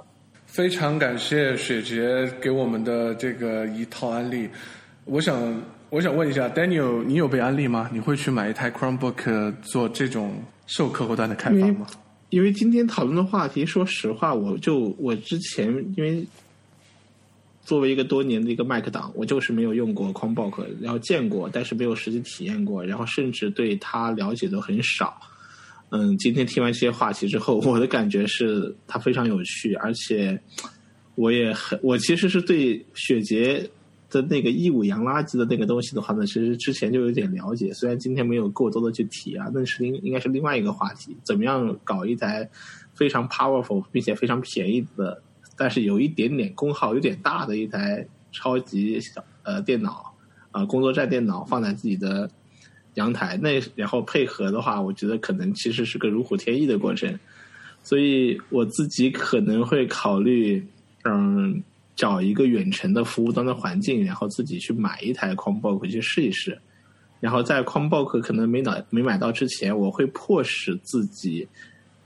[0.44, 4.48] 非常感谢雪杰给我们的这个一套案例。
[5.04, 7.88] 我想，我想问一下 Daniel，你有被安利吗？
[7.92, 11.86] 你会去买一台 Chromebook 做这种受客户端的开发吗？
[12.28, 15.66] 因为今天讨论的话题，说实话，我就我之前
[15.96, 16.22] 因为
[17.62, 25.18] 作为一个多年的一个 Mac 党，我就是没有用过 Chromebook，然后见过，但是没有实际体验过，然后甚至对它了解都很少。
[25.88, 30.38] 嗯，今天听完这些话题之后， 我的感觉是它非常有趣，而且
[31.14, 33.66] 我也很，我其实是对雪杰
[34.10, 42.48] 的那个一五洋垃圾的那个东西的话呢，其实之前就有点了解，虽然今天没有过多的去提啊，那是应应该是另外一个话题，怎么样搞一台
[42.94, 45.22] 非常 powerful 并且非常便宜的，
[45.56, 50.14] 但是有一点点功耗有点大的一台超级小呃电脑
[50.50, 52.30] 啊工作站电脑放在自己的。
[52.94, 57.16] 阳台那，然后配合的话，我觉得可能其实是个如虎添翼的过程，
[57.84, 60.66] 所以我自己可能会考虑，
[61.04, 61.62] 嗯，
[61.98, 66.56] 找一个远程的服务端的环境，然后自己去买一台 Chromebook 去试一试，
[67.18, 71.48] 然后在 Chromebook 可能没买没买到之前，我会迫使自己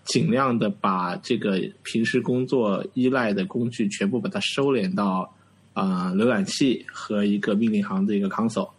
[0.04, 5.30] 尽量的把这个平时工作依赖的工具全部把它收敛到
[5.74, 8.70] 啊浏览器和一个命令行的一个 console。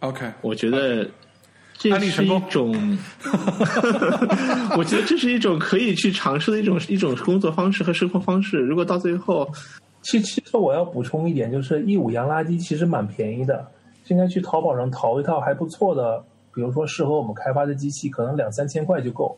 [0.00, 1.08] OK，我觉得
[1.78, 2.98] 这是一种，
[4.76, 8.58] 我觉得这是一种可以去尝试的一种一种工作方式和生活方式。
[8.58, 9.50] 如果到最后，
[10.02, 13.66] 其其实我要补充一点，就是一五洋垃圾其实蛮便宜的，
[14.04, 16.22] 现在去淘宝上淘一套还不错的，
[16.54, 19.36] 比如说适合我们开发的机器，可能两三千块就够。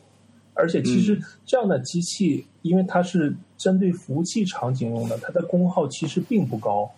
[0.53, 6.89] 而且其实这样的机器，因为它是针对服务器场景用的，它的功耗其实并不高。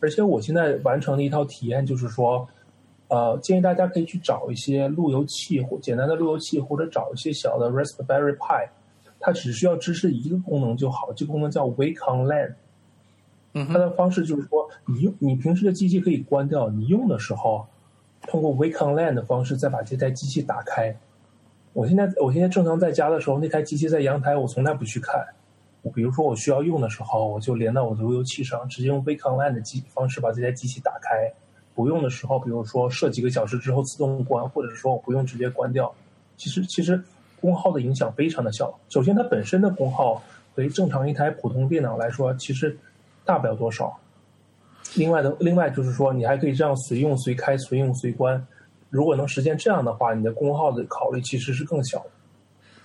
[0.00, 2.48] 而且我现在完成的一套体验就是说。
[3.12, 8.68] 呃，建议大家可以去找一些路由器或简单的路由器，或者找一些小的 Raspberry Pi，
[9.18, 12.54] 它只需要支持一个功能就好，这个功能叫 Wake on LAN。
[13.52, 17.66] 嗯，它的方式就是说，你用你平时的机器可以关掉，你用的时候
[18.22, 20.94] 通过 Wake on LAN 的方式再把这台机器打开。
[21.72, 25.24] 我现在我现在正常在家的时候，那台机器在阳台，我从来不去看。
[25.94, 31.32] 比如说我需要用的时候，我就连到我的路由器上，直接用 Wake on LAN 的机方式把这台机器打开。
[31.74, 35.90] 不用的时候，比如说设几个小时之后自动关，或者说我不用直接关掉，
[36.36, 37.02] 其实其实
[37.40, 38.78] 功耗的影响非常的小。
[38.90, 40.22] 首先，它本身的功耗
[40.54, 42.76] 对于正常一台普通电脑来说，其实
[43.24, 43.98] 大不了多少。
[44.96, 48.44] 另外的，另外就是说，你还可以这样随用随开，随用随关。
[48.88, 52.10] 如果能实现这样的话，你的功耗的考虑其实是更小的。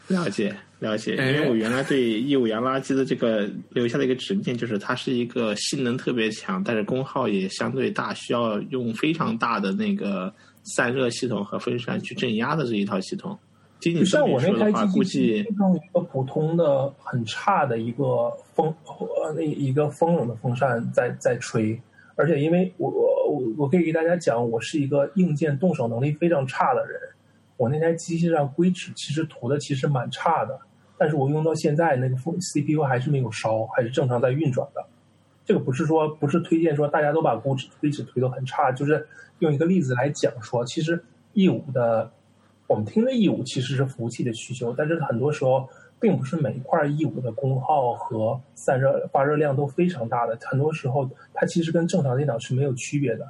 [0.07, 10.31] 了解了解，因为我原来对一五洋垃圾的这个留下的一个执念，就是它是一个性能特别强，但是功耗也相对大，需要用非常大的那个
[10.75, 13.35] 散热系统和风扇去镇压的这一套系统。
[13.93, 21.79] 就像我那台机器，用一个普通的很差的一个风呃那一个风冷的风扇在在吹，
[22.15, 26.99] 而且因为我我我可以给大家讲，我是一个硬件动手能力非常差的人。
[27.57, 30.59] 我那台机器上硅脂其实涂的其实蛮差的，
[30.97, 34.85] 但是我用到现在那个风 CPU 还是没有烧，还是正常在运转的。
[35.45, 39.07] 这个不是说不是推荐说大家都把硅脂硅脂推的很差，就是
[39.39, 41.01] 用一个例子来讲说，其实
[41.33, 42.11] E 五的
[42.67, 45.67] 我们听的 E 五其实是服务器的需求，但是很多时候
[45.99, 53.27] 并不是每一块 E 五的功耗和散热发热量都非常大的，很多时候它其实跟正常电脑是没有区别的。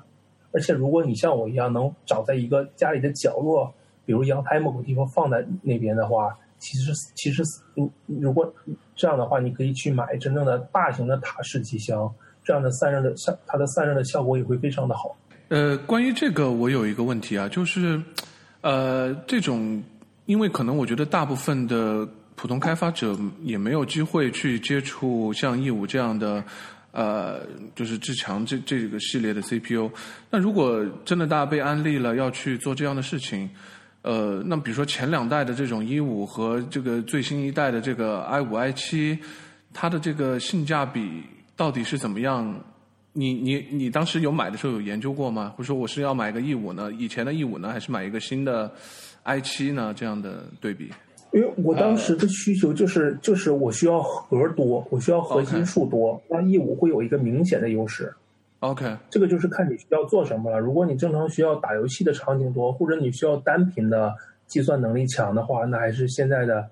[0.51, 3.73] 而且如果你像我一样能找在一个家里的角落。
[4.07, 7.41] 比如阳台某个地方放在那边的话，其实其实
[7.73, 8.53] 如，如果
[8.95, 12.07] 这样的话，你可以去买真正的大型的塔式机箱，
[12.43, 15.17] 这样的散热的散它的散热的效果也会非常的好。
[15.47, 17.99] 呃，关于这个我有一个问题啊，就是
[18.65, 19.83] 呃，这种
[20.25, 22.03] 因为可能我觉得大部分的
[22.35, 26.43] 普通开发者也没有机会去接触像 E 五这样的
[26.91, 29.87] 呃，就是至强这这个系列的 CPU。
[30.31, 33.47] 那如果真的大家被安利了要去做这样的事情。
[34.01, 39.17] 呃，那比如说前两代的这种一五和这个最新一代的这个 i 五 i 七，
[39.73, 41.23] 它的这个性价比
[41.55, 42.51] 到底是怎么样？
[43.17, 45.53] 你你你当时有买的时候有研究过吗？
[45.55, 46.91] 或者说我是要买个 E 五呢？
[46.91, 48.69] 以前的 E 五呢，还是买一个新的
[49.23, 49.93] i 七呢？
[49.95, 50.91] 这样的对比？
[51.31, 58.13] 因为我当时的需求就是就是我需要核多，我需要核心数多，那 E 五会有一个明显的优势。
[58.59, 60.59] OK，这个就是看你需要做什么了。
[60.59, 64.13] 如果你正常需要打游戏的场景多，或者你需要单频的
[64.45, 66.69] 计算能力强的话，那还是现在的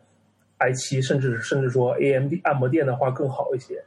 [0.57, 3.81] i 七，甚至甚至说 AMD 按摩店的话更好一些。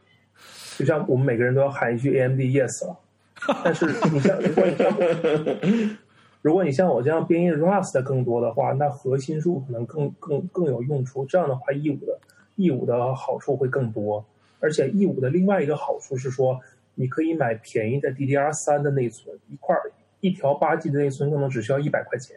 [0.77, 2.97] 就像我们每个人都要喊一句 AMD Yes 了，
[3.65, 5.97] 但是你像如果你像
[6.43, 11.25] 如果你像我这样编译 Rust 更多的话，那核心数可能更更更有用处。
[11.27, 12.19] 这样的话，E 五的
[12.57, 14.25] E 五的好处会更多，
[14.61, 16.61] 而且 E 五的另外一个好处是说。
[16.99, 19.77] 你可以买便宜的 DDR 三的内存，一块
[20.21, 22.35] 一条八 G 的内存可能只需要一百块钱，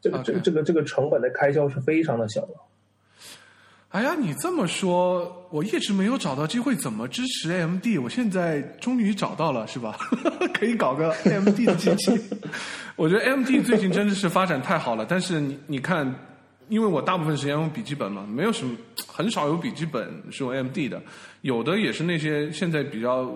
[0.00, 2.54] 这个这个这个这个成本的开销是非常的小的。
[3.96, 9.96] 哎呀，你这么说，我一直没有找到机会怎么支持 AMD，我现在终于找到了，是吧？
[10.52, 12.12] 可以搞个 AMD 的机器。
[12.94, 16.14] 我觉得 AMD 最近真的是发展太好了，但是你你看。
[16.68, 21.00] 因为我大部分时间用笔记本嘛，没有什么很少有笔记本是用 AMD 的，
[21.42, 23.32] 有的也是那些现在比较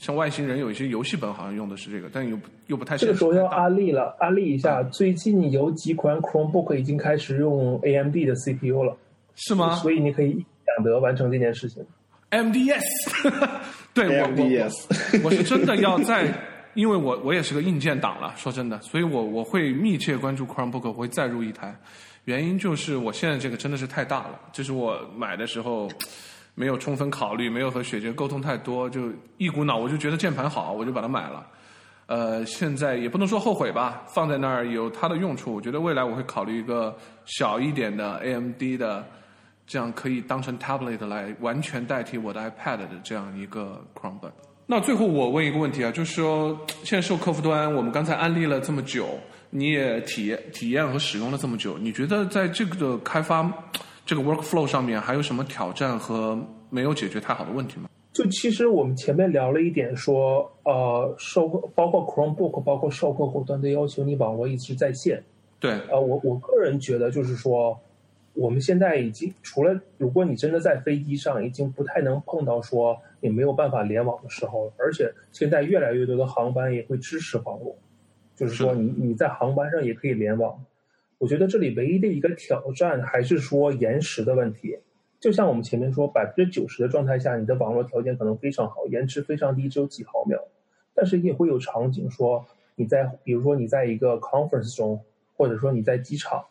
[0.00, 2.36] 像外星人有一些游戏本好像用的是这个，但又
[2.66, 2.96] 又不太。
[2.96, 8.96] 这个时候要安利了，安利一下，最近有几款 Chromebook 已经开始用 AMD 的 CPU 了，
[9.38, 9.76] 是吗？
[9.76, 11.84] 所以你可以一两得完成这件事情。
[12.30, 12.82] AMD Yes，
[13.94, 14.72] 对，AMD Yes，
[15.24, 16.30] 我是真的要在，
[16.74, 21.74] 因为我我也是个硬件党了，说真的，所以我我会密切关注 Chromebook，我会再入一台。
[22.24, 25.88] 原因就是我现在这个真的是太大了，就是我买的时候
[26.54, 31.46] 没有充分考虑，没有和雪姐沟通太多，就一股脑我就觉得键盘好，我就把它买了。
[32.04, 35.54] 呃，现在也不能说后悔吧，放在那儿有它的用处。
[35.54, 36.94] 我觉得未来我会考虑一个
[37.24, 39.06] 小一点的 AMD 的，
[39.68, 44.32] 这样可以当成 tablet 来完全代替我的 iPad 的这样一个 Chromebook。
[44.66, 49.06] 那最后我问一个问题啊，就是说 现在受客户端，我们刚才安利了这么久。
[49.50, 53.50] 你也体验体验和使用了这么久，你觉得在这个开发
[54.04, 56.38] 这个 workflow 上面还有什么挑战和
[56.68, 57.88] 没有解决太好的问题吗？
[58.12, 65.22] 就其实我们前面聊了一点，说呃，售包括 Chromebook，包括售客户端的要求，你网络一直在线。
[65.60, 65.72] 对。
[65.90, 67.78] 呃，我我个人觉得就是说，
[68.38, 77.76] 我们现在已经除了如果你真的在飞机上，已经不太能碰到说你没有办法联网的时候了，而且现在越来越多的航班也会支持网络。
[78.36, 80.64] 就是说，你你在航班上也可以联网。
[81.18, 84.78] 我觉得这里唯一的一个挑战还是说延时的问题。
[85.18, 90.40] 就像我们前面说，百分之九十的状态下，你的网络条件可能非常好，延迟非常低，只有几毫秒。
[90.94, 92.46] 但是也会有场景说，
[92.76, 95.00] 你在比如说你在一个 conference 中，
[95.36, 96.44] 或者说你在机场，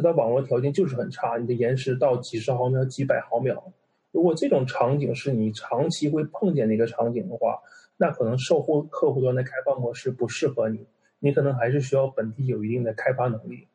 [0.00, 3.72] 它的网络条件就是很差，你的延时到几十毫秒、几百毫秒。
[4.12, 7.58] 如果这种场景是你长期会碰见的一个场景的话，
[7.96, 10.86] 那可能售后客户端的开放模式不适合你。
[11.18, 13.68] 你可能还是需要本地有一定的开发能力，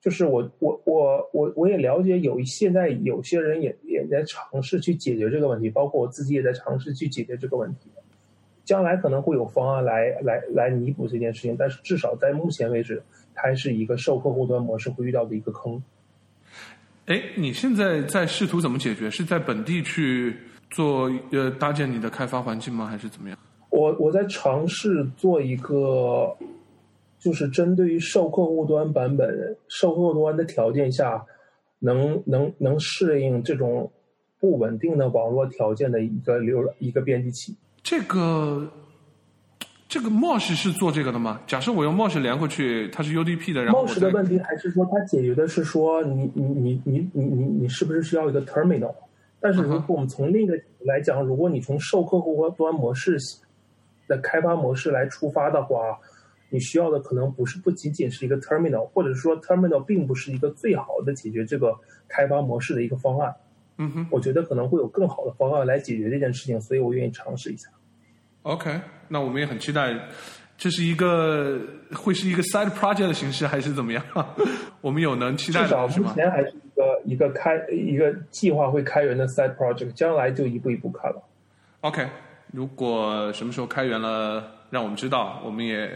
[0.00, 7.90] 就是我我我我我也了解有现在有些人也也在尝试去解决这个问题，包括我自己也在尝试去解决这个问题。
[8.64, 13.02] 将来可能会有方案来来来弥补这件事情，但是至少在目前为止，
[13.34, 15.82] 它是一个受客户端模式会遇到的一个坑。
[17.06, 19.10] 哎，你现在在试图怎么解决？
[19.10, 20.36] 是在本地去
[20.70, 22.86] 做呃搭建你的开发环境吗？
[22.86, 23.38] 还是怎么样？
[23.70, 26.36] 我我在尝试做一个。
[27.20, 31.24] 就是针对于受客户端版本、受客户端的条件下，
[31.78, 33.90] 能能能适应这种
[34.38, 37.56] 不稳定的网络条件的一个流一个编辑器。
[37.82, 38.70] 这个
[39.94, 41.40] 这个 Mosh 是做这个的吗？
[41.46, 48.92] 假设我用 Mosh 连过去，它是 UDP 的，然后 Mosh 的问题还是说它解决的是说你你你你你你你是不是需要一个 Terminal？
[49.38, 53.16] 但是如果我们从另一个角度来讲，如果你从受客户端模式
[54.08, 55.96] 的开发模式来出发的话。
[56.50, 61.76] 你需要的可能不是不仅仅是一个 terminal，或者说 terminal 并不是一个最好的解决这个
[62.06, 63.34] 开发模式的一个方案。
[63.78, 67.68] 嗯哼，我觉得可能会有更好的方案来解决这件事情，所以我愿意尝试一下。
[68.44, 69.92] OK，那我们也很期待，
[70.56, 71.58] 这是一个
[71.92, 74.02] 会是一个 side project 的形式，还是怎么样？
[74.80, 75.86] 我们有能期待的是吗？
[75.88, 81.22] 至少目前还是一个一个开一个计划会开源的 side project，将来就一步一步看了。
[81.80, 82.06] OK，
[82.52, 85.90] 如果什么时候开源了，让我们知道，我们也。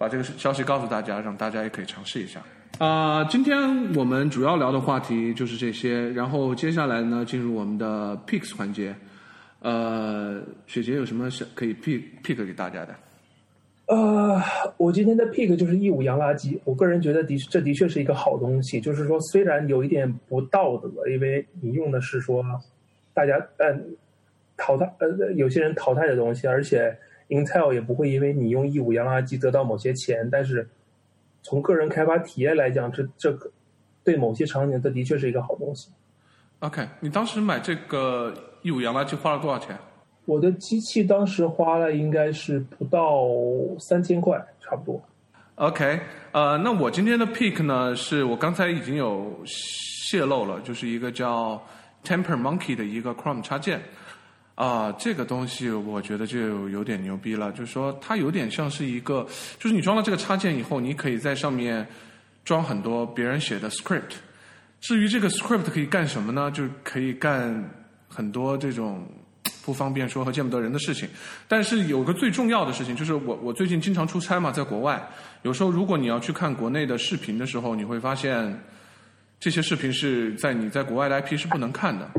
[0.00, 2.40] 把这个消息告诉大家，让大家也可以尝试一下。
[2.78, 3.54] 啊，今天
[3.94, 8.94] 我们主要聊的话题就是这些，然后接下来呢，进入我们的 picks 环节。
[9.60, 12.94] 呃，雪杰有什么是可以 pick pick 给大家的？
[13.86, 14.40] 呃，
[14.76, 16.58] 我今天的 pick 就是义乌洋垃圾。
[16.64, 22.44] 我个人觉得的这的确是一个好东西，就是说虽然有一点不道德，因为你用的是说
[23.14, 23.78] 大家呃
[24.56, 26.96] 淘汰呃有些人淘汰的东西，而且。
[27.30, 30.68] Intel 也不会因为你用义乌洋垃圾得到某些钱，但是
[31.44, 33.48] 从个人开发体验来讲，这这个
[34.02, 35.92] 对某些场景，这的确是一个好东西。
[36.58, 39.76] OK，你当时买这个义乌洋垃圾花了多少钱？
[40.26, 43.26] 我的机器当时花了应该是不到
[43.78, 45.02] 三千块，差不多。
[45.56, 46.00] OK，
[46.32, 51.60] 呃，那我今天的 pick 呢，是我刚才已经有泄露了，就是一个叫
[52.04, 53.80] Temper Monkey 的一个 Chrome 插件。
[54.54, 59.26] 啊，这个东西我觉得就有点牛逼了，就是说它有点像是一个，
[59.58, 61.86] 就是你装了这个插件以后，你可以在上面
[62.44, 64.16] 装很多别人写的 script。
[64.80, 66.50] 至于这个 script 可以干什么呢？
[66.50, 67.70] 就可以干
[68.10, 69.06] 很多这种
[69.64, 71.08] 不方便说和见不得人的事情。
[71.48, 75.00] 但是有个最重要的事情，就是我我最近经常出差嘛，在国外，
[75.42, 78.62] 有时候如果你要去看国内的视频的时候，你会发现
[79.38, 82.10] 这些视频是在你在国外的 IP 是不能看的。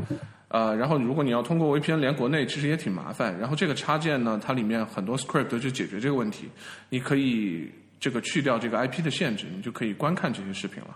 [0.48, 3.38] 呃，然后如果你要通过 VPN 连国内，其实也挺麻烦。
[3.38, 6.46] 然后这个插件呢，它里面很多 script 就解决这个问题。
[6.90, 10.94] 你可以这个去掉这个 IP 的限制，你就可以观看这些视频了。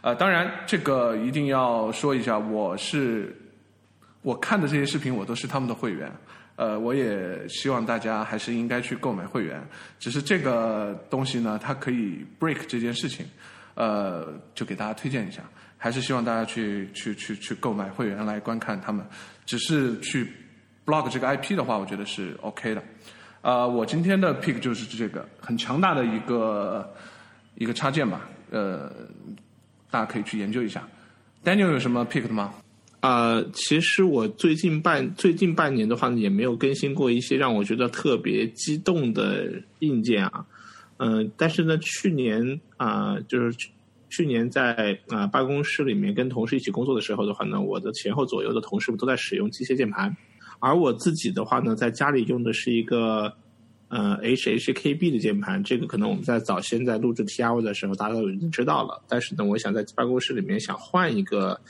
[0.00, 3.32] 呃，当然这个一定要说一下，我是
[4.26, 6.10] 我看的这些视频，我都是他们的会员。
[6.56, 9.62] 呃，我也希望大家还是应该去购买会员。
[10.00, 13.24] 只是这个东西呢，它可以 break 这件事情，
[13.74, 15.44] 呃，就给大家推荐一下。
[15.76, 19.06] 还是希望大家去去去去购买会员来观看他们。
[19.44, 20.28] 只是去
[20.84, 22.82] blog 这个 IP 的话，我觉得是 OK 的。
[23.42, 26.92] 呃，我今天的 pick 就是这个很强大的一个
[27.54, 28.22] 一个插件吧。
[28.50, 28.90] 呃，
[29.88, 30.82] 大家可以去研究一下。
[31.44, 32.52] Daniel 有什么 pick 的吗？
[33.00, 39.50] 啊，其实我最近半最近半年的话呢，也没有更新过一些让我觉得特别激动的
[39.80, 40.44] 硬件啊。
[40.98, 43.56] 嗯，但是呢，去年啊，就是。
[44.08, 50.16] 去年在啊办公室里面跟同事一起工作的时候的话呢，我的前后左右的同事们都在使用机械键盘，
[50.60, 53.30] 而我自己的话呢，在家里用的是一个
[53.88, 55.62] 呃 HHKB 的键盘。
[55.62, 59.02] 这个可能我们在早先在录制 T R 的时候，大家都已经知道了。
[59.08, 61.60] 但是呢，我想在办公室里面想换一个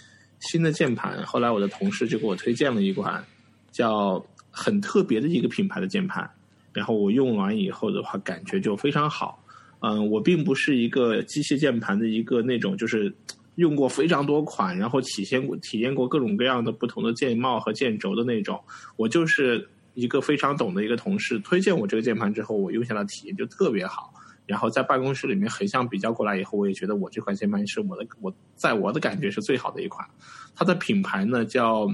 [0.41, 3.25] 新的键盘，后来我的同事就给我推荐了一款
[3.73, 6.29] 叫很特别的一个品牌的键盘，
[6.73, 9.43] 然后我用完以后的话，感觉就非常好。
[9.81, 13.15] 嗯，我并不是一个机械键盘的一个那种，就是
[13.57, 18.59] 用过非常多款，然后体现过、体验过各种各样的不同的键帽和键轴的那种。
[18.97, 24.13] 我就是一个非常懂的一个同事推荐我这个键盘之后，我用下来体验就特别好。
[24.47, 30.07] 然后在办公室里面横向比较过来以后，我也觉得我这款键盘是我的，我在我的感觉是最好的一款。
[30.55, 31.87] 它的品牌呢叫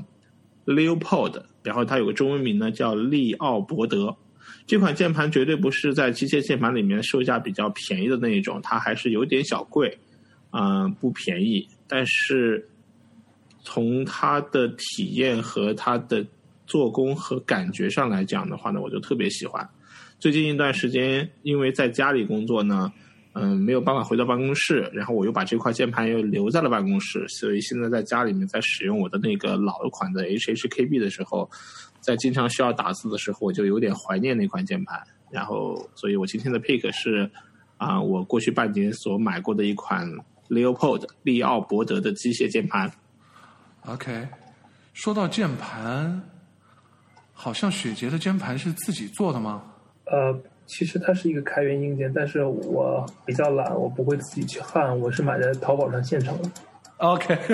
[0.67, 4.15] Leopold，然后它有个中文名呢叫利奥伯德。
[4.67, 9.99] 这款键盘绝对不是在机械键盘里面售价比较便宜的那一种，它还是有点小贵，
[10.51, 11.67] 嗯，不便宜。
[11.89, 12.69] 但是
[13.63, 16.25] 从它的体验和它的
[16.67, 19.69] 做工和感觉上来讲的话呢，我就特别喜欢。
[20.23, 22.93] 最近一段时间，因为在家里工作呢，
[23.33, 31.51] 嗯，没有办法回到办公室，然后我又把这块键盘又留在了办公室，所以现在在家里面在使用我的那个老款的 HHKB 的时候。
[32.01, 35.01] 在经常需要打字的时候，我就有点怀念那款键盘。
[35.31, 37.31] 然后，所以我今天的 pick 是
[37.77, 40.09] 啊，我过去半年所买过的一款
[40.49, 42.91] Leopold 利奥伯德的机械键盘。
[43.87, 44.27] OK，
[44.93, 46.29] 说到键盘，
[47.33, 49.63] 好像雪杰的键盘是自己做的吗？
[50.13, 56.51] 呃，其实它是一个开源硬件，但是我比较懒，我不会自己去焊，我是买在淘宝上现成的。
[56.99, 57.49] OK，OK，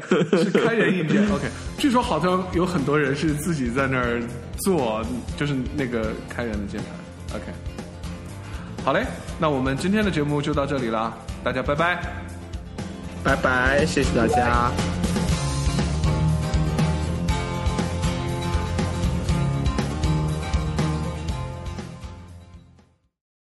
[0.42, 1.22] 是开源硬件。
[1.30, 4.22] OK，据说好像有很多人是自己在那儿
[4.58, 5.04] 做，
[5.36, 6.88] 就是那个开源的键盘。
[7.36, 7.52] OK，
[8.82, 9.04] 好嘞，
[9.38, 12.00] 那我们今天的节目就到这里了，大家拜拜，
[13.22, 14.70] 拜拜，谢谢大家。